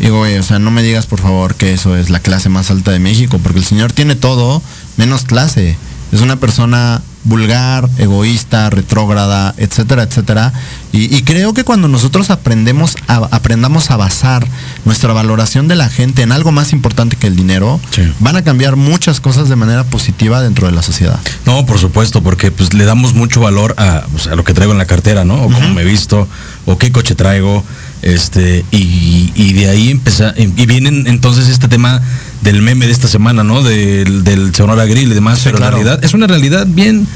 Digo, 0.00 0.18
güey, 0.18 0.38
o 0.38 0.42
sea, 0.42 0.58
no 0.58 0.70
me 0.70 0.82
digas 0.82 1.06
por 1.06 1.20
favor 1.20 1.54
que 1.54 1.72
eso 1.72 1.96
es 1.96 2.10
la 2.10 2.20
clase 2.20 2.48
más 2.48 2.70
alta 2.70 2.90
de 2.90 2.98
México, 2.98 3.38
porque 3.42 3.58
el 3.58 3.64
señor 3.64 3.92
tiene 3.92 4.14
todo 4.14 4.62
menos 4.96 5.24
clase. 5.24 5.76
Es 6.12 6.20
una 6.20 6.36
persona 6.36 7.02
vulgar, 7.24 7.88
egoísta, 7.98 8.68
retrógrada, 8.70 9.54
etcétera, 9.56 10.02
etcétera. 10.04 10.52
Y, 10.92 11.12
y 11.16 11.22
creo 11.22 11.54
que 11.54 11.64
cuando 11.64 11.88
nosotros 11.88 12.28
aprendemos 12.30 12.96
a, 13.08 13.16
aprendamos 13.32 13.90
a 13.90 13.96
basar 13.96 14.46
nuestra 14.84 15.12
valoración 15.14 15.66
de 15.66 15.74
la 15.74 15.88
gente 15.88 16.22
en 16.22 16.30
algo 16.32 16.52
más 16.52 16.72
importante 16.72 17.16
que 17.16 17.26
el 17.26 17.34
dinero, 17.34 17.80
Sí. 17.90 18.02
van 18.20 18.36
a 18.36 18.44
cambiar 18.44 18.76
muchas 18.76 19.20
cosas 19.20 19.48
de 19.48 19.56
manera 19.56 19.84
positiva 19.84 20.42
dentro 20.42 20.66
de 20.68 20.74
la 20.74 20.82
sociedad. 20.82 21.18
No, 21.46 21.64
por 21.66 21.78
supuesto, 21.78 22.22
porque 22.22 22.50
pues 22.52 22.74
le 22.74 22.84
damos 22.84 23.14
mucho 23.14 23.40
valor 23.40 23.74
a, 23.78 24.04
pues, 24.12 24.26
a 24.26 24.36
lo 24.36 24.44
que 24.44 24.52
traigo 24.52 24.72
en 24.72 24.78
la 24.78 24.86
cartera, 24.86 25.24
¿no? 25.24 25.36
O 25.42 25.50
cómo 25.50 25.68
me 25.70 25.80
he 25.82 25.86
visto, 25.86 26.28
o 26.66 26.76
qué 26.78 26.92
coche 26.92 27.14
traigo, 27.14 27.64
este, 28.02 28.64
y, 28.70 29.32
y 29.34 29.52
de 29.54 29.68
ahí 29.68 29.90
empezar, 29.90 30.34
y 30.36 30.46
vienen 30.66 31.06
entonces 31.06 31.48
este 31.48 31.68
tema 31.68 32.02
del 32.42 32.60
meme 32.62 32.86
de 32.86 32.92
esta 32.92 33.08
semana, 33.08 33.42
¿no? 33.44 33.62
Del, 33.62 34.24
del 34.24 34.54
Sonora 34.54 34.84
Grill 34.84 35.10
y 35.10 35.14
demás, 35.14 35.38
Sí, 35.38 35.44
pero 35.46 35.58
claro. 35.58 35.76
en 35.78 35.84
realidad 35.84 36.04
es 36.04 36.12
una 36.14 36.26
realidad 36.26 36.66
bien, 36.68 37.06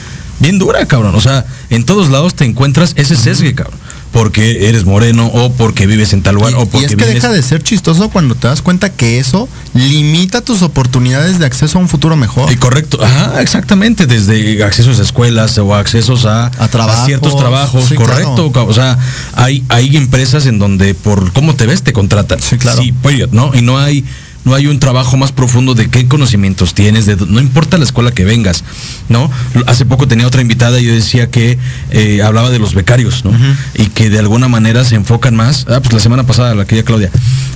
bien 0.41 0.59
dura, 0.59 0.87
cabrón. 0.87 1.15
O 1.15 1.21
sea, 1.21 1.45
en 1.71 1.85
todos 1.85 2.09
lados 2.09 2.35
te 2.35 2.45
encuentras 2.45 2.93
ese 2.97 3.17
sesgue, 3.17 3.55
cabrón. 3.55 3.79
Porque 4.13 4.69
eres 4.69 4.85
moreno, 4.85 5.27
o 5.27 5.53
porque 5.53 5.87
vives 5.87 6.13
en 6.13 6.23
tal 6.23 6.37
lugar, 6.37 6.53
Y, 6.53 6.55
o 6.55 6.63
y 6.63 6.67
porque 6.67 6.87
es 6.87 6.97
que 6.97 7.05
vives- 7.05 7.15
deja 7.15 7.29
de 7.31 7.43
ser 7.43 7.63
chistoso 7.63 8.09
cuando 8.09 8.35
te 8.35 8.49
das 8.49 8.63
cuenta 8.63 8.91
que 8.91 9.19
eso 9.19 9.49
limita 9.75 10.41
tus 10.41 10.63
oportunidades 10.63 11.39
de 11.39 11.47
acceso 11.47 11.79
a 11.79 11.81
un 11.83 11.89
futuro 11.89 12.17
mejor. 12.17 12.51
Y 12.53 12.57
correcto, 12.57 12.99
ajá, 13.05 13.41
exactamente, 13.43 14.07
desde 14.07 14.65
accesos 14.65 14.99
a 14.99 15.03
escuelas 15.03 15.59
o 15.59 15.75
accesos 15.75 16.25
a, 16.25 16.47
A 16.47 16.69
trabajos, 16.69 17.07
ciertos 17.07 17.37
trabajos, 17.37 17.85
sí, 17.89 17.95
correcto, 17.97 18.51
claro. 18.53 18.69
o 18.69 18.75
sea, 18.75 18.99
hay, 19.35 19.63
hay 19.69 19.97
empresas 19.97 20.47
en 20.47 20.59
donde 20.59 20.95
por 20.95 21.33
cómo 21.33 21.55
te 21.55 21.67
ves 21.67 21.83
te 21.83 21.93
contratan. 21.93 22.41
Sí, 22.41 22.57
claro. 22.57 22.83
period, 23.03 23.31
¿no? 23.33 23.55
Y 23.55 23.63
no 23.63 23.79
hay, 23.79 24.05
no 24.45 24.55
hay 24.55 24.67
un 24.67 24.79
trabajo 24.79 25.17
más 25.17 25.33
profundo 25.33 25.75
de 25.75 25.91
qué 25.91 26.07
conocimientos 26.09 26.73
tienes, 26.75 27.05
de, 27.07 27.17
no 27.17 27.41
importa 27.41 27.77
la 27.79 27.85
escuela 27.85 28.13
que 28.13 28.25
vengas, 28.25 28.65
¿no? 29.09 29.31
Hace 29.67 29.85
poco 29.85 30.09
tenía 30.09 30.27
otra 30.27 30.41
invitada 30.41 30.81
y 30.81 30.85
yo 30.87 30.95
decía 30.95 31.31
que 31.31 31.59
eh, 31.91 32.23
hablaba 32.23 32.51
de 32.51 32.59
los 32.59 32.75
becarios, 32.75 33.25
¿no? 33.25 33.33
Y 33.75 33.87
que 33.89 34.09
de 34.11 34.19
alguna 34.19 34.49
manera 34.49 34.85
se 34.85 34.95
enfocan 34.95 35.37
más, 35.37 35.67
ah, 35.69 35.81
pues 35.81 35.93
la 35.93 36.01
semana 36.01 36.25
pasada, 36.25 36.55
la 36.55 36.65
querida 36.67 36.85
Claudia, 36.85 37.11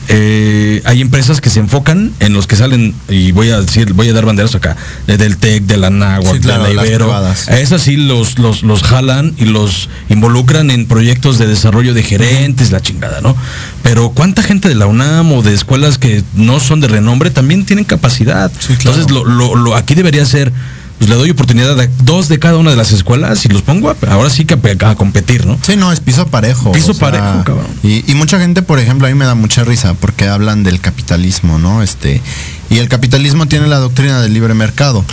eh, 0.08 0.82
hay 0.84 1.00
empresas 1.00 1.40
que 1.40 1.48
se 1.50 1.60
enfocan 1.60 2.12
en 2.20 2.32
los 2.34 2.46
que 2.46 2.56
salen, 2.56 2.94
y 3.08 3.32
voy 3.32 3.50
a 3.50 3.60
decir, 3.60 3.92
voy 3.94 4.08
a 4.08 4.12
dar 4.12 4.26
banderas 4.26 4.54
acá, 4.54 4.76
de- 5.06 5.16
del 5.16 5.36
TEC, 5.36 5.64
de 5.64 5.76
la 5.76 5.90
NAGUA, 5.90 6.32
Sí, 6.34 6.40
claro, 6.40 6.64
de 6.64 6.74
la 6.74 6.86
Ibero. 6.86 7.06
A 7.48 7.58
esas 7.60 7.82
sí 7.82 7.96
los, 7.96 8.38
los, 8.38 8.62
los 8.64 8.82
jalan 8.82 9.34
y 9.38 9.44
los 9.46 9.88
involucran 10.08 10.70
en 10.70 10.86
proyectos 10.86 11.38
de 11.38 11.46
desarrollo 11.46 11.94
de 11.94 12.02
gerentes, 12.02 12.70
la 12.72 12.80
chingada, 12.80 13.20
¿no? 13.20 13.36
Pero 13.82 14.10
¿cuánta 14.10 14.42
gente 14.42 14.68
de 14.68 14.74
la 14.74 14.86
UNAM 14.86 15.32
o 15.32 15.42
de 15.42 15.54
escuelas 15.54 15.98
que 15.98 16.22
no 16.34 16.60
son 16.60 16.71
de 16.80 16.88
renombre 16.88 17.30
también 17.30 17.64
tienen 17.66 17.84
capacidad? 17.84 18.50
Sí, 18.58 18.74
claro. 18.76 18.98
Entonces, 19.00 19.10
lo, 19.10 19.24
lo, 19.24 19.54
lo- 19.56 19.76
aquí 19.76 19.94
debería 19.94 20.24
ser, 20.26 20.52
pues 20.98 21.08
le 21.10 21.16
doy 21.16 21.30
oportunidad 21.30 21.78
a 21.80 21.86
dos 22.04 22.28
de 22.28 22.38
cada 22.38 22.58
una 22.58 22.70
de 22.70 22.76
las 22.76 22.92
escuelas 22.92 23.44
y 23.44 23.48
los 23.48 23.62
pongo 23.62 23.90
a- 23.90 23.96
ahora 24.10 24.30
sí 24.30 24.44
que 24.44 24.54
a, 24.54 24.90
a 24.90 24.94
competir, 24.94 25.46
¿no? 25.46 25.58
Sí, 25.66 25.76
no, 25.76 25.92
es 25.92 26.00
piso 26.00 26.26
parejo. 26.28 26.72
Piso 26.72 26.94
parejo, 26.94 27.42
cabrón. 27.44 27.66
Y, 27.82 28.10
y 28.10 28.14
mucha 28.14 28.38
gente, 28.38 28.62
por 28.62 28.78
ejemplo, 28.78 29.06
a 29.06 29.10
mí 29.10 29.16
me 29.16 29.24
da 29.24 29.34
mucha 29.34 29.64
risa 29.64 29.94
porque 29.94 30.28
hablan 30.28 30.62
del 30.62 30.80
capitalismo, 30.80 31.58
¿no? 31.58 31.82
Este, 31.82 32.20
y 32.70 32.78
el 32.78 32.88
capitalismo 32.88 33.46
tiene 33.46 33.66
la 33.66 33.78
doctrina 33.78 34.20
del 34.22 34.32
libre 34.34 34.54
mercado. 34.54 35.04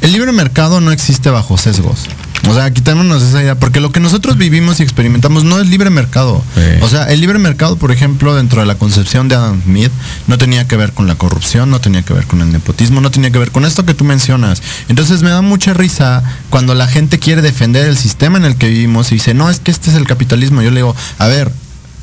El 0.00 0.12
libre 0.12 0.32
mercado 0.32 0.80
no 0.80 0.90
existe 0.92 1.30
bajo 1.30 1.56
sesgos. 1.56 2.00
O 2.48 2.54
sea, 2.54 2.70
quitémonos 2.72 3.22
esa 3.22 3.42
idea, 3.42 3.58
porque 3.58 3.80
lo 3.80 3.90
que 3.90 4.00
nosotros 4.00 4.36
vivimos 4.36 4.80
y 4.80 4.82
experimentamos 4.82 5.44
no 5.44 5.60
es 5.60 5.68
libre 5.68 5.90
mercado. 5.90 6.42
Sí. 6.54 6.60
O 6.82 6.88
sea, 6.88 7.04
el 7.10 7.20
libre 7.20 7.38
mercado, 7.38 7.76
por 7.76 7.90
ejemplo, 7.90 8.34
dentro 8.34 8.60
de 8.60 8.66
la 8.66 8.76
concepción 8.76 9.28
de 9.28 9.36
Adam 9.36 9.62
Smith, 9.62 9.90
no 10.26 10.36
tenía 10.38 10.68
que 10.68 10.76
ver 10.76 10.92
con 10.92 11.06
la 11.06 11.14
corrupción, 11.14 11.70
no 11.70 11.80
tenía 11.80 12.02
que 12.02 12.12
ver 12.12 12.26
con 12.26 12.40
el 12.42 12.52
nepotismo, 12.52 13.00
no 13.00 13.10
tenía 13.10 13.30
que 13.30 13.38
ver 13.38 13.50
con 13.50 13.64
esto 13.64 13.84
que 13.86 13.94
tú 13.94 14.04
mencionas. 14.04 14.62
Entonces 14.88 15.22
me 15.22 15.30
da 15.30 15.42
mucha 15.42 15.74
risa 15.74 16.22
cuando 16.50 16.74
la 16.74 16.86
gente 16.86 17.18
quiere 17.18 17.42
defender 17.42 17.86
el 17.86 17.96
sistema 17.96 18.38
en 18.38 18.44
el 18.44 18.56
que 18.56 18.68
vivimos 18.68 19.10
y 19.10 19.16
dice, 19.16 19.34
no, 19.34 19.48
es 19.48 19.60
que 19.60 19.70
este 19.70 19.90
es 19.90 19.96
el 19.96 20.06
capitalismo. 20.06 20.62
Yo 20.62 20.70
le 20.70 20.76
digo, 20.76 20.94
a 21.18 21.26
ver, 21.26 21.50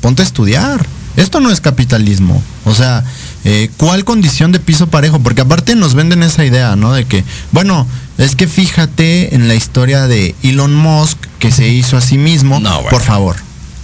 ponte 0.00 0.22
a 0.22 0.24
estudiar. 0.24 0.84
Esto 1.16 1.40
no 1.40 1.50
es 1.50 1.60
capitalismo. 1.60 2.42
O 2.64 2.74
sea, 2.74 3.04
eh, 3.44 3.70
¿cuál 3.76 4.04
condición 4.04 4.52
de 4.52 4.60
piso 4.60 4.86
parejo? 4.86 5.20
Porque 5.20 5.40
aparte 5.42 5.74
nos 5.74 5.94
venden 5.94 6.22
esa 6.22 6.44
idea, 6.44 6.76
¿no? 6.76 6.92
De 6.92 7.04
que, 7.04 7.24
bueno, 7.50 7.86
es 8.18 8.36
que 8.36 8.46
fíjate 8.46 9.34
en 9.34 9.48
la 9.48 9.54
historia 9.54 10.06
de 10.06 10.34
Elon 10.42 10.74
Musk 10.74 11.18
que 11.38 11.50
se 11.50 11.68
hizo 11.68 11.96
a 11.96 12.00
sí 12.00 12.18
mismo, 12.18 12.60
No, 12.60 12.74
bueno. 12.74 12.90
por 12.90 13.02
favor. 13.02 13.36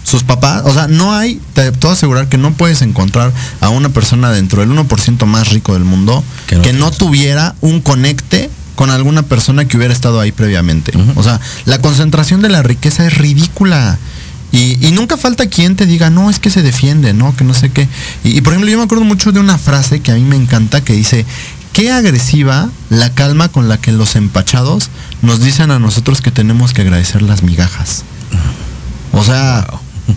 Sus 0.05 0.23
papás, 0.23 0.63
o 0.65 0.73
sea, 0.73 0.87
no 0.89 1.13
hay, 1.15 1.39
te 1.53 1.71
puedo 1.73 1.93
asegurar 1.93 2.29
que 2.29 2.39
no 2.39 2.53
puedes 2.55 2.81
encontrar 2.81 3.31
a 3.61 3.69
una 3.69 3.91
persona 3.91 4.31
dentro 4.33 4.61
del 4.63 4.71
1% 4.71 5.27
más 5.27 5.51
rico 5.51 5.75
del 5.75 5.85
mundo 5.85 6.25
Que 6.47 6.59
que 6.63 6.73
no 6.73 6.91
tuviera 6.91 7.55
un 7.61 7.83
conecte 7.83 8.49
con 8.75 8.89
alguna 8.91 9.23
persona 9.25 9.67
que 9.67 9.77
hubiera 9.77 9.93
estado 9.93 10.21
ahí 10.21 10.31
previamente. 10.33 10.93
O 11.17 11.23
sea, 11.25 11.41
la 11.67 11.79
concentración 11.81 12.41
de 12.43 12.49
la 12.49 12.63
riqueza 12.63 13.05
es 13.07 13.19
ridícula. 13.19 13.99
Y, 14.51 14.87
y 14.87 14.93
nunca 14.93 15.17
falta 15.17 15.47
quien 15.47 15.77
te 15.77 15.85
diga, 15.87 16.09
no, 16.09 16.31
es 16.31 16.39
que 16.39 16.51
se 16.51 16.63
defiende, 16.63 17.13
no, 17.13 17.37
que 17.37 17.45
no 17.45 17.53
sé 17.55 17.71
qué. 17.71 17.87
Y, 18.25 18.39
y, 18.39 18.41
por 18.41 18.53
ejemplo, 18.53 18.71
yo 18.71 18.79
me 18.79 18.85
acuerdo 18.85 19.05
mucho 19.05 19.31
de 19.31 19.41
una 19.41 19.59
frase 19.59 20.01
que 20.01 20.11
a 20.11 20.15
mí 20.15 20.23
me 20.23 20.37
encanta 20.37 20.83
que 20.83 20.95
dice, 20.95 21.27
qué 21.73 21.93
agresiva 21.93 22.71
la 22.91 23.13
calma 23.15 23.51
con 23.51 23.69
la 23.69 23.79
que 23.79 23.93
los 23.93 24.17
empachados 24.17 24.91
nos 25.23 25.41
dicen 25.41 25.71
a 25.71 25.79
nosotros 25.79 26.21
que 26.21 26.31
tenemos 26.31 26.73
que 26.73 26.81
agradecer 26.81 27.23
las 27.23 27.43
migajas. 27.43 28.05
O 29.13 29.23
sea, 29.23 29.67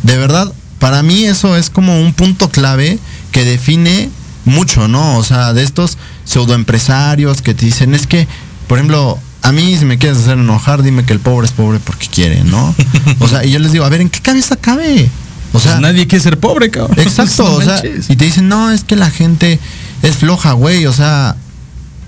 de 0.03 0.17
verdad, 0.17 0.51
para 0.79 1.03
mí 1.03 1.25
eso 1.25 1.55
es 1.55 1.69
como 1.69 2.01
un 2.01 2.13
punto 2.13 2.49
clave 2.49 2.97
que 3.31 3.45
define 3.45 4.09
mucho, 4.45 4.87
¿no? 4.87 5.17
O 5.17 5.23
sea, 5.23 5.53
de 5.53 5.63
estos 5.63 5.97
pseudoempresarios 6.25 7.41
que 7.41 7.53
te 7.53 7.65
dicen, 7.65 7.93
es 7.93 8.07
que, 8.07 8.27
por 8.67 8.79
ejemplo, 8.79 9.19
a 9.41 9.51
mí 9.51 9.75
si 9.77 9.85
me 9.85 9.97
quieres 9.97 10.19
hacer 10.19 10.37
enojar, 10.37 10.83
dime 10.83 11.03
que 11.05 11.13
el 11.13 11.19
pobre 11.19 11.45
es 11.47 11.53
pobre 11.53 11.79
porque 11.79 12.07
quiere, 12.07 12.43
¿no? 12.43 12.75
O 13.19 13.27
sea, 13.27 13.45
y 13.45 13.51
yo 13.51 13.59
les 13.59 13.71
digo, 13.71 13.85
a 13.85 13.89
ver, 13.89 14.01
¿en 14.01 14.09
qué 14.09 14.19
cabeza 14.21 14.55
cabe? 14.55 15.09
O 15.53 15.59
sea, 15.59 15.71
Pues 15.73 15.81
nadie 15.81 16.07
quiere 16.07 16.23
ser 16.23 16.39
pobre, 16.39 16.69
cabrón. 16.69 16.97
Exacto, 16.99 17.43
No 17.49 17.55
o 17.55 17.61
sea, 17.61 17.81
y 17.85 18.15
te 18.15 18.25
dicen, 18.25 18.47
no, 18.47 18.71
es 18.71 18.83
que 18.83 18.95
la 18.95 19.09
gente 19.11 19.59
es 20.03 20.15
floja, 20.15 20.53
güey, 20.53 20.85
o 20.85 20.93
sea, 20.93 21.35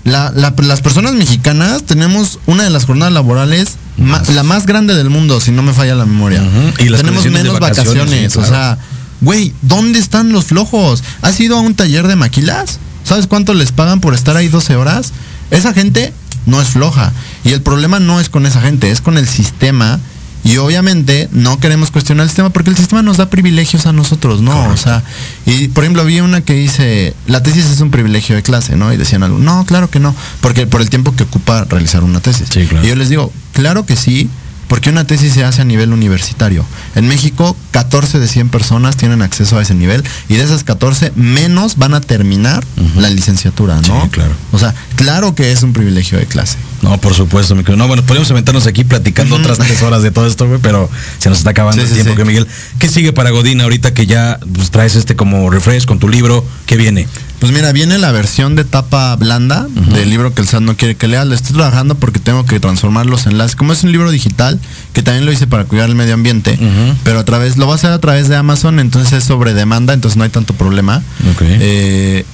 la- 0.04 0.30
la- 0.34 0.54
las 0.58 0.80
personas 0.80 1.12
mexicanas 1.14 1.84
tenemos 1.84 2.38
una 2.46 2.62
de 2.64 2.70
las 2.70 2.84
jornadas 2.84 3.12
laborales, 3.12 3.76
ma- 3.96 4.22
la 4.34 4.42
más 4.42 4.66
grande 4.66 4.94
del 4.94 5.10
mundo, 5.10 5.40
si 5.40 5.50
no 5.50 5.62
me 5.62 5.72
falla 5.72 5.94
la 5.94 6.04
memoria. 6.06 6.42
Y 6.78 6.88
las 6.88 7.00
tenemos 7.02 7.24
menos 7.26 7.58
vacaciones, 7.58 7.94
vacaciones, 7.94 8.32
sí, 8.32 8.38
o 8.38 8.44
sea, 8.44 8.78
güey, 9.20 9.52
¿dónde 9.62 9.98
están 9.98 10.30
los 10.32 10.44
flojos? 10.46 11.02
¿Has 11.22 11.38
ido 11.40 11.56
a 11.56 11.60
un 11.60 11.74
taller 11.74 12.06
de 12.06 12.16
maquilas? 12.16 12.78
¿Sabes 13.04 13.26
cuánto 13.26 13.54
les 13.54 13.72
pagan 13.72 14.00
por 14.00 14.14
estar 14.14 14.36
ahí 14.36 14.48
12 14.48 14.76
horas? 14.76 15.12
Esa 15.50 15.72
gente 15.74 16.12
no 16.46 16.60
es 16.60 16.68
floja. 16.68 17.12
Y 17.44 17.52
el 17.52 17.62
problema 17.62 18.00
no 18.00 18.20
es 18.20 18.28
con 18.28 18.46
esa 18.46 18.60
gente, 18.60 18.90
es 18.90 19.00
con 19.00 19.18
el 19.18 19.26
sistema. 19.26 20.00
Y 20.44 20.58
obviamente 20.58 21.30
no 21.32 21.58
queremos 21.58 21.90
cuestionar 21.90 22.24
el 22.24 22.28
sistema 22.28 22.50
porque 22.50 22.68
el 22.68 22.76
sistema 22.76 23.02
nos 23.02 23.16
da 23.16 23.30
privilegios 23.30 23.86
a 23.86 23.94
nosotros, 23.94 24.42
¿no? 24.42 24.68
O 24.68 24.76
sea, 24.76 25.02
y 25.46 25.68
por 25.68 25.84
ejemplo 25.84 26.04
vi 26.04 26.20
una 26.20 26.42
que 26.42 26.52
dice, 26.52 27.14
la 27.26 27.42
tesis 27.42 27.64
es 27.64 27.80
un 27.80 27.90
privilegio 27.90 28.36
de 28.36 28.42
clase, 28.42 28.76
¿no? 28.76 28.92
Y 28.92 28.98
decían 28.98 29.22
algo, 29.22 29.38
no, 29.38 29.64
claro 29.64 29.88
que 29.88 30.00
no, 30.00 30.14
porque 30.42 30.66
por 30.66 30.82
el 30.82 30.90
tiempo 30.90 31.16
que 31.16 31.22
ocupa 31.22 31.64
realizar 31.64 32.04
una 32.04 32.20
tesis. 32.20 32.48
Sí, 32.50 32.66
claro. 32.66 32.84
Y 32.84 32.90
yo 32.90 32.94
les 32.94 33.08
digo, 33.08 33.32
claro 33.54 33.86
que 33.86 33.96
sí, 33.96 34.28
porque 34.74 34.90
una 34.90 35.06
tesis 35.06 35.32
se 35.32 35.44
hace 35.44 35.62
a 35.62 35.64
nivel 35.64 35.92
universitario. 35.92 36.66
En 36.96 37.06
México, 37.06 37.56
14 37.70 38.18
de 38.18 38.26
100 38.26 38.48
personas 38.48 38.96
tienen 38.96 39.22
acceso 39.22 39.56
a 39.56 39.62
ese 39.62 39.72
nivel 39.72 40.02
y 40.28 40.34
de 40.34 40.42
esas 40.42 40.64
14, 40.64 41.12
menos 41.14 41.76
van 41.76 41.94
a 41.94 42.00
terminar 42.00 42.64
la 42.96 43.08
licenciatura, 43.08 43.80
¿no? 43.82 44.02
Sí, 44.02 44.08
claro. 44.10 44.32
O 44.50 44.58
sea, 44.58 44.74
claro 44.96 45.36
que 45.36 45.52
es 45.52 45.62
un 45.62 45.72
privilegio 45.72 46.18
de 46.18 46.26
clase. 46.26 46.58
No, 46.82 47.00
por 47.00 47.14
supuesto, 47.14 47.54
mi 47.54 47.62
querido. 47.62 47.76
No, 47.76 47.86
bueno, 47.86 48.02
podríamos 48.02 48.28
aventarnos 48.32 48.66
aquí 48.66 48.82
platicando 48.82 49.36
otras 49.36 49.58
tres 49.58 49.80
horas 49.82 50.02
de 50.02 50.10
todo 50.10 50.26
esto, 50.26 50.48
güey, 50.48 50.58
pero 50.60 50.90
se 51.20 51.28
nos 51.28 51.38
está 51.38 51.50
acabando 51.50 51.80
Sí, 51.80 51.82
el 51.82 51.88
sí, 51.88 52.02
tiempo, 52.02 52.16
que 52.16 52.24
Miguel. 52.24 52.48
¿Qué 52.80 52.88
sigue 52.88 53.12
para 53.12 53.30
Godín 53.30 53.60
ahorita 53.60 53.94
que 53.94 54.06
ya 54.06 54.40
pues, 54.56 54.72
traes 54.72 54.96
este 54.96 55.14
como 55.14 55.50
refresh 55.50 55.84
con 55.84 56.00
tu 56.00 56.08
libro? 56.08 56.44
¿Qué 56.66 56.76
viene? 56.76 57.06
Pues 57.40 57.52
mira, 57.52 57.72
viene 57.72 57.98
la 57.98 58.10
versión 58.10 58.56
de 58.56 58.64
tapa 58.64 59.14
blanda 59.16 59.66
del 59.92 60.08
libro 60.08 60.34
que 60.34 60.40
el 60.40 60.48
SAT 60.48 60.62
no 60.62 60.76
quiere 60.76 60.96
que 60.96 61.08
lea. 61.08 61.24
Le 61.24 61.34
estoy 61.34 61.54
trabajando 61.54 61.94
porque 61.94 62.18
tengo 62.18 62.46
que 62.46 62.58
transformar 62.58 63.06
los 63.06 63.26
enlaces. 63.26 63.54
Como 63.54 63.72
es 63.72 63.84
un 63.84 63.92
libro 63.92 64.10
digital, 64.10 64.58
que 64.92 65.02
también 65.02 65.26
lo 65.26 65.32
hice 65.32 65.46
para 65.46 65.64
cuidar 65.64 65.88
el 65.88 65.94
medio 65.94 66.14
ambiente, 66.14 66.58
pero 67.02 67.18
a 67.18 67.24
través, 67.24 67.56
lo 67.56 67.66
va 67.66 67.72
a 67.72 67.76
hacer 67.76 67.90
a 67.90 67.98
través 67.98 68.28
de 68.28 68.36
Amazon, 68.36 68.78
entonces 68.78 69.12
es 69.12 69.24
sobre 69.24 69.52
demanda, 69.52 69.92
entonces 69.92 70.16
no 70.16 70.24
hay 70.24 70.30
tanto 70.30 70.54
problema. 70.54 71.02
Eh, 71.40 72.24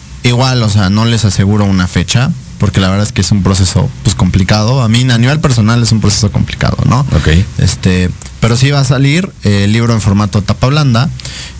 igual, 0.50 0.62
o 0.62 0.70
sea, 0.70 0.90
no 0.90 1.04
les 1.04 1.24
aseguro 1.24 1.64
una 1.64 1.86
fecha, 1.86 2.30
porque 2.58 2.80
la 2.80 2.88
verdad 2.88 3.06
es 3.06 3.12
que 3.12 3.20
es 3.20 3.30
un 3.30 3.42
proceso 3.42 3.88
pues 4.02 4.14
complicado. 4.16 4.82
A 4.82 4.88
mí, 4.88 5.06
a 5.10 5.18
nivel 5.18 5.40
personal, 5.40 5.82
es 5.82 5.92
un 5.92 6.00
proceso 6.00 6.30
complicado, 6.32 6.76
¿no? 6.86 7.00
Ok. 7.00 7.28
Este, 7.58 8.10
pero 8.40 8.56
sí 8.56 8.70
va 8.70 8.80
a 8.80 8.84
salir 8.84 9.30
eh, 9.44 9.64
el 9.64 9.72
libro 9.72 9.92
en 9.94 10.00
formato 10.00 10.42
tapa 10.42 10.66
blanda. 10.68 11.08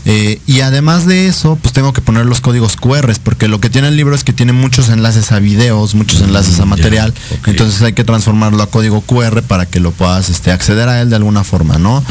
eh, 0.07 0.41
y 0.47 0.61
además 0.63 1.07
de 1.07 1.27
eso, 1.29 1.57
pues 1.61 1.73
tengo 1.73 1.93
que 1.93 2.01
poner 2.01 2.27
los 2.27 2.41
códigos 2.41 2.77
QR, 2.77 3.13
porque 3.23 3.49
lo 3.49 3.61
que 3.61 3.71
tiene 3.71 3.89
el 3.89 3.97
libro 3.97 4.15
es 4.15 4.25
que 4.25 4.33
tiene 4.33 4.53
muchos 4.53 4.89
enlaces 4.89 5.31
a 5.33 5.39
videos, 5.39 5.95
muchos 5.95 6.21
enlaces 6.21 6.59
a 6.59 6.65
Mm, 6.65 6.69
material. 6.69 7.15
Entonces 7.47 7.81
hay 7.83 7.93
que 7.93 8.05
transformarlo 8.05 8.63
a 8.63 8.67
código 8.71 9.03
QR 9.03 9.43
para 9.43 9.67
que 9.67 9.79
lo 9.81 9.93
puedas 9.93 10.29
este, 10.31 10.51
acceder 10.53 10.89
a 10.89 11.01
él 11.01 11.11
de 11.11 11.17
alguna 11.17 11.45
forma, 11.45 11.79
¿no? 11.79 12.03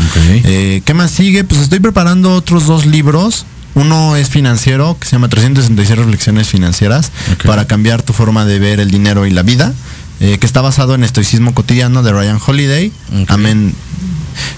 Eh, 0.46 0.82
¿Qué 0.86 0.94
más 0.94 1.12
sigue? 1.12 1.44
Pues 1.44 1.62
estoy 1.62 1.80
preparando 1.80 2.34
otros 2.34 2.66
dos 2.68 2.86
libros. 2.86 3.46
Uno 3.76 4.16
es 4.16 4.30
financiero, 4.30 4.98
que 5.00 5.06
se 5.06 5.14
llama 5.14 5.30
366 5.30 5.98
reflexiones 5.98 6.48
financieras, 6.48 7.12
para 7.46 7.66
cambiar 7.66 8.02
tu 8.02 8.14
forma 8.14 8.46
de 8.46 8.60
ver 8.60 8.80
el 8.80 8.92
dinero 8.92 9.26
y 9.26 9.32
la 9.32 9.44
vida, 9.44 9.74
eh, 10.20 10.38
que 10.40 10.46
está 10.46 10.62
basado 10.62 10.96
en 10.96 11.04
estoicismo 11.04 11.54
cotidiano 11.54 12.04
de 12.04 12.12
Ryan 12.12 12.40
Holiday. 12.46 12.92
Amén. 13.28 13.74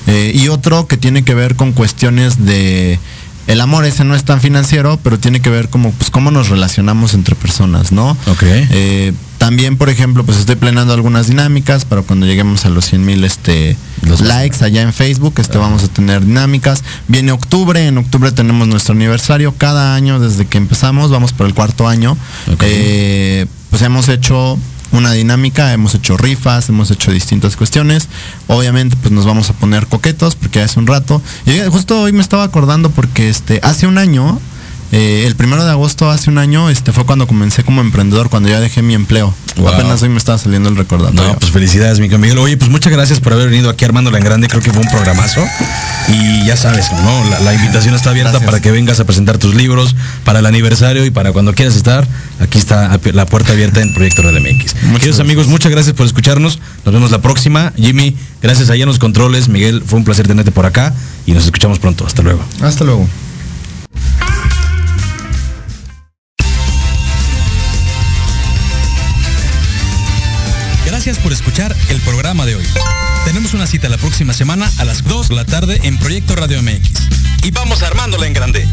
Eh, 0.07 0.31
y 0.33 0.47
otro 0.47 0.87
que 0.87 0.97
tiene 0.97 1.23
que 1.23 1.33
ver 1.33 1.55
con 1.55 1.73
cuestiones 1.73 2.45
de... 2.45 2.99
El 3.47 3.59
amor 3.59 3.85
ese 3.85 4.03
no 4.03 4.15
es 4.15 4.23
tan 4.23 4.39
financiero, 4.39 4.99
pero 5.03 5.19
tiene 5.19 5.41
que 5.41 5.49
ver 5.49 5.69
como 5.69 5.91
pues 5.91 6.11
cómo 6.11 6.31
nos 6.31 6.49
relacionamos 6.49 7.15
entre 7.15 7.35
personas, 7.35 7.91
¿no? 7.91 8.11
Ok. 8.27 8.43
Eh, 8.43 9.13
también, 9.41 9.75
por 9.75 9.89
ejemplo, 9.89 10.23
pues 10.23 10.37
estoy 10.37 10.55
planeando 10.55 10.93
algunas 10.93 11.25
dinámicas 11.25 11.83
para 11.83 12.03
cuando 12.03 12.27
lleguemos 12.27 12.63
a 12.65 12.69
los 12.69 12.85
100 12.85 13.03
mil 13.03 13.23
este, 13.23 13.75
Los- 14.03 14.21
likes 14.21 14.63
allá 14.63 14.83
en 14.83 14.93
Facebook. 14.93 15.33
Este, 15.39 15.57
vamos 15.57 15.83
a 15.83 15.87
tener 15.87 16.23
dinámicas. 16.23 16.83
Viene 17.07 17.31
octubre, 17.31 17.87
en 17.87 17.97
octubre 17.97 18.31
tenemos 18.31 18.67
nuestro 18.67 18.93
aniversario. 18.93 19.55
Cada 19.57 19.95
año, 19.95 20.19
desde 20.19 20.45
que 20.45 20.59
empezamos, 20.59 21.09
vamos 21.09 21.33
por 21.33 21.47
el 21.47 21.55
cuarto 21.55 21.87
año. 21.87 22.15
Eh, 22.61 23.47
pues 23.71 23.81
hemos 23.81 24.09
hecho 24.09 24.59
una 24.91 25.11
dinámica, 25.13 25.73
hemos 25.73 25.95
hecho 25.95 26.17
rifas, 26.17 26.69
hemos 26.69 26.91
hecho 26.91 27.11
distintas 27.11 27.55
cuestiones. 27.55 28.09
Obviamente, 28.45 28.95
pues 29.01 29.11
nos 29.11 29.25
vamos 29.25 29.49
a 29.49 29.53
poner 29.53 29.87
coquetos 29.87 30.35
porque 30.35 30.61
hace 30.61 30.77
un 30.77 30.85
rato. 30.85 31.19
Y 31.47 31.57
justo 31.71 31.99
hoy 31.99 32.11
me 32.13 32.21
estaba 32.21 32.43
acordando 32.43 32.91
porque 32.91 33.27
este, 33.27 33.59
hace 33.63 33.87
un 33.87 33.97
año, 33.97 34.39
eh, 34.91 35.23
el 35.25 35.35
primero 35.35 35.63
de 35.63 35.71
agosto 35.71 36.09
hace 36.09 36.29
un 36.29 36.37
año, 36.37 36.69
este 36.69 36.91
fue 36.91 37.05
cuando 37.05 37.27
comencé 37.27 37.63
como 37.63 37.81
emprendedor, 37.81 38.29
cuando 38.29 38.49
ya 38.49 38.59
dejé 38.59 38.81
mi 38.81 38.93
empleo. 38.93 39.33
Wow. 39.55 39.69
Apenas 39.69 40.01
hoy 40.01 40.09
me 40.09 40.17
estaba 40.17 40.37
saliendo 40.37 40.69
el 40.69 40.75
recordatorio. 40.75 41.33
No, 41.33 41.39
pues 41.39 41.51
felicidades, 41.51 41.99
mi 41.99 42.09
Miguel. 42.09 42.37
Oye, 42.37 42.57
pues 42.57 42.69
muchas 42.69 42.91
gracias 42.91 43.19
por 43.19 43.33
haber 43.33 43.49
venido 43.49 43.69
aquí 43.69 43.85
armándola 43.85 44.17
en 44.17 44.23
grande. 44.23 44.47
Creo 44.47 44.61
que 44.61 44.71
fue 44.71 44.81
un 44.81 44.89
programazo. 44.89 45.45
Y 46.09 46.45
ya 46.45 46.57
sabes, 46.57 46.91
¿no? 46.91 47.29
La, 47.29 47.39
la 47.39 47.53
invitación 47.53 47.95
está 47.95 48.09
abierta 48.09 48.31
Gracias. 48.31 48.49
para 48.49 48.61
que 48.61 48.71
vengas 48.71 48.99
a 48.99 49.05
presentar 49.05 49.37
tus 49.37 49.55
libros 49.55 49.95
para 50.25 50.39
el 50.39 50.45
aniversario 50.45 51.05
y 51.05 51.11
para 51.11 51.31
cuando 51.31 51.53
quieras 51.53 51.75
estar. 51.75 52.07
Aquí 52.39 52.57
está 52.57 52.99
la 53.13 53.25
puerta 53.25 53.53
abierta 53.53 53.81
en 53.81 53.93
Proyecto 53.93 54.23
Red 54.23 54.39
MX. 54.39 54.73
Queridos 54.73 54.91
gracias. 54.91 55.19
amigos, 55.19 55.47
muchas 55.47 55.71
gracias 55.71 55.95
por 55.95 56.05
escucharnos. 56.05 56.59
Nos 56.85 56.93
vemos 56.93 57.11
la 57.11 57.21
próxima. 57.21 57.71
Jimmy, 57.77 58.15
gracias 58.41 58.69
allá 58.69 58.83
en 58.83 58.87
los 58.87 58.99
controles. 58.99 59.47
Miguel, 59.47 59.83
fue 59.85 59.99
un 59.99 60.05
placer 60.05 60.27
tenerte 60.27 60.51
por 60.51 60.65
acá 60.65 60.93
y 61.25 61.33
nos 61.33 61.45
escuchamos 61.45 61.79
pronto. 61.79 62.05
Hasta 62.05 62.21
luego. 62.21 62.43
Hasta 62.61 62.83
luego. 62.83 63.07
Gracias 71.03 71.23
por 71.23 71.33
escuchar 71.33 71.75
el 71.89 71.99
programa 72.01 72.45
de 72.45 72.53
hoy. 72.53 72.63
Tenemos 73.25 73.55
una 73.55 73.65
cita 73.65 73.89
la 73.89 73.97
próxima 73.97 74.33
semana 74.33 74.71
a 74.77 74.85
las 74.85 75.03
2 75.03 75.29
de 75.29 75.35
la 75.35 75.45
tarde 75.45 75.79
en 75.81 75.97
Proyecto 75.97 76.35
Radio 76.35 76.61
MX. 76.61 76.91
Y 77.41 77.49
vamos 77.49 77.81
armándola 77.81 78.27
en 78.27 78.33
grande. 78.33 78.67